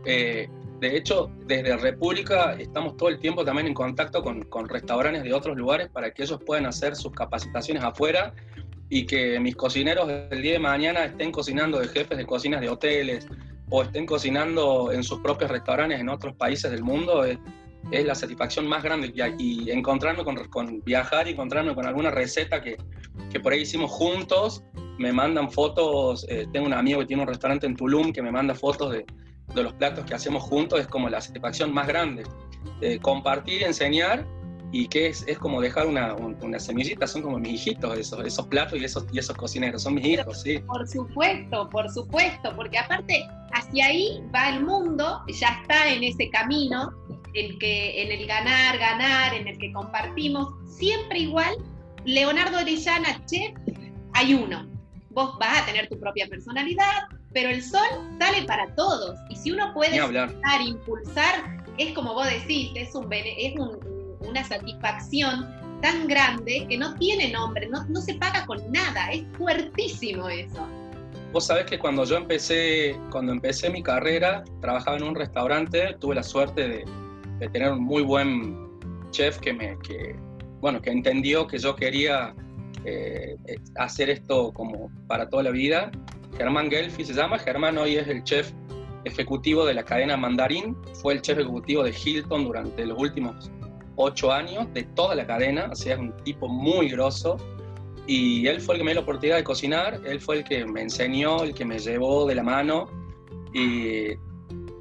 eh, 0.05 0.49
de 0.79 0.97
hecho, 0.97 1.29
desde 1.45 1.75
República 1.77 2.53
estamos 2.53 2.95
todo 2.95 3.09
el 3.09 3.19
tiempo 3.19 3.43
también 3.43 3.67
en 3.67 3.73
contacto 3.73 4.23
con, 4.23 4.43
con, 4.43 4.69
restaurantes 4.69 5.23
de 5.23 5.33
otros 5.33 5.57
lugares 5.57 5.89
para 5.89 6.11
que 6.11 6.23
ellos 6.23 6.39
puedan 6.45 6.65
hacer 6.65 6.95
sus 6.95 7.11
capacitaciones 7.11 7.83
afuera 7.83 8.33
y 8.89 9.05
que 9.05 9.39
mis 9.39 9.55
cocineros 9.55 10.09
el 10.31 10.41
día 10.41 10.53
de 10.53 10.59
mañana 10.59 11.05
estén 11.05 11.31
cocinando 11.31 11.79
de 11.79 11.87
jefes 11.89 12.17
de 12.17 12.25
cocinas 12.25 12.61
de 12.61 12.69
hoteles 12.69 13.27
o 13.69 13.83
estén 13.83 14.05
cocinando 14.05 14.91
en 14.91 15.03
sus 15.03 15.19
propios 15.19 15.51
restaurantes 15.51 15.99
en 15.99 16.09
otros 16.09 16.33
países 16.35 16.71
del 16.71 16.83
mundo 16.83 17.23
es 17.91 18.05
la 18.05 18.15
satisfacción 18.15 18.67
más 18.67 18.83
grande 18.83 19.11
y, 19.37 19.69
encontrarme 19.71 20.23
con, 20.23 20.35
con, 20.49 20.81
viajar 20.83 21.27
y 21.27 21.31
encontrarme 21.31 21.73
con 21.75 21.85
alguna 21.85 22.11
receta 22.11 22.61
que, 22.61 22.77
que, 23.31 23.39
por 23.39 23.53
ahí 23.53 23.61
hicimos 23.61 23.91
juntos, 23.91 24.63
me 24.97 25.11
mandan 25.11 25.51
fotos, 25.51 26.25
eh, 26.29 26.47
tengo 26.51 26.67
un 26.67 26.73
amigo 26.73 26.99
que 26.99 27.05
tiene 27.07 27.23
un 27.23 27.27
restaurante 27.27 27.65
en 27.65 27.75
Tulum 27.75 28.11
que 28.11 28.21
me 28.21 28.31
manda 28.31 28.53
fotos 28.53 28.91
de, 28.91 29.05
de 29.53 29.63
los 29.63 29.73
platos 29.73 30.05
que 30.05 30.13
hacemos 30.13 30.43
juntos, 30.43 30.79
es 30.79 30.87
como 30.87 31.09
la 31.09 31.21
satisfacción 31.21 31.73
más 31.73 31.87
grande. 31.87 32.23
Eh, 32.81 32.99
compartir, 32.99 33.63
enseñar 33.63 34.25
y 34.71 34.87
que 34.87 35.07
es, 35.07 35.23
es 35.27 35.39
como 35.39 35.61
dejar 35.61 35.87
una, 35.87 36.13
una, 36.13 36.59
semillita, 36.59 37.07
son 37.07 37.23
como 37.23 37.39
mis 37.39 37.53
hijitos 37.53 37.97
esos, 37.97 38.23
esos 38.25 38.45
platos 38.47 38.79
y 38.79 38.85
esos, 38.85 39.05
y 39.11 39.17
esos 39.17 39.35
cocineros, 39.35 39.81
son 39.81 39.95
mis 39.95 40.05
hijos, 40.05 40.41
sí. 40.41 40.59
Por 40.59 40.87
supuesto, 40.87 41.67
por 41.69 41.89
supuesto, 41.89 42.55
porque 42.55 42.77
aparte 42.77 43.25
hacia 43.53 43.87
ahí 43.87 44.21
va 44.33 44.49
el 44.49 44.63
mundo, 44.63 45.23
ya 45.27 45.59
está 45.61 45.91
en 45.91 46.03
ese 46.03 46.29
camino 46.29 46.91
el 47.33 47.57
que, 47.59 48.01
en 48.01 48.11
el 48.11 48.27
ganar, 48.27 48.77
ganar, 48.77 49.33
en 49.33 49.47
el 49.47 49.57
que 49.57 49.71
compartimos, 49.71 50.53
siempre 50.65 51.19
igual, 51.19 51.55
Leonardo 52.05 52.59
Orellana, 52.59 53.23
chef, 53.25 53.55
hay 54.13 54.33
uno. 54.33 54.67
Vos 55.11 55.37
vas 55.39 55.61
a 55.61 55.65
tener 55.65 55.89
tu 55.89 55.99
propia 55.99 56.27
personalidad, 56.27 57.07
pero 57.33 57.49
el 57.49 57.61
sol 57.63 57.87
sale 58.19 58.43
para 58.43 58.73
todos. 58.75 59.17
Y 59.29 59.35
si 59.35 59.51
uno 59.51 59.73
puede 59.73 59.97
impulsar, 59.97 60.61
impulsar, 60.65 61.65
es 61.77 61.93
como 61.93 62.13
vos 62.13 62.27
decís, 62.29 62.71
es, 62.75 62.95
un, 62.95 63.11
es 63.11 63.53
una 64.21 64.43
satisfacción 64.43 65.47
tan 65.81 66.07
grande 66.07 66.65
que 66.69 66.77
no 66.77 66.93
tiene 66.95 67.31
nombre, 67.31 67.67
no, 67.67 67.85
no 67.85 68.01
se 68.01 68.15
paga 68.15 68.45
con 68.45 68.59
nada, 68.71 69.11
es 69.11 69.23
fuertísimo 69.37 70.27
eso. 70.29 70.67
Vos 71.31 71.45
sabés 71.45 71.65
que 71.65 71.77
cuando 71.77 72.05
yo 72.05 72.17
empecé, 72.17 72.99
cuando 73.11 73.31
empecé 73.31 73.69
mi 73.69 73.83
carrera, 73.83 74.43
trabajaba 74.61 74.97
en 74.97 75.03
un 75.03 75.15
restaurante, 75.15 75.95
tuve 75.99 76.15
la 76.15 76.23
suerte 76.23 76.67
de, 76.67 76.85
de 77.39 77.49
tener 77.49 77.71
un 77.71 77.83
muy 77.83 78.03
buen 78.03 78.69
chef 79.11 79.39
que 79.39 79.53
me, 79.53 79.77
que, 79.79 80.15
bueno, 80.61 80.81
que 80.81 80.91
entendió 80.91 81.47
que 81.47 81.57
yo 81.57 81.75
quería 81.75 82.35
eh, 82.85 83.35
hacer 83.75 84.09
esto 84.09 84.51
como 84.53 84.91
para 85.07 85.29
toda 85.29 85.43
la 85.43 85.51
vida. 85.51 85.91
Germán 86.37 86.69
Gelfi 86.69 87.03
se 87.03 87.13
llama, 87.13 87.39
Germán 87.39 87.77
hoy 87.77 87.95
es 87.95 88.07
el 88.07 88.23
chef 88.23 88.51
ejecutivo 89.03 89.65
de 89.65 89.73
la 89.73 89.83
cadena 89.83 90.17
Mandarín, 90.17 90.75
fue 91.01 91.13
el 91.13 91.21
chef 91.21 91.39
ejecutivo 91.39 91.83
de 91.83 91.91
Hilton 91.91 92.43
durante 92.43 92.85
los 92.85 92.99
últimos 92.99 93.51
ocho 93.95 94.31
años, 94.31 94.71
de 94.73 94.83
toda 94.83 95.15
la 95.15 95.25
cadena, 95.25 95.69
o 95.71 95.75
sea, 95.75 95.95
es 95.95 95.99
un 95.99 96.15
tipo 96.23 96.47
muy 96.47 96.89
grosso, 96.89 97.37
y 98.07 98.47
él 98.47 98.61
fue 98.61 98.75
el 98.75 98.79
que 98.79 98.85
me 98.85 98.91
dio 98.91 99.01
la 99.01 99.03
oportunidad 99.03 99.37
de 99.37 99.43
cocinar, 99.43 100.01
él 100.05 100.19
fue 100.19 100.37
el 100.37 100.43
que 100.43 100.65
me 100.65 100.81
enseñó, 100.81 101.43
el 101.43 101.53
que 101.53 101.65
me 101.65 101.79
llevó 101.79 102.25
de 102.25 102.35
la 102.35 102.43
mano, 102.43 102.87
y 103.53 104.11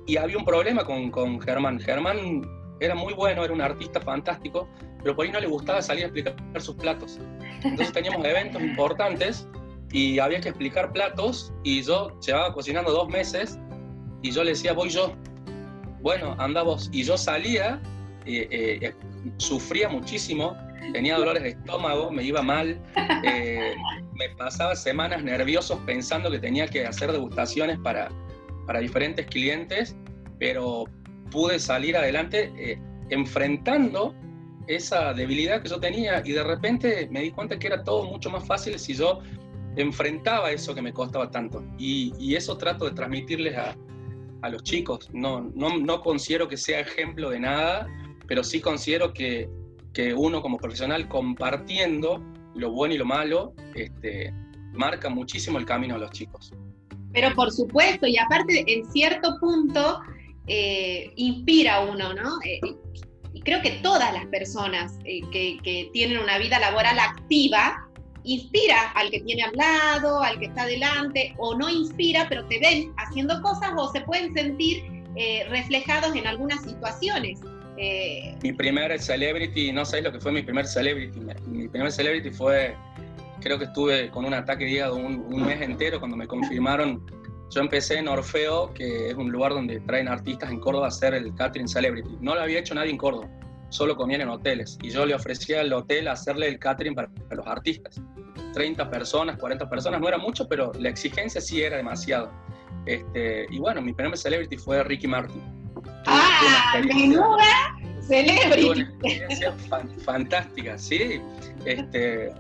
y 0.08 0.16
había 0.16 0.38
un 0.38 0.44
problema 0.44 0.84
con, 0.84 1.10
con 1.10 1.38
Germán. 1.38 1.78
Germán 1.78 2.42
era 2.80 2.94
muy 2.94 3.12
bueno, 3.12 3.44
era 3.44 3.52
un 3.52 3.60
artista 3.60 4.00
fantástico, 4.00 4.66
pero 5.02 5.14
por 5.14 5.26
ahí 5.26 5.30
no 5.30 5.38
le 5.38 5.46
gustaba 5.46 5.82
salir 5.82 6.04
a 6.04 6.06
explicar 6.06 6.34
sus 6.60 6.74
platos. 6.76 7.20
Entonces 7.62 7.92
teníamos 7.92 8.24
eventos 8.24 8.62
importantes 8.62 9.46
y 9.92 10.18
había 10.18 10.40
que 10.40 10.48
explicar 10.48 10.92
platos 10.92 11.52
y 11.62 11.82
yo 11.82 12.18
llevaba 12.20 12.54
cocinando 12.54 12.90
dos 12.90 13.08
meses 13.10 13.58
y 14.22 14.30
yo 14.30 14.42
le 14.42 14.50
decía, 14.50 14.72
voy 14.72 14.88
yo. 14.88 15.12
Bueno, 16.00 16.34
anda 16.38 16.62
vos. 16.62 16.88
Y 16.90 17.02
yo 17.02 17.18
salía, 17.18 17.78
eh, 18.24 18.48
eh, 18.80 18.94
sufría 19.36 19.90
muchísimo, 19.90 20.56
tenía 20.94 21.18
dolores 21.18 21.42
de 21.42 21.50
estómago, 21.50 22.10
me 22.10 22.22
iba 22.22 22.40
mal, 22.40 22.80
eh, 23.24 23.74
me 24.14 24.30
pasaba 24.38 24.74
semanas 24.74 25.22
nerviosos 25.22 25.78
pensando 25.84 26.30
que 26.30 26.38
tenía 26.38 26.66
que 26.66 26.86
hacer 26.86 27.12
degustaciones 27.12 27.78
para, 27.80 28.08
para 28.68 28.80
diferentes 28.80 29.26
clientes, 29.26 29.96
pero 30.38 30.84
pude 31.30 31.58
salir 31.58 31.96
adelante 31.96 32.52
eh, 32.58 32.78
enfrentando 33.08 34.14
esa 34.66 35.14
debilidad 35.14 35.62
que 35.62 35.70
yo 35.70 35.80
tenía 35.80 36.22
y 36.22 36.32
de 36.32 36.44
repente 36.44 37.08
me 37.10 37.22
di 37.22 37.30
cuenta 37.30 37.58
que 37.58 37.66
era 37.66 37.82
todo 37.82 38.04
mucho 38.04 38.28
más 38.28 38.46
fácil 38.46 38.78
si 38.78 38.92
yo 38.92 39.20
enfrentaba 39.76 40.50
eso 40.50 40.74
que 40.74 40.82
me 40.82 40.92
costaba 40.92 41.30
tanto. 41.30 41.64
Y, 41.78 42.34
eso 42.34 42.58
trato 42.58 42.84
de 42.84 42.90
transmitirles 42.90 43.56
a, 43.56 43.74
a 44.42 44.50
los 44.50 44.62
chicos. 44.62 45.08
No, 45.14 45.40
no, 45.54 45.78
no, 45.78 46.02
considero 46.02 46.46
que 46.46 46.58
sea 46.58 46.80
ejemplo 46.80 47.30
de 47.30 47.40
nada, 47.40 47.86
pero 48.26 48.44
sí 48.44 48.60
considero 48.60 49.14
que, 49.14 49.48
que 49.94 50.12
uno 50.12 50.42
como 50.42 50.58
profesional 50.58 51.08
compartiendo 51.08 52.22
lo 52.54 52.70
bueno 52.70 52.94
y 52.94 52.98
lo 52.98 53.06
malo, 53.06 53.54
este, 53.74 54.34
marca 54.74 55.08
muchísimo 55.08 55.56
el 55.58 55.64
camino 55.64 55.94
a 55.94 55.98
los 55.98 56.10
chicos. 56.10 56.52
Pero 57.12 57.34
por 57.34 57.50
supuesto, 57.52 58.06
y 58.06 58.18
aparte 58.18 58.64
en 58.66 58.84
cierto 58.90 59.38
punto 59.40 60.00
eh, 60.46 61.12
inspira 61.16 61.80
uno, 61.80 62.14
¿no? 62.14 62.38
Eh, 62.44 62.60
y 63.34 63.40
creo 63.42 63.60
que 63.60 63.72
todas 63.82 64.12
las 64.12 64.26
personas 64.26 64.98
eh, 65.04 65.20
que, 65.30 65.90
tienen 65.92 66.18
una 66.18 66.38
vida 66.38 66.58
laboral 66.58 66.98
activa, 66.98 67.86
inspira 68.24 68.90
al 68.92 69.10
que 69.10 69.20
tiene 69.20 69.42
al 69.42 69.52
lado, 69.54 70.22
al 70.22 70.38
que 70.38 70.46
está 70.46 70.66
delante, 70.66 71.34
o 71.38 71.54
no 71.54 71.68
inspira, 71.68 72.26
pero 72.28 72.46
te 72.46 72.58
ven 72.60 72.92
haciendo 72.96 73.40
cosas 73.42 73.72
o 73.76 73.90
se 73.92 74.00
pueden 74.02 74.34
sentir 74.34 74.82
reflejados 75.50 76.14
en 76.14 76.28
algunas 76.28 76.62
situaciones. 76.62 77.40
Mi 78.42 78.52
primer 78.52 79.00
celebrity, 79.00 79.72
no 79.72 79.84
sabes 79.84 80.04
lo 80.04 80.12
que 80.12 80.20
fue 80.20 80.30
mi 80.30 80.42
primer 80.42 80.66
celebrity. 80.66 81.20
Mi 81.46 81.68
primer 81.68 81.90
celebrity 81.90 82.30
fue 82.30 82.76
creo 83.40 83.58
que 83.58 83.66
estuve 83.66 84.10
con 84.10 84.24
un 84.24 84.34
ataque 84.34 84.64
de 84.64 84.70
hígado 84.70 84.96
un, 84.96 85.44
mes 85.44 85.60
entero 85.60 85.98
cuando 85.98 86.16
me 86.16 86.26
confirmaron. 86.26 87.04
Yo 87.50 87.60
empecé 87.60 87.98
en 87.98 88.08
Orfeo, 88.08 88.74
que 88.74 89.08
es 89.08 89.14
un 89.14 89.32
lugar 89.32 89.52
donde 89.52 89.80
traen 89.80 90.08
artistas 90.08 90.50
en 90.50 90.60
Córdoba 90.60 90.86
a 90.86 90.88
hacer 90.88 91.14
el 91.14 91.34
catering 91.34 91.68
celebrity. 91.68 92.10
No 92.20 92.34
lo 92.34 92.42
había 92.42 92.58
hecho 92.58 92.74
nadie 92.74 92.90
en 92.90 92.98
Córdoba, 92.98 93.28
solo 93.70 93.96
comían 93.96 94.20
en 94.20 94.28
hoteles. 94.28 94.78
Y 94.82 94.90
yo 94.90 95.06
le 95.06 95.14
ofrecía 95.14 95.60
al 95.60 95.72
hotel 95.72 96.08
hacerle 96.08 96.48
el 96.48 96.58
catering 96.58 96.94
para, 96.94 97.08
los 97.30 97.46
artistas. 97.46 98.00
30 98.52 98.90
personas, 98.90 99.38
40 99.38 99.68
personas, 99.68 100.00
no 100.00 100.08
era 100.08 100.18
mucho, 100.18 100.46
pero 100.48 100.72
la 100.78 100.90
exigencia 100.90 101.40
sí 101.40 101.62
era 101.62 101.78
demasiado. 101.78 102.30
Este, 102.84 103.46
y 103.50 103.58
bueno, 103.58 103.80
mi 103.80 103.92
primer 103.92 104.16
celebrity 104.16 104.56
fue 104.56 104.82
Ricky 104.82 105.06
Martin. 105.06 105.42
¡Ah! 106.06 106.80
¡Menuda 106.84 107.78
celebrity! 108.02 108.68
Una 108.68 108.82
experiencia 108.82 109.54
fantástica, 110.04 110.78
sí. 110.78 111.20
Este, 111.64 112.32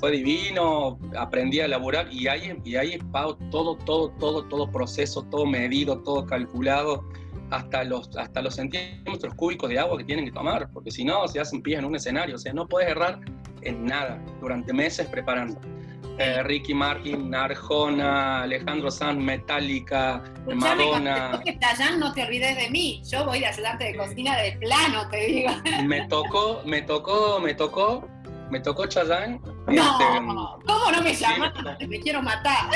fue 0.00 0.12
divino, 0.12 0.98
aprendí 1.16 1.60
a 1.60 1.66
elaborar 1.66 2.12
y 2.12 2.28
ahí, 2.28 2.56
y 2.64 2.76
ahí 2.76 2.98
todo, 3.50 3.76
todo, 3.76 4.10
todo, 4.12 4.44
todo 4.44 4.70
proceso, 4.70 5.22
todo 5.24 5.46
medido, 5.46 6.02
todo 6.02 6.26
calculado, 6.26 7.08
hasta 7.50 7.84
los, 7.84 8.14
hasta 8.16 8.42
los 8.42 8.56
centímetros 8.56 9.34
cúbicos 9.34 9.70
de 9.70 9.78
agua 9.78 9.98
que 9.98 10.04
tienen 10.04 10.24
que 10.24 10.32
tomar, 10.32 10.68
porque 10.72 10.90
si 10.90 11.04
no, 11.04 11.26
se 11.28 11.40
hacen 11.40 11.62
pies 11.62 11.78
en 11.78 11.84
un 11.84 11.96
escenario, 11.96 12.36
o 12.36 12.38
sea, 12.38 12.52
no 12.52 12.66
puedes 12.66 12.90
errar 12.90 13.20
en 13.62 13.84
nada 13.84 14.22
durante 14.40 14.72
meses 14.72 15.06
preparando. 15.06 15.60
Eh, 16.18 16.42
Ricky 16.44 16.72
Martin, 16.72 17.34
Arjona, 17.34 18.42
Alejandro 18.42 18.90
Sanz, 18.90 19.22
Metallica, 19.22 20.24
Madonna. 20.46 21.42
que 21.44 21.58
no 21.98 22.12
te 22.14 22.22
olvides 22.22 22.56
de 22.56 22.70
mí. 22.70 23.02
Yo 23.10 23.26
voy 23.26 23.40
de 23.40 23.46
ayudante 23.46 23.84
de 23.84 23.96
cocina 23.96 24.34
de 24.38 24.52
plano, 24.52 25.06
te 25.10 25.26
digo. 25.26 25.50
Me 25.84 26.08
tocó, 26.08 26.62
me 26.64 26.80
tocó, 26.80 27.38
me 27.38 27.52
tocó 27.52 28.08
me 28.50 28.60
tocó 28.60 28.86
Chayanne. 28.86 29.40
No, 29.66 29.72
este, 29.72 30.04
¿cómo 30.66 30.92
no 30.92 31.02
me 31.02 31.14
llamas? 31.14 31.52
me 31.88 32.00
quiero 32.00 32.22
matar. 32.22 32.70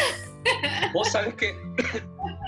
Vos 0.92 1.08
sabés 1.12 1.34
que, 1.34 1.54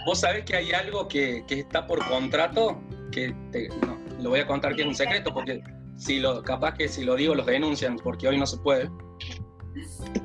vos 0.07 0.21
sabés 0.21 0.45
que 0.45 0.57
hay 0.57 0.73
algo 0.73 1.07
que, 1.07 1.45
que 1.47 1.61
está 1.61 1.87
por 1.87 2.05
contrato, 2.09 2.81
que 3.13 3.35
te, 3.53 3.69
no, 3.69 3.99
lo 4.19 4.31
voy 4.31 4.41
a 4.41 4.47
contar 4.47 4.75
que 4.75 4.81
es 4.83 4.89
un 4.89 4.95
secreto, 4.95 5.35
porque 5.35 5.63
si 5.97 6.19
lo, 6.19 6.43
capaz 6.43 6.75
que 6.75 6.89
si 6.89 7.05
lo 7.05 7.17
digo 7.17 7.35
los 7.35 7.45
denuncian, 7.45 7.97
porque 7.97 8.29
hoy 8.29 8.39
no 8.39 8.47
se 8.47 8.57
puede 8.59 8.91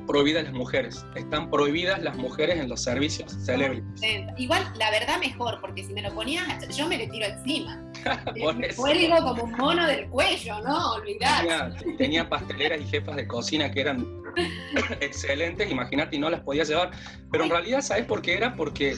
prohibidas 0.06 0.44
las 0.44 0.52
mujeres. 0.52 1.04
Están 1.14 1.50
prohibidas 1.50 2.02
las 2.02 2.16
mujeres 2.16 2.58
en 2.58 2.68
los 2.68 2.82
servicios 2.82 3.32
celebrities. 3.44 4.02
Igual, 4.36 4.72
la 4.76 4.90
verdad 4.90 5.18
mejor, 5.18 5.60
porque 5.60 5.84
si 5.84 5.92
me 5.92 6.02
lo 6.02 6.12
ponías, 6.14 6.76
yo 6.76 6.88
me 6.88 6.98
le 6.98 7.08
tiro 7.08 7.26
encima. 7.26 7.82
me 8.56 8.68
cuelgo 8.74 9.16
como 9.18 9.44
un 9.44 9.52
mono 9.52 9.86
del 9.86 10.08
cuello, 10.08 10.60
¿no? 10.60 10.94
Olvidar. 10.94 11.40
Tenía, 11.40 11.96
tenía, 11.96 12.28
pasteleras 12.28 12.80
y 12.80 12.86
jefas 12.86 13.16
de 13.16 13.26
cocina 13.26 13.70
que 13.70 13.80
eran 13.80 14.06
excelentes, 15.00 15.70
imagínate, 15.70 16.16
y 16.16 16.18
no 16.18 16.30
las 16.30 16.40
podía 16.40 16.64
llevar. 16.64 16.90
Pero 17.30 17.44
en 17.44 17.50
realidad, 17.50 17.80
¿sabes 17.80 18.06
por 18.06 18.22
qué 18.22 18.34
era? 18.34 18.54
Porque 18.54 18.96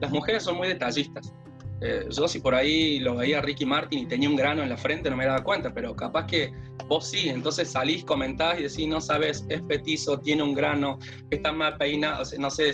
las 0.00 0.10
mujeres 0.10 0.42
son 0.42 0.56
muy 0.56 0.68
detallistas. 0.68 1.32
Eh, 1.80 2.06
yo 2.10 2.26
si 2.26 2.40
por 2.40 2.54
ahí 2.54 2.98
lo 3.00 3.16
veía 3.16 3.38
a 3.38 3.42
Ricky 3.42 3.66
Martin 3.66 4.00
y 4.00 4.06
tenía 4.06 4.30
un 4.30 4.36
grano 4.36 4.62
en 4.62 4.70
la 4.70 4.78
frente 4.78 5.10
no 5.10 5.16
me 5.16 5.26
daba 5.26 5.44
cuenta, 5.44 5.74
pero 5.74 5.94
capaz 5.94 6.26
que 6.26 6.52
vos 6.88 7.06
sí, 7.06 7.28
entonces 7.28 7.70
salís, 7.70 8.04
comentás 8.04 8.58
y 8.58 8.62
decís, 8.62 8.88
no 8.88 9.00
sabes, 9.00 9.44
es 9.48 9.60
petizo, 9.62 10.18
tiene 10.18 10.42
un 10.42 10.54
grano, 10.54 10.98
está 11.30 11.52
mal 11.52 11.76
peinado, 11.76 12.22
no 12.38 12.50
sé, 12.50 12.72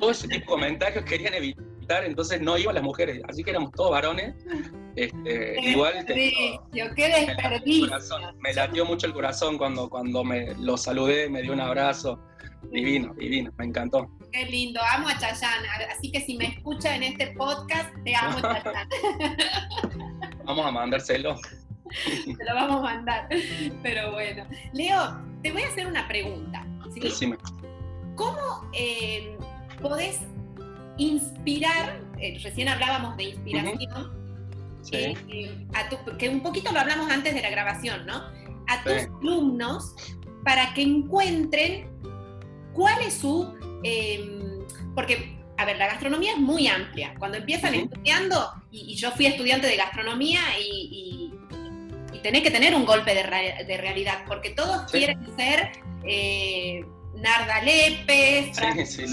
todo 0.00 0.10
ese 0.10 0.28
tipo 0.28 0.40
de 0.40 0.46
comentarios 0.46 1.04
querían 1.04 1.34
evitar, 1.34 2.04
entonces 2.04 2.40
no 2.40 2.58
iban 2.58 2.74
las 2.74 2.84
mujeres, 2.84 3.20
así 3.28 3.44
que 3.44 3.50
éramos 3.50 3.70
todos 3.72 3.92
varones. 3.92 4.34
Este, 4.96 5.60
igual 5.70 6.04
qué 6.94 7.08
desperdicio. 7.08 7.88
Me 8.38 8.54
latió 8.54 8.84
mucho 8.84 9.06
el 9.06 9.12
corazón 9.12 9.58
cuando, 9.58 9.88
cuando 9.88 10.24
me 10.24 10.54
lo 10.54 10.76
saludé, 10.76 11.28
me 11.28 11.42
dio 11.42 11.52
un 11.52 11.60
abrazo. 11.60 12.18
Divino, 12.70 13.14
divino, 13.14 13.52
me 13.58 13.66
encantó. 13.66 14.10
Qué 14.36 14.44
lindo, 14.44 14.80
amo 14.92 15.08
a 15.08 15.16
Chayanne. 15.16 15.66
Así 15.90 16.12
que 16.12 16.20
si 16.20 16.36
me 16.36 16.48
escucha 16.48 16.94
en 16.94 17.04
este 17.04 17.28
podcast, 17.28 17.88
te 18.04 18.14
amo, 18.14 18.38
Chayanne. 18.42 19.36
Vamos 20.44 20.66
a 20.66 20.70
mandárselo. 20.72 21.40
Te 22.26 22.44
lo 22.44 22.54
vamos 22.54 22.80
a 22.80 22.82
mandar. 22.82 23.28
Pero 23.82 24.12
bueno. 24.12 24.46
Leo, 24.74 25.22
te 25.42 25.52
voy 25.52 25.62
a 25.62 25.68
hacer 25.68 25.86
una 25.86 26.06
pregunta. 26.06 26.66
¿Cómo 28.14 28.68
eh, 28.74 29.38
podés 29.80 30.20
inspirar? 30.98 31.98
Eh, 32.18 32.38
recién 32.42 32.68
hablábamos 32.68 33.16
de 33.16 33.24
inspiración. 33.24 34.12
Eh, 34.92 35.14
que 36.18 36.28
un 36.28 36.42
poquito 36.42 36.72
lo 36.72 36.80
hablamos 36.80 37.10
antes 37.10 37.34
de 37.34 37.40
la 37.40 37.48
grabación, 37.48 38.04
¿no? 38.04 38.16
A 38.68 38.84
tus 38.84 39.08
alumnos 39.22 39.94
para 40.44 40.74
que 40.74 40.82
encuentren 40.82 41.88
cuál 42.74 43.00
es 43.00 43.14
su... 43.14 43.55
Em, 43.86 44.64
porque, 44.94 45.36
a 45.56 45.64
ver, 45.64 45.76
la 45.76 45.86
gastronomía 45.86 46.32
es 46.32 46.38
muy 46.38 46.66
amplia. 46.66 47.14
Cuando 47.18 47.38
empiezan 47.38 47.74
estudiando, 47.74 48.52
y, 48.70 48.94
yo 48.96 49.12
fui 49.12 49.26
estudiante 49.26 49.66
de 49.66 49.76
gastronomía 49.76 50.40
y, 50.58 51.30
y, 52.12 52.18
tenés 52.20 52.42
que 52.42 52.50
tener 52.50 52.74
un 52.74 52.84
golpe 52.84 53.14
de, 53.14 53.22
realidad, 53.22 54.24
porque 54.26 54.50
todos 54.50 54.90
quieren 54.90 55.24
ser... 55.36 55.72
Eh, 56.04 56.84
Narda 57.16 57.62
Lepes, 57.62 58.54
sí, 58.88 59.04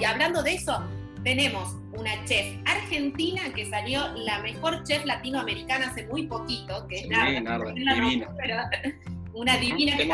y 0.00 0.04
hablando 0.04 0.42
de 0.42 0.54
eso, 0.54 0.82
tenemos 1.22 1.76
una 1.92 2.24
chef 2.24 2.56
argentina 2.64 3.42
que 3.54 3.66
salió 3.66 4.08
la 4.14 4.38
mejor 4.38 4.82
chef 4.84 5.04
latinoamericana 5.04 5.88
hace 5.88 6.06
muy 6.06 6.26
poquito, 6.26 6.86
que 6.88 7.00
es 7.00 7.08
Narda. 7.08 7.40
Narda 7.40 7.72
divina 7.72 8.28
una 9.36 9.58
divina 9.58 9.96
que 9.98 10.08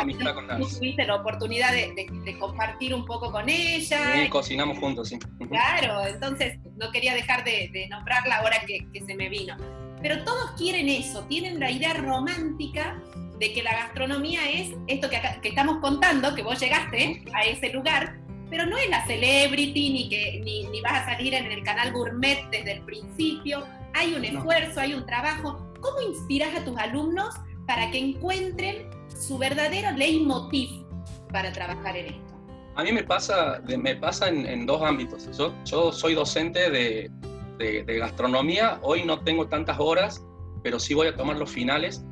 tuviste 0.58 1.06
la 1.06 1.14
oportunidad 1.14 1.72
de, 1.72 2.36
compartir 2.38 2.92
un 2.92 3.06
poco 3.06 3.30
con 3.30 3.48
ella. 3.48 4.14
Sí, 4.14 4.28
cocinamos 4.28 4.78
juntos, 4.78 5.08
sí. 5.08 5.18
Claro, 5.48 6.04
entonces 6.06 6.58
no 6.76 6.90
quería 6.90 7.14
dejar 7.14 7.44
de, 7.44 7.86
nombrarla 7.88 8.38
ahora 8.38 8.56
que, 8.66 8.84
se 9.06 9.14
me 9.14 9.28
vino. 9.28 9.56
Pero 10.02 10.24
todos 10.24 10.50
quieren 10.58 10.88
eso, 10.88 11.24
tienen 11.26 11.60
la 11.60 11.70
idea 11.70 11.94
romántica 11.94 13.00
de 13.38 13.52
que 13.52 13.62
la 13.62 13.72
gastronomía 13.72 14.50
es 14.50 14.72
esto 14.88 15.08
que, 15.08 15.20
estamos 15.48 15.78
contando, 15.78 16.34
que 16.34 16.42
vos 16.42 16.58
llegaste 16.58 17.22
a 17.32 17.42
ese 17.44 17.72
lugar, 17.72 18.18
pero 18.50 18.66
no 18.66 18.76
es 18.76 18.90
la 18.90 19.06
celebrity 19.06 19.90
ni 19.90 20.08
que 20.08 20.40
ni, 20.44 20.64
ni 20.64 20.80
vas 20.80 21.02
a 21.02 21.04
salir 21.12 21.32
en 21.34 21.46
el 21.46 21.62
canal 21.62 21.92
gourmet 21.92 22.44
desde 22.50 22.72
el 22.72 22.82
principio. 22.82 23.64
Hay 23.94 24.14
un 24.14 24.24
esfuerzo, 24.24 24.80
hay 24.80 24.94
un 24.94 25.06
trabajo. 25.06 25.72
¿Cómo 25.80 26.00
inspiras 26.00 26.54
a 26.56 26.64
tus 26.64 26.76
alumnos 26.76 27.34
para 27.66 27.90
que 27.92 27.98
encuentren 27.98 28.90
su 29.22 29.38
verdadero 29.38 29.92
leitmotiv 29.92 30.84
para 31.30 31.52
trabajar 31.52 31.96
en 31.96 32.06
esto? 32.06 32.34
A 32.74 32.82
mí 32.82 32.92
me 32.92 33.04
pasa, 33.04 33.62
me 33.66 33.96
pasa 33.96 34.28
en, 34.28 34.66
dos 34.66 34.82
ámbitos. 34.82 35.28
Yo, 35.64 35.92
soy 35.92 36.14
docente 36.14 36.70
de, 36.70 37.10
de, 37.58 37.98
gastronomía, 37.98 38.78
hoy 38.82 39.04
no 39.04 39.20
tengo 39.20 39.46
tantas 39.46 39.78
horas, 39.78 40.24
pero 40.62 40.80
sí 40.80 40.94
voy 40.94 41.06
a 41.08 41.16
tomar 41.16 41.36
los 41.36 41.50
finales 41.50 42.04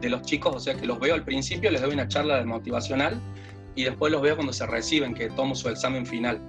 de 0.00 0.10
los 0.10 0.22
chicos, 0.22 0.56
o 0.56 0.60
sea 0.60 0.74
que 0.74 0.86
los 0.86 0.98
veo 0.98 1.14
al 1.14 1.24
principio, 1.24 1.70
les 1.70 1.80
doy 1.80 1.92
una 1.92 2.08
charla 2.08 2.44
motivacional 2.44 3.20
y 3.76 3.84
después 3.84 4.10
los 4.10 4.22
veo 4.22 4.34
cuando 4.34 4.52
se 4.52 4.66
reciben, 4.66 5.14
que 5.14 5.28
tomo 5.28 5.54
su 5.54 5.68
examen 5.68 6.06
final. 6.06 6.40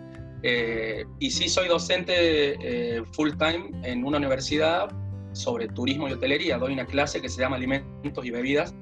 Eh, 0.41 1.05
y 1.19 1.29
sí 1.29 1.47
soy 1.47 1.67
docente 1.67 2.13
eh, 2.15 3.03
full 3.11 3.31
time 3.37 3.69
en 3.83 4.03
una 4.03 4.17
universidad 4.17 4.89
sobre 5.33 5.67
turismo 5.67 6.07
y 6.07 6.13
hotelería, 6.13 6.57
doy 6.57 6.73
una 6.73 6.85
clase 6.85 7.21
que 7.21 7.29
se 7.29 7.41
llama 7.41 7.57
Alimentos 7.57 8.25
y 8.25 8.31
Bebidas 8.31 8.73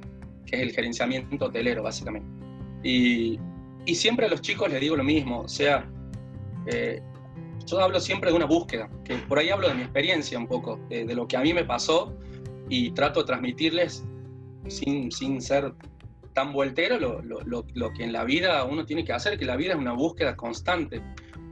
que 0.46 0.58
es 0.58 0.62
el 0.62 0.72
gerenciamiento 0.72 1.46
hotelero, 1.46 1.84
básicamente. 1.84 2.28
Y, 2.84 3.40
y 3.86 3.96
siempre 3.96 4.26
a 4.26 4.30
los 4.30 4.42
chicos 4.42 4.72
les 4.72 4.82
digo 4.82 4.96
lo 4.96 5.04
mismo, 5.04 5.42
o 5.42 5.48
sea, 5.48 5.90
eh, 6.68 7.02
yo 7.66 7.80
hablo 7.80 8.00
siempre 8.00 8.32
de 8.32 8.36
una 8.36 8.46
búsqueda, 8.46 8.90
que 9.04 9.16
por 9.16 9.40
ahí 9.40 9.50
hablo 9.50 9.68
de 9.68 9.76
mi 9.76 9.82
experiencia 9.82 10.38
un 10.38 10.48
poco, 10.48 10.80
de, 10.90 11.06
lo 11.14 11.28
que 11.28 11.38
a 11.38 11.42
mí 11.42 11.54
me 11.54 11.64
pasó 11.64 12.16
y 12.70 12.92
trato 12.92 13.22
de 13.22 13.28
transmitirles 13.28 14.04
sin, 14.68 15.12
sin 15.12 15.42
ser 15.42 15.74
tan 16.34 16.54
voltero 16.54 16.98
lo, 16.98 17.22
lo, 17.22 17.66
lo, 17.74 17.94
que 17.94 18.04
en 18.04 18.14
la 18.14 18.24
vida 18.24 18.64
uno 18.64 18.86
tiene 18.86 19.04
que 19.04 19.14
hacer, 19.14 19.38
que 19.38 19.46
la 19.46 19.56
vida 19.56 19.74
es 19.74 19.80
una 19.80 19.94
búsqueda 19.94 20.36
constante 20.36 21.02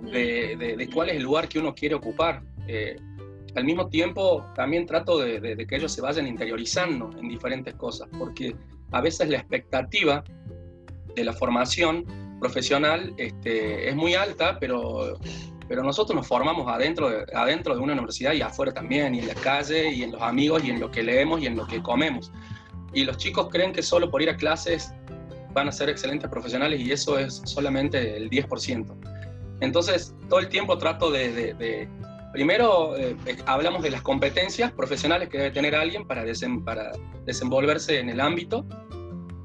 de, 0.01 0.55
de, 0.77 0.89
cuál 0.93 1.09
es 1.09 1.17
el 1.17 1.23
lugar 1.23 1.49
que 1.49 1.59
uno 1.59 1.75
quiere 1.75 1.95
ocupar. 1.95 2.41
Eh, 2.67 2.95
al 3.55 3.63
mismo 3.63 3.89
tiempo 3.89 4.45
también 4.55 4.85
trato 4.85 5.17
de, 5.17 5.65
que 5.67 5.75
ellos 5.75 5.91
se 5.91 6.01
vayan 6.01 6.27
interiorizando 6.27 7.09
en 7.19 7.27
diferentes 7.27 7.73
cosas, 7.75 8.07
porque 8.17 8.55
a 8.91 9.01
veces 9.01 9.29
la 9.29 9.37
expectativa 9.37 10.23
de 11.15 11.23
la 11.23 11.33
formación 11.33 12.05
profesional 12.39 13.13
este, 13.17 13.89
es 13.89 13.95
muy 13.95 14.15
alta, 14.15 14.57
pero, 14.59 15.19
pero 15.67 15.83
nosotros 15.83 16.15
nos 16.15 16.27
formamos 16.27 16.67
adentro 16.67 17.09
de, 17.09 17.25
adentro 17.33 17.75
de 17.75 17.81
una 17.81 17.93
universidad 17.93 18.33
y 18.33 18.41
afuera 18.41 18.73
también, 18.73 19.15
y 19.15 19.19
en 19.19 19.27
la 19.27 19.35
calle, 19.35 19.91
y 19.91 20.03
en 20.03 20.11
los 20.11 20.21
amigos, 20.21 20.63
y 20.63 20.69
en 20.69 20.79
lo 20.79 20.89
que 20.89 21.03
leemos, 21.03 21.41
y 21.41 21.47
en 21.47 21.55
lo 21.55 21.67
que 21.67 21.81
comemos. 21.81 22.31
Y 22.93 23.03
los 23.03 23.17
chicos 23.17 23.49
creen 23.51 23.73
que 23.73 23.83
solo 23.83 24.09
por 24.09 24.21
ir 24.21 24.29
a 24.29 24.37
clases 24.37 24.93
van 25.53 25.67
a 25.67 25.71
ser 25.71 25.89
excelentes 25.89 26.29
profesionales 26.29 26.79
y 26.79 26.91
eso 26.91 27.17
es 27.17 27.41
solamente 27.45 28.17
el 28.17 28.29
10%. 28.29 28.95
Entonces, 29.61 30.15
todo 30.29 30.39
el 30.39 30.47
tiempo 30.47 30.77
trato 30.77 31.11
de, 31.11 31.87
primero 32.31 32.97
eh, 32.97 33.15
hablamos 33.45 33.81
de 33.83 33.91
las 33.91 34.01
competencias 34.01 34.71
profesionales 34.71 35.29
que 35.29 35.37
debe 35.37 35.51
tener 35.51 35.75
alguien 35.75 36.05
para, 36.05 36.23
para 36.63 36.91
desenvolverse 37.25 37.99
en 37.99 38.09
el 38.09 38.19
ámbito. 38.19 38.65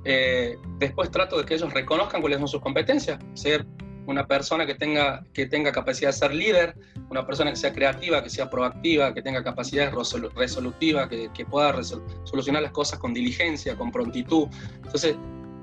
Eh, 0.05 0.59
después 0.79 1.11
trato 1.11 1.39
de 1.39 1.45
que 1.45 1.55
ellos 1.55 1.73
reconozcan 1.73 2.21
cuáles 2.21 2.39
son 2.39 2.49
sus 2.49 2.61
competencias, 2.61 3.19
ser 3.33 3.67
una 4.07 4.27
persona 4.27 4.67
que 4.67 4.75
tenga, 4.75 5.25
que 5.33 5.47
tenga 5.47 5.73
capacidad 5.73 6.11
de 6.11 6.13
ser 6.13 6.35
líder, 6.35 6.75
una 7.09 7.27
persona 7.27 7.51
que 7.51 7.57
sea 7.57 7.73
creativa, 7.73 8.23
que 8.23 8.29
sea 8.29 8.51
proactiva, 8.51 9.15
que 9.15 9.23
tenga 9.23 9.43
capacidad 9.43 9.91
resolutiva, 10.37 11.09
que, 11.09 11.31
que 11.33 11.47
pueda 11.47 11.83
solucionar 11.83 12.63
las 12.63 12.73
cosas 12.73 12.99
con 12.99 13.15
diligencia, 13.15 13.77
con 13.77 13.91
prontitud. 13.91 14.49
Entonces, 14.85 15.17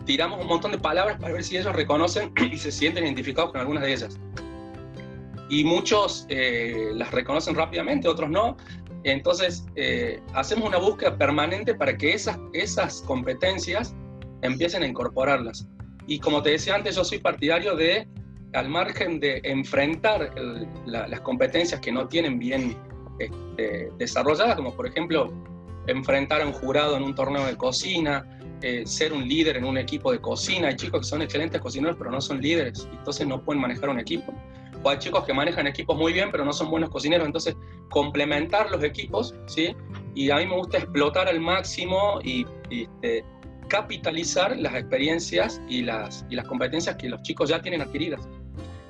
tiramos 0.06 0.42
un 0.42 0.48
montón 0.48 0.72
de 0.72 0.80
palabras 0.80 1.20
para 1.20 1.34
ver 1.34 1.44
si 1.44 1.58
ellos 1.58 1.76
reconocen 1.76 2.34
y 2.52 2.58
se 2.58 2.72
sienten 2.72 3.06
identificados 3.06 3.52
con 3.52 3.62
algunas 3.62 3.84
de 3.84 3.94
ellas. 3.94 4.20
Y 5.52 5.66
muchos 5.66 6.26
eh, 6.30 6.92
las 6.94 7.12
reconocen 7.12 7.56
rápidamente, 7.56 8.08
otros 8.08 8.30
no. 8.30 8.56
Entonces, 9.04 9.66
eh, 9.76 10.22
hacemos 10.34 10.70
una 10.70 10.78
búsqueda 10.78 11.18
permanente 11.18 11.76
para 11.76 11.98
que 11.98 12.14
esas, 12.14 12.40
esas 12.54 13.02
competencias 13.02 13.94
empiecen 14.44 14.84
a 14.84 14.88
incorporarlas. 14.88 15.68
Y 16.08 16.20
como 16.20 16.42
te 16.42 16.52
decía 16.52 16.76
antes, 16.76 16.96
yo 16.96 17.04
soy 17.04 17.20
partidario 17.20 17.76
de, 17.76 18.08
al 18.54 18.70
margen 18.70 19.20
de 19.20 19.42
enfrentar 19.44 20.34
las 20.86 21.20
competencias 21.20 21.82
que 21.82 21.92
no 21.92 22.08
tienen 22.08 22.40
bien 22.40 22.78
este, 23.20 23.92
desarrolladas, 23.98 24.56
como 24.56 24.74
por 24.74 24.88
ejemplo 24.88 25.34
enfrentar 25.88 26.42
a 26.42 26.46
un 26.46 26.54
jurado 26.54 26.96
en 26.96 27.04
un 27.04 27.14
torneo 27.14 27.46
de 27.46 27.58
cocina, 27.58 28.26
eh, 28.62 28.84
ser 28.86 29.12
un 29.12 29.28
líder 29.28 29.58
en 29.58 29.66
un 29.66 29.78
equipo 29.78 30.14
de 30.14 30.20
cocina. 30.20 30.70
Hay 30.70 30.78
chicos 30.78 31.02
que 31.02 31.08
son 31.08 31.22
excelentes 31.22 31.60
cocineros, 31.60 31.98
pero 31.98 32.10
no 32.10 32.22
son 32.22 32.40
líderes, 32.40 32.88
entonces 32.90 33.28
no 33.28 33.44
pueden 33.44 33.62
manejar 33.62 33.90
un 33.90 34.00
equipo. 34.00 34.34
O 34.84 34.90
hay 34.90 34.98
chicos 34.98 35.24
que 35.26 35.34
manejan 35.34 35.68
equipos 35.68 35.98
muy 35.98 36.14
bien, 36.14 36.30
pero 36.32 36.46
no 36.46 36.54
son 36.54 36.70
buenos 36.70 36.90
cocineros. 36.90 37.26
Entonces, 37.26 37.56
complementar 37.90 38.70
los 38.72 38.84
equipos, 38.84 39.36
¿sí? 39.48 39.76
Y 40.16 40.32
a 40.32 40.38
mí 40.38 40.46
me 40.46 40.56
gusta 40.56 40.80
explotar 40.80 41.28
al 41.28 41.40
máximo 41.40 42.20
y, 42.24 42.46
este, 42.70 43.24
capitalizar 43.68 44.58
las 44.58 44.76
experiencias 44.76 45.62
y 45.70 45.82
las, 45.82 46.26
y 46.30 46.36
las 46.36 46.48
competencias 46.48 46.96
que 46.98 47.10
los 47.10 47.22
chicos 47.22 47.50
ya 47.50 47.62
tienen 47.62 47.82
adquiridas. 47.82 48.28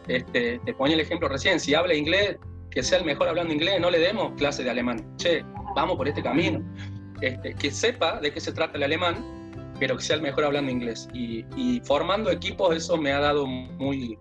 Este, 0.07 0.59
te 0.59 0.73
ponía 0.73 0.95
el 0.95 1.01
ejemplo 1.01 1.27
recién, 1.27 1.59
si 1.59 1.75
habla 1.75 1.93
inglés, 1.93 2.37
que 2.71 2.81
sea 2.81 2.97
el 2.97 3.05
mejor 3.05 3.27
hablando 3.27 3.53
inglés, 3.53 3.79
no 3.79 3.91
le 3.91 3.99
demos 3.99 4.31
clase 4.37 4.63
de 4.63 4.69
alemán. 4.69 5.15
Che, 5.17 5.43
vamos 5.75 5.97
por 5.97 6.07
este 6.07 6.23
camino. 6.23 6.63
Este, 7.21 7.53
que 7.53 7.69
sepa 7.69 8.19
de 8.19 8.33
qué 8.33 8.39
se 8.39 8.51
trata 8.51 8.77
el 8.77 8.83
alemán 8.83 9.41
pero 9.81 9.97
que 9.97 10.03
sea 10.03 10.15
el 10.15 10.21
mejor 10.21 10.43
hablando 10.43 10.71
inglés. 10.71 11.09
Y, 11.11 11.81
formando 11.85 12.29
equipos 12.29 12.75
eso 12.75 12.97
me 12.97 13.11
ha 13.11 13.19
dado 13.19 13.47
muy, 13.47 14.15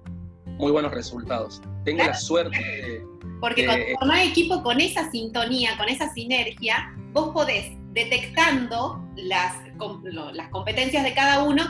muy 0.61 0.71
buenos 0.71 0.93
resultados. 0.93 1.61
Tengo 1.85 2.05
la 2.05 2.15
suerte 2.15 2.59
de... 2.59 3.03
Porque 3.41 3.65
cuando 3.65 3.87
formás 3.99 4.27
equipo 4.27 4.63
con 4.63 4.81
esa 4.81 5.11
sintonía, 5.11 5.77
con 5.79 5.89
esa 5.89 6.13
sinergia, 6.13 6.95
vos 7.13 7.31
podés, 7.31 7.73
detectando 7.93 9.03
las, 9.17 9.57
las 10.35 10.49
competencias 10.51 11.03
de 11.03 11.15
cada 11.15 11.43
uno, 11.43 11.65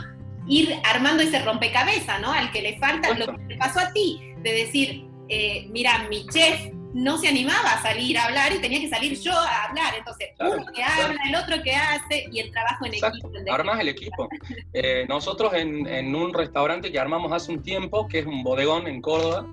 ir 0.49 0.75
armando 0.85 1.23
ese 1.23 1.41
rompecabezas, 1.43 2.21
¿no? 2.21 2.33
Al 2.33 2.51
que 2.51 2.63
le 2.63 2.79
falta, 2.79 3.17
lo 3.17 3.27
que 3.37 3.45
te 3.49 3.57
pasó 3.57 3.81
a 3.81 3.93
ti, 3.93 4.21
de 4.43 4.53
decir, 4.53 5.07
eh, 5.29 5.69
mira, 5.71 6.07
mi 6.09 6.27
chef 6.27 6.73
no 6.95 7.19
se 7.19 7.29
animaba 7.29 7.75
a 7.75 7.83
salir 7.83 8.19
a 8.19 8.25
hablar 8.25 8.53
y 8.53 8.59
tenía 8.59 8.81
que 8.81 8.89
salir 8.89 9.19
yo 9.19 9.33
a 9.33 9.65
hablar. 9.65 9.95
Entonces, 9.97 10.31
uno 10.41 10.65
que 10.75 10.83
habla, 10.83 11.21
el 11.27 11.35
otro 11.35 11.63
que 11.63 11.75
hace 11.75 12.27
y 12.31 12.41
el 12.41 12.51
trabajo 12.51 12.87
en 12.87 12.95
equipo. 12.95 13.31
Armas 13.51 13.81
el 13.81 13.89
equipo. 13.89 14.29
Eh, 14.73 15.07
nosotros 15.09 15.53
en, 15.55 16.15
un 16.15 16.35
restaurante 16.35 16.91
que 16.91 16.99
armamos 16.99 17.33
hace 17.33 17.53
un 17.53 17.63
tiempo, 17.63 18.09
que 18.09 18.21
es 18.21 18.27
un 18.27 18.43
bodegón 18.43 18.87
en 18.89 19.01
Córdoba, 19.01 19.47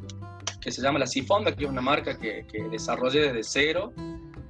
que 0.61 0.71
se 0.71 0.81
llama 0.81 0.99
La 0.99 1.07
Sifonda, 1.07 1.55
que 1.55 1.65
es 1.65 1.69
una 1.69 1.81
marca 1.81 2.17
que, 2.17 2.45
desarrollé 2.71 3.31
desde 3.31 3.43
cero. 3.43 3.93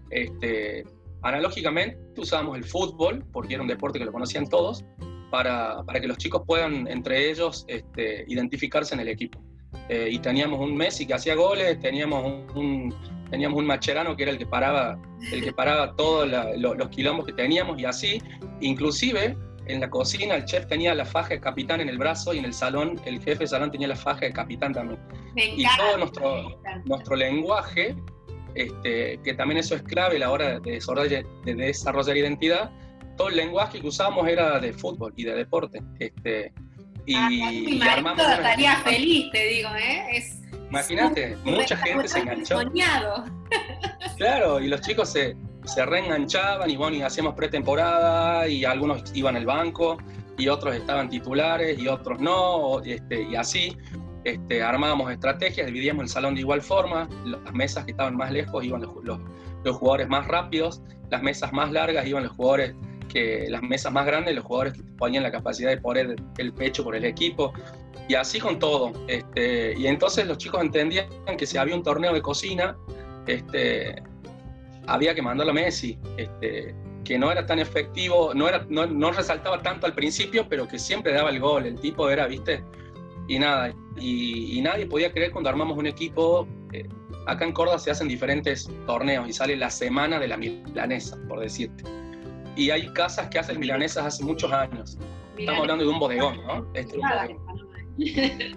Este, 0.09 0.85
analógicamente 1.21 1.97
usábamos 2.21 2.57
el 2.57 2.63
fútbol, 2.63 3.25
porque 3.33 3.55
era 3.55 3.61
un 3.61 3.67
deporte 3.67 3.99
que 3.99 4.05
lo 4.05 4.13
conocían 4.13 4.47
todos, 4.47 4.85
para, 5.29 5.83
para 5.83 5.99
que 5.99 6.07
los 6.07 6.17
chicos 6.17 6.43
puedan 6.47 6.87
entre 6.87 7.29
ellos 7.29 7.65
este, 7.67 8.23
identificarse 8.27 8.95
en 8.95 9.01
el 9.01 9.09
equipo. 9.09 9.41
Eh, 9.89 10.09
y 10.11 10.19
teníamos 10.19 10.59
un 10.59 10.75
Messi 10.75 11.05
que 11.05 11.13
hacía 11.13 11.35
goles, 11.35 11.79
teníamos 11.79 12.23
un, 12.55 12.93
teníamos 13.29 13.59
un 13.59 13.65
Macherano 13.65 14.15
que 14.15 14.23
era 14.23 14.31
el 14.31 14.37
que 14.37 14.45
paraba, 14.45 14.99
el 15.31 15.43
que 15.43 15.53
paraba 15.53 15.95
todos 15.95 16.27
los 16.27 16.89
quilombos 16.89 17.25
que 17.25 17.33
teníamos 17.33 17.79
y 17.79 17.85
así, 17.85 18.21
inclusive 18.59 19.37
en 19.67 19.81
la 19.81 19.89
cocina 19.89 20.35
el 20.35 20.45
chef 20.45 20.65
tenía 20.67 20.95
la 20.95 21.05
faja 21.05 21.29
de 21.29 21.39
capitán 21.39 21.81
en 21.81 21.89
el 21.89 21.97
brazo 21.97 22.33
y 22.33 22.39
en 22.39 22.45
el 22.45 22.53
salón 22.53 22.99
el 23.05 23.21
jefe 23.21 23.39
de 23.39 23.47
salón 23.47 23.71
tenía 23.71 23.87
la 23.87 23.95
faja 23.95 24.21
de 24.21 24.33
capitán 24.33 24.73
también. 24.73 24.99
y 25.35 25.65
todo 25.77 25.97
nuestro, 25.97 26.61
nuestro 26.85 27.15
lenguaje, 27.15 27.95
este, 28.55 29.19
que 29.23 29.33
también 29.35 29.59
eso 29.59 29.75
es 29.75 29.83
clave 29.83 30.17
a 30.17 30.19
la 30.19 30.31
hora 30.31 30.59
de 30.59 30.71
desarrollar, 30.71 31.25
de 31.45 31.53
desarrollar 31.53 32.17
identidad, 32.17 32.71
todo 33.17 33.29
el 33.29 33.35
lenguaje 33.35 33.81
que 33.81 33.87
usamos 33.87 34.27
era 34.27 34.59
de 34.59 34.73
fútbol 34.73 35.13
y 35.15 35.23
de 35.23 35.33
deporte. 35.35 35.81
Este, 35.99 36.53
y, 37.07 37.15
ah, 37.15 37.29
mi 37.29 37.79
marido 37.79 38.29
estaría 38.29 38.75
feliz, 38.77 39.31
te 39.31 39.47
digo, 39.47 39.69
¿eh? 39.75 40.23
Imagínate, 40.69 41.37
mucha 41.45 41.77
gente 41.77 42.07
se 42.07 42.19
enganchó. 42.19 42.59
Claro, 44.17 44.59
y 44.59 44.67
los 44.67 44.81
chicos 44.81 45.09
se, 45.09 45.37
se 45.63 45.85
reenganchaban 45.85 46.69
y 46.69 46.75
bueno, 46.75 46.97
y 46.97 47.01
hacíamos 47.01 47.33
pretemporada 47.33 48.47
y 48.47 48.65
algunos 48.65 49.03
iban 49.15 49.37
al 49.37 49.45
banco 49.45 49.97
y 50.37 50.49
otros 50.49 50.75
estaban 50.75 51.09
titulares 51.09 51.79
y 51.79 51.87
otros 51.87 52.19
no, 52.19 52.81
este, 52.83 53.23
y 53.23 53.35
así. 53.35 53.77
Este, 54.25 54.61
armábamos 54.61 55.09
estrategias, 55.09 55.67
dividíamos 55.67 56.03
el 56.03 56.09
salón 56.09 56.35
de 56.35 56.41
igual 56.41 56.61
forma, 56.61 57.07
las 57.23 57.53
mesas 57.53 57.85
que 57.85 57.91
estaban 57.91 58.17
más 58.17 58.29
lejos 58.29 58.65
iban 58.65 58.81
los, 58.81 58.91
los, 59.01 59.19
los 59.63 59.77
jugadores 59.77 60.09
más 60.09 60.27
rápidos, 60.27 60.81
las 61.09 61.23
mesas 61.23 61.53
más 61.53 61.71
largas 61.71 62.05
iban 62.05 62.23
los 62.23 62.33
jugadores 62.33 62.75
que 63.07 63.47
las 63.49 63.61
mesas 63.61 63.91
más 63.91 64.05
grandes 64.05 64.35
los 64.35 64.43
jugadores 64.43 64.81
ponían 64.97 65.23
la 65.23 65.31
capacidad 65.31 65.69
de 65.69 65.77
poner 65.77 66.15
el 66.37 66.53
pecho 66.53 66.83
por 66.83 66.95
el 66.95 67.05
equipo 67.05 67.53
y 68.07 68.15
así 68.15 68.39
con 68.39 68.59
todo. 68.59 68.93
Este, 69.07 69.77
y 69.77 69.87
entonces 69.87 70.27
los 70.27 70.37
chicos 70.37 70.61
entendían 70.61 71.07
que 71.37 71.45
si 71.45 71.57
había 71.57 71.75
un 71.75 71.83
torneo 71.83 72.13
de 72.13 72.21
cocina, 72.21 72.77
este, 73.25 74.01
había 74.87 75.13
que 75.13 75.21
mandarlo 75.21 75.51
a 75.51 75.55
Messi, 75.55 75.99
este, 76.17 76.73
que 77.03 77.17
no 77.17 77.31
era 77.31 77.45
tan 77.45 77.59
efectivo, 77.59 78.33
no, 78.33 78.47
era, 78.47 78.65
no, 78.69 79.11
resaltaba 79.11 79.61
tanto 79.61 79.85
al 79.85 79.93
principio, 79.93 80.47
pero 80.47 80.67
que 80.67 80.79
siempre 80.79 81.13
daba 81.13 81.29
el 81.29 81.39
gol, 81.39 81.65
el 81.65 81.79
tipo 81.79 82.09
era, 82.09 82.27
viste, 82.27 82.63
y 83.27 83.39
nada, 83.39 83.73
y, 83.97 84.61
nadie 84.61 84.85
podía 84.85 85.11
creer 85.11 85.31
cuando 85.31 85.49
armamos 85.49 85.77
un 85.77 85.87
equipo. 85.87 86.47
Eh, 86.71 86.87
acá 87.25 87.45
en 87.45 87.51
Córdoba 87.51 87.79
se 87.79 87.91
hacen 87.91 88.07
diferentes 88.07 88.69
torneos 88.85 89.27
y 89.27 89.33
sale 89.33 89.55
la 89.57 89.69
semana 89.69 90.19
de 90.19 90.27
la 90.29 90.37
milanesa, 90.37 91.17
por 91.27 91.39
decirte 91.39 91.83
y 92.57 92.71
hay 92.71 92.87
casas 92.93 93.29
que 93.29 93.39
hacen 93.39 93.59
milanesas 93.59 94.05
hace 94.05 94.23
muchos 94.23 94.51
años. 94.51 94.97
Estamos 95.37 95.61
hablando 95.61 95.83
de 95.83 95.89
un 95.89 95.99
bodegón, 95.99 96.37
¿no? 96.45 96.65
Este 96.73 96.97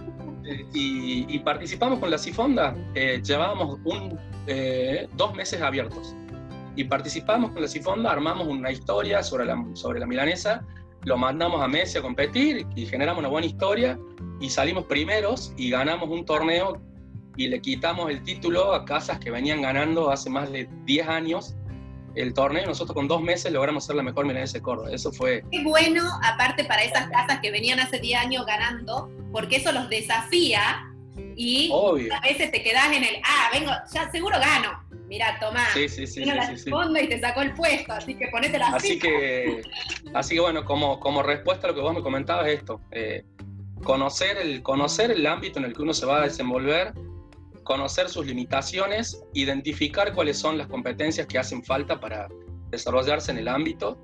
y, 0.75 1.39
participamos 1.41 1.99
con 1.99 2.11
la 2.11 2.19
Sifonda, 2.19 2.75
eh, 2.95 3.21
llevábamos 3.23 3.79
un, 3.85 4.19
eh, 4.47 5.09
dos 5.15 5.35
meses 5.35 5.61
abiertos. 5.61 6.15
Y 6.77 6.85
participamos 6.85 7.53
con 7.53 7.63
la 7.63 7.69
Sifonda, 7.69 8.11
armamos 8.11 8.47
una 8.49 8.71
historia 8.71 9.23
sobre 9.23 9.45
la, 9.45 9.63
sobre 9.75 10.01
la 10.01 10.07
milanesa, 10.07 10.65
lo 11.05 11.17
mandamos 11.17 11.63
a 11.63 11.69
Messi 11.69 11.99
a 11.99 12.03
competir 12.03 12.67
y 12.75 12.87
generamos 12.87 13.21
una 13.21 13.29
buena 13.29 13.47
historia 13.47 13.99
y 14.41 14.51
salimos 14.51 14.85
primeros 14.85 15.53
y 15.57 15.71
ganamos 15.71 16.09
un 16.11 16.25
torneo 16.25 16.81
y 17.37 17.49
le 17.49 17.61
quitamos 17.61 18.11
el 18.11 18.23
título 18.23 18.75
a 18.75 18.85
casas 18.85 19.19
que 19.19 19.31
venían 19.31 19.63
ganando 19.63 20.11
hace 20.11 20.29
más 20.29 20.51
de 20.53 20.69
10 20.85 21.09
años 21.09 21.55
el 22.15 22.35
torneo, 22.35 22.67
nosotros 22.67 22.95
con 22.95 23.09
dos 23.09 23.23
meses 23.23 23.53
logramos 23.53 23.85
ser 23.85 23.97
la 23.97 24.03
mejor 24.03 24.27
milanesa 24.27 24.55
de 24.55 24.63
Córdoba. 24.63 24.91
Eso 24.93 25.13
fue... 25.13 25.45
Qué 25.51 25.63
bueno, 25.63 26.03
aparte 26.23 26.65
para 26.65 26.83
esas 26.83 27.09
casas 27.11 27.41
que 27.41 27.51
venían 27.51 27.81
hace 27.81 27.99
10 27.99 28.21
años 28.21 28.47
ganando, 28.47 29.11
porque 29.33 29.57
eso 29.57 29.73
los 29.73 29.89
desafía 29.89 30.87
y 31.37 31.71
a 32.13 32.21
veces 32.21 32.51
te 32.51 32.63
quedas 32.63 32.87
en 32.93 33.05
el, 33.05 33.17
ah, 33.25 33.51
vengo, 33.53 33.71
ya 33.93 34.11
seguro 34.11 34.39
gano. 34.39 34.85
Mira, 35.09 35.39
toma, 35.41 35.67
sí, 35.75 35.89
sí, 35.89 36.07
sí, 36.07 36.25
la 36.25 36.53
y 37.03 37.09
te 37.09 37.19
sacó 37.19 37.43
el 37.43 37.53
puesto, 37.53 37.93
así 37.93 38.15
que 38.15 38.29
ponete 38.29 38.61
la 38.61 38.69
Así 38.69 38.97
que, 38.97 39.61
así 40.15 40.37
que 40.37 40.41
bueno, 40.41 40.65
como, 40.65 41.01
como 41.01 41.25
respuesta 41.25 41.67
a 41.67 41.71
lo 41.71 41.75
que 41.75 41.81
vos 41.81 41.93
me 41.93 42.01
comentabas 42.01 42.47
esto, 42.47 42.81
eh, 42.93 43.25
conocer, 43.83 44.37
el, 44.37 44.63
conocer 44.63 45.11
el 45.11 45.27
ámbito 45.27 45.59
en 45.59 45.65
el 45.65 45.73
que 45.73 45.83
uno 45.83 45.95
se 45.95 46.07
va 46.07 46.19
a 46.19 46.21
desenvolver, 46.23 46.95
conocer 47.71 48.09
sus 48.09 48.27
limitaciones, 48.27 49.23
identificar 49.33 50.13
cuáles 50.13 50.37
son 50.37 50.59
las 50.59 50.67
competencias 50.67 51.29
que 51.29 51.39
hacen 51.39 51.63
falta 51.63 52.01
para 52.01 52.27
desarrollarse 52.69 53.31
en 53.31 53.39
el 53.39 53.47
ámbito, 53.47 53.97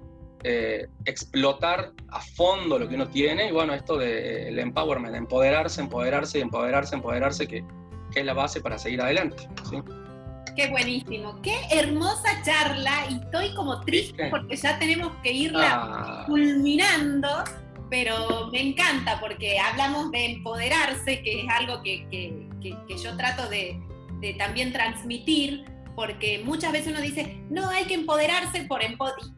eh, 0.45 0.87
explotar 1.05 1.93
a 2.11 2.21
fondo 2.21 2.79
lo 2.79 2.89
que 2.89 2.95
uno 2.95 3.09
tiene 3.09 3.49
y 3.49 3.51
bueno, 3.51 3.75
esto 3.75 3.97
del 3.97 4.57
empowerment, 4.57 5.17
empoderarse, 5.17 5.81
empoderarse 5.81 6.39
y 6.39 6.43
empoderarse, 6.43 6.95
empoderarse, 6.95 7.49
que, 7.49 7.65
que, 8.13 8.21
es 8.21 8.25
la 8.25 8.35
base 8.35 8.61
para 8.61 8.79
seguir 8.79 9.01
adelante. 9.01 9.49
¿sí? 9.69 9.79
Qué 10.55 10.69
buenísimo, 10.71 11.43
qué 11.43 11.57
hermosa 11.73 12.41
charla 12.45 13.07
y 13.11 13.15
estoy 13.17 13.53
como 13.57 13.81
triste 13.81 14.29
porque 14.31 14.55
ya 14.55 14.79
tenemos 14.79 15.11
que 15.25 15.33
irla 15.33 15.71
ah. 15.73 16.25
culminando, 16.29 17.29
pero 17.91 18.47
me 18.53 18.61
encanta 18.61 19.19
porque 19.19 19.59
hablamos 19.59 20.13
de 20.13 20.25
empoderarse, 20.27 21.21
que 21.23 21.41
es 21.41 21.49
algo 21.51 21.83
que, 21.83 22.07
que, 22.11 22.46
que 22.89 22.97
yo 22.97 23.17
trato 23.17 23.49
de, 23.49 23.81
de 24.21 24.35
también 24.35 24.73
transmitir 24.73 25.65
porque 25.97 26.43
muchas 26.45 26.73
veces 26.73 26.93
uno 26.93 27.01
dice, 27.01 27.43
no, 27.49 27.71
hay 27.71 27.87
que 27.87 27.95
empoderarse 27.95 28.65
por 28.65 28.81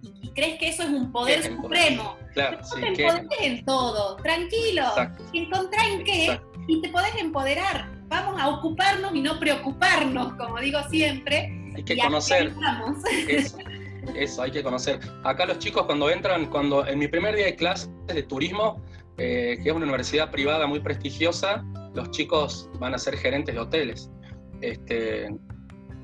y, 0.03 0.31
crees 0.35 0.59
que 0.59 0.69
eso 0.69 0.83
es 0.83 0.91
un 0.91 1.11
poder 1.11 1.43
supremo. 1.43 2.17
Claro, 2.35 2.59
sí, 2.63 2.81
te 2.81 2.89
empoderes 2.89 3.29
en 3.41 3.65
todo, 3.65 4.17
tranquilo, 4.17 4.85
encontrá 5.33 5.85
en 5.89 6.05
qué 6.05 6.41
y 6.69 6.83
te 6.83 6.89
podés 6.91 7.15
empoderar. 7.17 7.89
Vamos 8.09 8.41
a 8.41 8.49
ocuparnos 8.49 9.15
y 9.15 9.21
no 9.21 9.39
preocuparnos, 9.41 10.35
como 10.35 10.59
digo 10.61 10.81
siempre. 10.91 11.53
Hay 11.75 11.83
que 11.83 11.97
conocer. 11.97 12.53
Eso, 13.29 13.59
eso, 14.15 14.43
hay 14.43 14.51
que 14.51 14.63
conocer. 14.63 15.01
Acá 15.25 15.47
los 15.47 15.59
chicos 15.59 15.85
cuando 15.87 16.11
entran, 16.11 16.47
cuando 16.47 16.87
en 16.87 16.99
mi 16.99 17.09
primer 17.09 17.35
día 17.35 17.47
de 17.47 17.57
clases 17.57 17.91
de 18.07 18.23
turismo, 18.23 18.83
eh, 19.17 19.59
que 19.63 19.69
es 19.69 19.75
una 19.75 19.85
universidad 19.85 20.31
privada 20.31 20.67
muy 20.67 20.81
prestigiosa, 20.81 21.65
los 21.99 22.11
chicos 22.13 22.71
van 22.79 22.95
a 22.95 22.99
ser 22.99 23.17
gerentes 23.17 23.55
de 23.55 23.61
hoteles. 23.61 24.11
Este, 24.61 25.29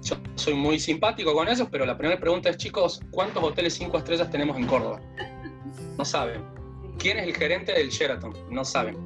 yo 0.03 0.17
soy 0.35 0.55
muy 0.55 0.79
simpático 0.79 1.33
con 1.33 1.49
ellos, 1.49 1.69
pero 1.71 1.87
la 1.87 1.97
primera 1.97 2.21
pregunta 2.21 2.51
es, 2.51 2.57
chicos, 2.57 3.01
¿cuántos 3.11 3.43
hoteles 3.43 3.75
cinco 3.75 3.99
estrellas 3.99 4.29
tenemos 4.31 4.57
en 4.57 4.67
Córdoba? 4.67 5.01
No 5.97 6.05
saben. 6.05 6.45
¿Quién 6.99 7.19
es 7.19 7.27
el 7.29 7.35
gerente 7.35 7.73
del 7.73 7.89
Sheraton? 7.91 8.33
No 8.51 8.65
saben. 8.65 8.97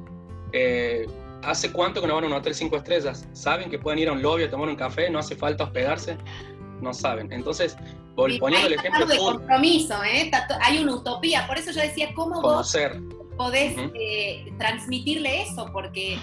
Eh, 0.51 1.05
¿Hace 1.43 1.71
cuánto 1.71 2.01
que 2.01 2.07
no 2.07 2.15
van 2.15 2.23
a 2.25 2.27
un 2.27 2.33
hotel 2.33 2.53
cinco 2.55 2.77
estrellas? 2.77 3.27
¿Saben 3.33 3.69
que 3.69 3.77
pueden 3.77 3.99
ir 3.99 4.09
a 4.09 4.13
un 4.13 4.21
lobby 4.21 4.43
a 4.43 4.49
tomar 4.49 4.67
un 4.67 4.75
café? 4.75 5.09
¿No 5.09 5.19
hace 5.19 5.35
falta 5.35 5.63
hospedarse? 5.65 6.17
No 6.81 6.93
saben. 6.93 7.31
Entonces, 7.31 7.77
poniendo 8.15 8.67
el 8.67 8.73
ejemplo... 8.73 9.05
de 9.05 9.17
compromiso, 9.17 10.03
¿eh? 10.03 10.31
Hay 10.61 10.79
una 10.83 10.95
utopía. 10.95 11.45
Por 11.47 11.57
eso 11.57 11.71
yo 11.71 11.81
decía, 11.81 12.09
¿cómo 12.15 12.41
Conocer. 12.41 12.99
vos 12.99 13.27
podés 13.37 13.77
eh, 13.93 14.51
transmitirle 14.57 15.43
eso? 15.43 15.69
Porque 15.71 16.17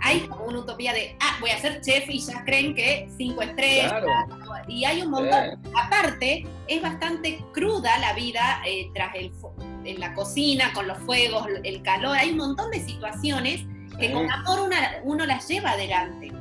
hay 0.00 0.20
como 0.20 0.44
una 0.44 0.60
utopía 0.60 0.92
de, 0.92 1.16
ah, 1.20 1.36
voy 1.40 1.50
a 1.50 1.58
ser 1.58 1.80
chef 1.80 2.08
y 2.08 2.18
ya 2.18 2.44
creen 2.44 2.74
que 2.74 3.08
cinco 3.16 3.42
estrellas. 3.42 3.92
Y 4.68 4.84
hay 4.84 5.02
un 5.02 5.10
montón. 5.10 5.60
Aparte, 5.74 6.46
es 6.68 6.82
bastante 6.82 7.44
cruda 7.52 7.98
la 7.98 8.12
vida 8.12 8.62
eh, 8.66 8.90
tras 8.94 9.14
el, 9.14 9.32
en 9.84 10.00
la 10.00 10.14
cocina, 10.14 10.72
con 10.72 10.86
los 10.88 10.98
fuegos, 10.98 11.46
el 11.62 11.82
calor. 11.82 12.16
Hay 12.16 12.30
un 12.30 12.38
montón 12.38 12.70
de 12.70 12.80
situaciones 12.80 13.62
que 13.98 14.12
con 14.12 14.30
amor 14.30 14.70
uno 15.04 15.26
las 15.26 15.48
lleva 15.48 15.70
adelante. 15.70 16.32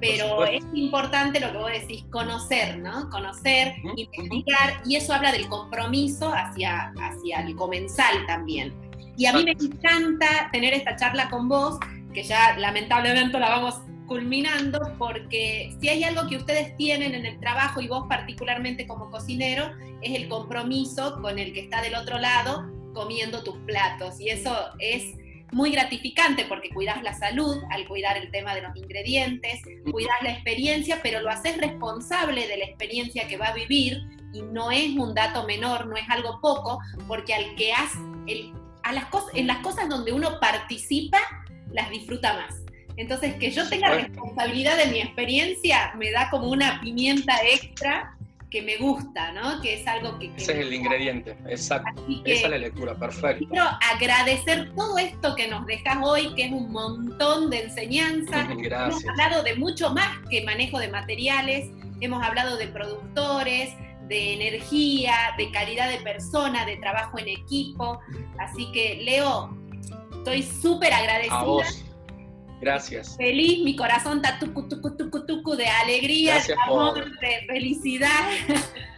Pero 0.00 0.46
es 0.46 0.64
importante 0.72 1.40
lo 1.40 1.52
que 1.52 1.58
vos 1.58 1.70
decís, 1.72 2.04
conocer, 2.10 2.78
¿no? 2.78 3.10
Conocer, 3.10 3.74
investigar, 3.96 4.80
y 4.86 4.96
eso 4.96 5.12
habla 5.12 5.30
del 5.30 5.46
compromiso 5.48 6.32
hacia, 6.32 6.94
hacia 6.98 7.40
el 7.40 7.54
comensal 7.54 8.26
también. 8.26 8.72
Y 9.18 9.26
a 9.26 9.34
mí 9.34 9.44
me 9.44 9.50
encanta 9.50 10.48
tener 10.52 10.72
esta 10.72 10.96
charla 10.96 11.28
con 11.28 11.50
vos, 11.50 11.78
que 12.12 12.22
ya 12.22 12.56
lamentablemente 12.58 13.38
la 13.38 13.50
vamos 13.50 13.80
culminando, 14.06 14.80
porque 14.98 15.76
si 15.80 15.88
hay 15.88 16.02
algo 16.02 16.28
que 16.28 16.36
ustedes 16.36 16.76
tienen 16.76 17.14
en 17.14 17.26
el 17.26 17.38
trabajo 17.38 17.80
y 17.80 17.86
vos 17.86 18.06
particularmente 18.08 18.86
como 18.86 19.10
cocinero, 19.10 19.70
es 20.02 20.16
el 20.16 20.28
compromiso 20.28 21.20
con 21.22 21.38
el 21.38 21.52
que 21.52 21.60
está 21.60 21.80
del 21.80 21.94
otro 21.94 22.18
lado 22.18 22.68
comiendo 22.92 23.44
tus 23.44 23.56
platos. 23.58 24.20
Y 24.20 24.30
eso 24.30 24.52
es 24.80 25.14
muy 25.52 25.70
gratificante 25.70 26.44
porque 26.44 26.70
cuidas 26.70 27.02
la 27.02 27.14
salud 27.14 27.56
al 27.70 27.86
cuidar 27.86 28.16
el 28.16 28.30
tema 28.30 28.54
de 28.54 28.62
los 28.62 28.76
ingredientes, 28.76 29.62
cuidas 29.90 30.16
la 30.22 30.32
experiencia, 30.32 31.00
pero 31.02 31.20
lo 31.20 31.30
haces 31.30 31.56
responsable 31.58 32.46
de 32.46 32.56
la 32.56 32.64
experiencia 32.64 33.28
que 33.28 33.36
va 33.36 33.48
a 33.48 33.54
vivir 33.54 34.02
y 34.32 34.42
no 34.42 34.70
es 34.70 34.90
un 34.96 35.14
dato 35.14 35.44
menor, 35.44 35.86
no 35.86 35.96
es 35.96 36.08
algo 36.08 36.40
poco, 36.40 36.80
porque 37.08 37.34
al 37.34 37.54
que 37.56 37.72
has, 37.72 37.92
el, 38.26 38.52
a 38.82 38.92
las 38.92 39.06
cosas, 39.06 39.30
en 39.34 39.46
las 39.46 39.58
cosas 39.58 39.88
donde 39.88 40.12
uno 40.12 40.38
participa, 40.40 41.18
las 41.72 41.90
disfruta 41.90 42.34
más. 42.34 42.62
Entonces, 42.96 43.34
que 43.36 43.50
yo 43.50 43.68
tenga 43.68 43.94
responsabilidad 43.94 44.76
de 44.76 44.86
mi 44.92 45.00
experiencia 45.00 45.94
me 45.96 46.10
da 46.10 46.28
como 46.30 46.48
una 46.48 46.80
pimienta 46.80 47.34
extra 47.50 48.16
que 48.50 48.62
me 48.62 48.76
gusta, 48.76 49.32
¿no? 49.32 49.62
Que 49.62 49.80
es 49.80 49.86
algo 49.86 50.18
que... 50.18 50.26
Ese 50.36 50.52
es 50.52 50.66
el 50.66 50.72
ingrediente, 50.72 51.36
exacto. 51.48 52.04
Esa 52.24 52.46
es 52.46 52.50
la 52.50 52.58
lectura, 52.58 52.94
perfecto. 52.96 53.46
Quiero 53.48 53.64
agradecer 53.94 54.74
todo 54.74 54.98
esto 54.98 55.36
que 55.36 55.46
nos 55.46 55.64
dejas 55.66 55.98
hoy, 56.02 56.34
que 56.34 56.46
es 56.46 56.52
un 56.52 56.72
montón 56.72 57.48
de 57.48 57.64
enseñanzas. 57.64 58.48
Gracias. 58.56 59.04
Hemos 59.04 59.08
hablado 59.08 59.42
de 59.44 59.54
mucho 59.54 59.94
más 59.94 60.18
que 60.28 60.42
manejo 60.42 60.80
de 60.80 60.88
materiales, 60.88 61.70
hemos 62.00 62.22
hablado 62.24 62.56
de 62.56 62.66
productores, 62.66 63.72
de 64.08 64.34
energía, 64.34 65.14
de 65.38 65.50
calidad 65.52 65.88
de 65.88 65.98
persona, 65.98 66.66
de 66.66 66.76
trabajo 66.78 67.18
en 67.18 67.28
equipo. 67.28 68.00
Así 68.38 68.70
que, 68.72 68.96
Leo, 69.04 69.56
Estoy 70.20 70.42
súper 70.42 70.92
agradecida. 70.92 71.40
A 71.40 71.44
vos. 71.44 71.84
Gracias. 72.60 73.16
Feliz, 73.16 73.62
mi 73.64 73.74
corazón 73.74 74.18
está 74.18 74.38
tucu, 74.38 74.68
tucu, 74.68 74.94
tucu, 74.94 75.24
tucu 75.24 75.56
de 75.56 75.66
alegría, 75.66 76.38
de 76.46 76.54
amor, 76.66 77.04
de 77.20 77.46
felicidad. 77.46 78.28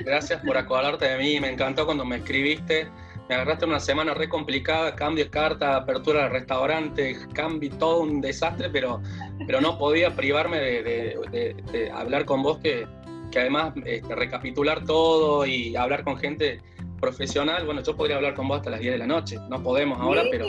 Gracias 0.00 0.40
por 0.44 0.56
acordarte 0.56 1.06
de 1.06 1.18
mí. 1.18 1.38
Me 1.38 1.50
encantó 1.50 1.86
cuando 1.86 2.04
me 2.04 2.16
escribiste. 2.16 2.88
Me 3.28 3.36
agarraste 3.36 3.66
una 3.66 3.78
semana 3.78 4.14
re 4.14 4.28
complicada, 4.28 4.96
cambio 4.96 5.24
de 5.24 5.30
carta, 5.30 5.76
apertura 5.76 6.24
de 6.24 6.28
restaurante, 6.30 7.16
cambio, 7.32 7.70
todo 7.78 8.00
un 8.00 8.20
desastre, 8.20 8.68
pero, 8.68 9.00
pero 9.46 9.60
no 9.60 9.78
podía 9.78 10.16
privarme 10.16 10.58
de, 10.58 11.90
hablar 11.94 12.24
con 12.24 12.42
vos, 12.42 12.58
que, 12.58 12.84
que 13.30 13.38
además 13.38 13.74
este, 13.86 14.12
recapitular 14.16 14.84
todo 14.84 15.46
y 15.46 15.76
hablar 15.76 16.02
con 16.02 16.18
gente 16.18 16.60
profesional, 17.00 17.64
bueno, 17.64 17.80
yo 17.82 17.96
podría 17.96 18.16
hablar 18.16 18.34
con 18.34 18.48
vos 18.48 18.58
hasta 18.58 18.70
las 18.70 18.80
10 18.80 18.92
de 18.94 18.98
la 18.98 19.06
noche, 19.06 19.38
no 19.48 19.62
podemos 19.62 20.00
ahora, 20.00 20.24
pero 20.30 20.44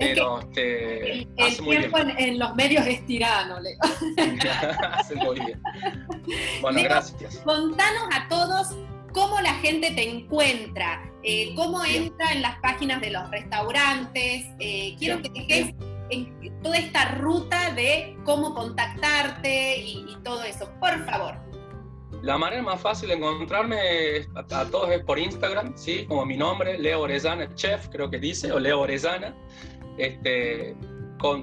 pero 0.00 0.40
este, 0.40 1.22
el, 1.36 1.56
tiempo 1.58 1.98
En, 2.18 2.38
los 2.38 2.54
medios 2.56 2.86
es 2.86 3.04
tirano, 3.06 3.60
Leo. 3.60 3.78
hace 4.92 5.14
muy 5.14 5.38
bien. 5.38 5.62
Bueno, 6.62 6.82
gracias. 6.82 7.36
Contanos 7.44 8.04
a 8.12 8.26
todos 8.28 8.74
cómo 9.12 9.40
la 9.40 9.54
gente 9.54 9.90
te 9.92 10.08
encuentra, 10.08 11.02
eh, 11.22 11.52
cómo 11.54 11.84
entra 11.84 12.32
en 12.32 12.42
las 12.42 12.58
páginas 12.60 13.00
de 13.00 13.10
los 13.10 13.30
restaurantes. 13.30 14.46
Eh, 14.58 14.96
quiero 14.98 15.20
que 15.22 15.30
dejes 15.30 15.74
en 16.10 16.62
toda 16.62 16.76
esta 16.78 17.16
ruta 17.16 17.72
de 17.72 18.16
cómo 18.24 18.54
contactarte 18.54 19.78
y, 19.78 20.16
todo 20.24 20.42
eso. 20.44 20.70
Por 20.80 21.04
favor. 21.06 21.34
La 22.22 22.36
manera 22.36 22.62
más 22.62 22.80
fácil 22.80 23.08
de 23.08 23.14
encontrarme 23.14 24.26
a, 24.34 24.44
todos 24.66 24.90
es 24.90 25.02
por 25.04 25.18
Instagram, 25.18 25.72
¿sí? 25.76 26.04
Como 26.06 26.26
mi 26.26 26.36
nombre, 26.36 26.78
Leo 26.78 27.00
Orellana 27.00 27.54
Chef, 27.54 27.88
creo 27.88 28.10
que 28.10 28.18
dice, 28.18 28.52
o 28.52 28.58
Leo 28.58 28.80
Orellana. 28.80 29.34
Este, 30.00 30.74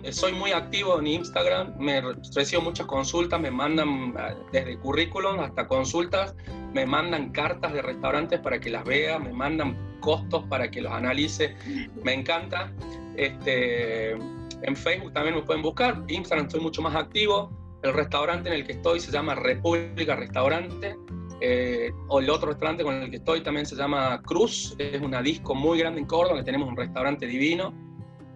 soy 0.09 0.33
muy 0.33 0.51
activo 0.51 0.99
en 0.99 1.05
Instagram, 1.05 1.75
me 1.77 2.01
recibo 2.33 2.63
muchas 2.63 2.87
consultas, 2.87 3.39
me 3.39 3.51
mandan 3.51 4.15
desde 4.51 4.79
currículum 4.79 5.39
hasta 5.39 5.67
consultas, 5.67 6.35
me 6.73 6.87
mandan 6.87 7.29
cartas 7.29 7.71
de 7.73 7.83
restaurantes 7.83 8.39
para 8.39 8.59
que 8.59 8.71
las 8.71 8.83
vea, 8.83 9.19
me 9.19 9.31
mandan 9.31 9.77
costos 9.99 10.43
para 10.45 10.71
que 10.71 10.81
los 10.81 10.91
analice, 10.91 11.55
me 12.03 12.13
encanta. 12.13 12.73
Este, 13.15 14.13
en 14.13 14.75
Facebook 14.75 15.13
también 15.13 15.35
me 15.35 15.43
pueden 15.43 15.61
buscar, 15.61 16.03
Instagram 16.07 16.47
estoy 16.47 16.61
mucho 16.61 16.81
más 16.81 16.95
activo, 16.95 17.51
el 17.83 17.93
restaurante 17.93 18.49
en 18.49 18.55
el 18.55 18.65
que 18.65 18.73
estoy 18.73 18.99
se 18.99 19.11
llama 19.11 19.35
República 19.35 20.15
Restaurante, 20.15 20.95
eh, 21.41 21.91
o 22.07 22.19
el 22.19 22.31
otro 22.31 22.47
restaurante 22.47 22.83
con 22.83 22.95
el 22.95 23.11
que 23.11 23.17
estoy 23.17 23.41
también 23.41 23.67
se 23.67 23.75
llama 23.75 24.19
Cruz, 24.23 24.75
es 24.79 24.99
una 24.99 25.21
disco 25.21 25.53
muy 25.53 25.77
grande 25.77 25.99
en 25.99 26.07
Córdoba, 26.07 26.43
tenemos 26.43 26.67
un 26.67 26.75
restaurante 26.75 27.27
divino 27.27 27.85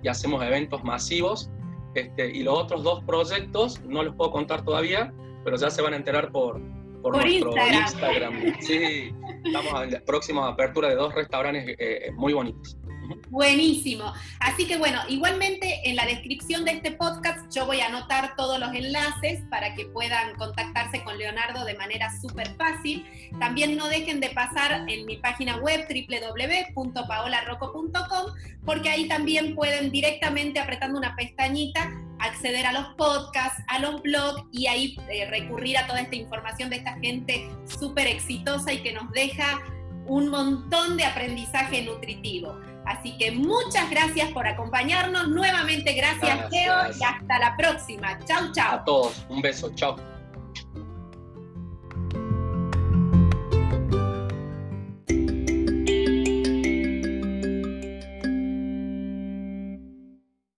y 0.03 0.07
hacemos 0.07 0.43
eventos 0.43 0.83
masivos. 0.83 1.49
Este, 1.93 2.29
y 2.29 2.43
los 2.43 2.57
otros 2.57 2.83
dos 2.83 3.03
proyectos 3.03 3.81
no 3.83 4.03
los 4.03 4.15
puedo 4.15 4.31
contar 4.31 4.63
todavía, 4.63 5.13
pero 5.43 5.57
ya 5.57 5.69
se 5.69 5.81
van 5.81 5.93
a 5.93 5.97
enterar 5.97 6.31
por, 6.31 6.61
por, 7.01 7.17
nuestro 7.17 7.53
Instagram. 7.55 8.33
Sí, 8.61 9.13
estamos 9.43 9.83
en 9.83 9.91
la 9.91 9.99
próxima 10.01 10.47
apertura 10.47 10.87
de 10.89 10.95
dos 10.95 11.13
restaurantes 11.13 11.75
eh, 11.77 12.11
muy 12.15 12.33
bonitos. 12.33 12.77
Buenísimo. 13.29 14.13
Así 14.39 14.67
que 14.67 14.77
bueno, 14.77 14.99
igualmente 15.07 15.89
en 15.89 15.95
la 15.95 16.05
descripción 16.05 16.65
de 16.65 16.71
este 16.71 16.91
podcast 16.91 17.49
yo 17.53 17.65
voy 17.65 17.79
a 17.81 17.87
anotar 17.87 18.35
todos 18.35 18.59
los 18.59 18.73
enlaces 18.73 19.41
para 19.49 19.73
que 19.75 19.85
puedan 19.85 20.35
contactarse 20.35 21.03
con 21.03 21.17
Leonardo 21.17 21.63
de 21.65 21.75
manera 21.75 22.11
súper 22.19 22.55
fácil. 22.55 23.05
También 23.39 23.77
no 23.77 23.87
dejen 23.87 24.19
de 24.19 24.29
pasar 24.29 24.83
en 24.87 25.05
mi 25.05 25.17
página 25.17 25.57
web 25.57 25.87
www.paolarroco.com 25.87 28.33
porque 28.65 28.89
ahí 28.89 29.07
también 29.07 29.53
pueden 29.55 29.91
directamente 29.91 30.59
apretando 30.59 30.97
una 30.97 31.15
pestañita 31.15 31.91
acceder 32.21 32.65
a 32.65 32.71
los 32.71 32.87
podcasts, 32.95 33.61
a 33.67 33.79
los 33.79 34.01
blogs 34.01 34.43
y 34.51 34.67
ahí 34.67 34.97
eh, 35.09 35.29
recurrir 35.29 35.77
a 35.77 35.87
toda 35.87 36.01
esta 36.01 36.15
información 36.15 36.69
de 36.69 36.77
esta 36.77 36.93
gente 36.99 37.49
súper 37.65 38.07
exitosa 38.07 38.71
y 38.71 38.83
que 38.83 38.93
nos 38.93 39.11
deja 39.11 39.61
un 40.05 40.29
montón 40.29 40.97
de 40.97 41.05
aprendizaje 41.05 41.83
nutritivo. 41.83 42.59
Así 42.85 43.17
que 43.17 43.31
muchas 43.31 43.89
gracias 43.89 44.31
por 44.31 44.47
acompañarnos. 44.47 45.27
Nuevamente 45.29 45.93
gracias, 45.93 46.49
Leo, 46.51 46.75
y 46.87 47.03
hasta 47.03 47.39
la 47.39 47.55
próxima. 47.57 48.17
Chau, 48.25 48.51
chau. 48.51 48.75
A 48.75 48.83
todos, 48.83 49.25
un 49.29 49.41
beso, 49.41 49.71
chao. 49.75 49.95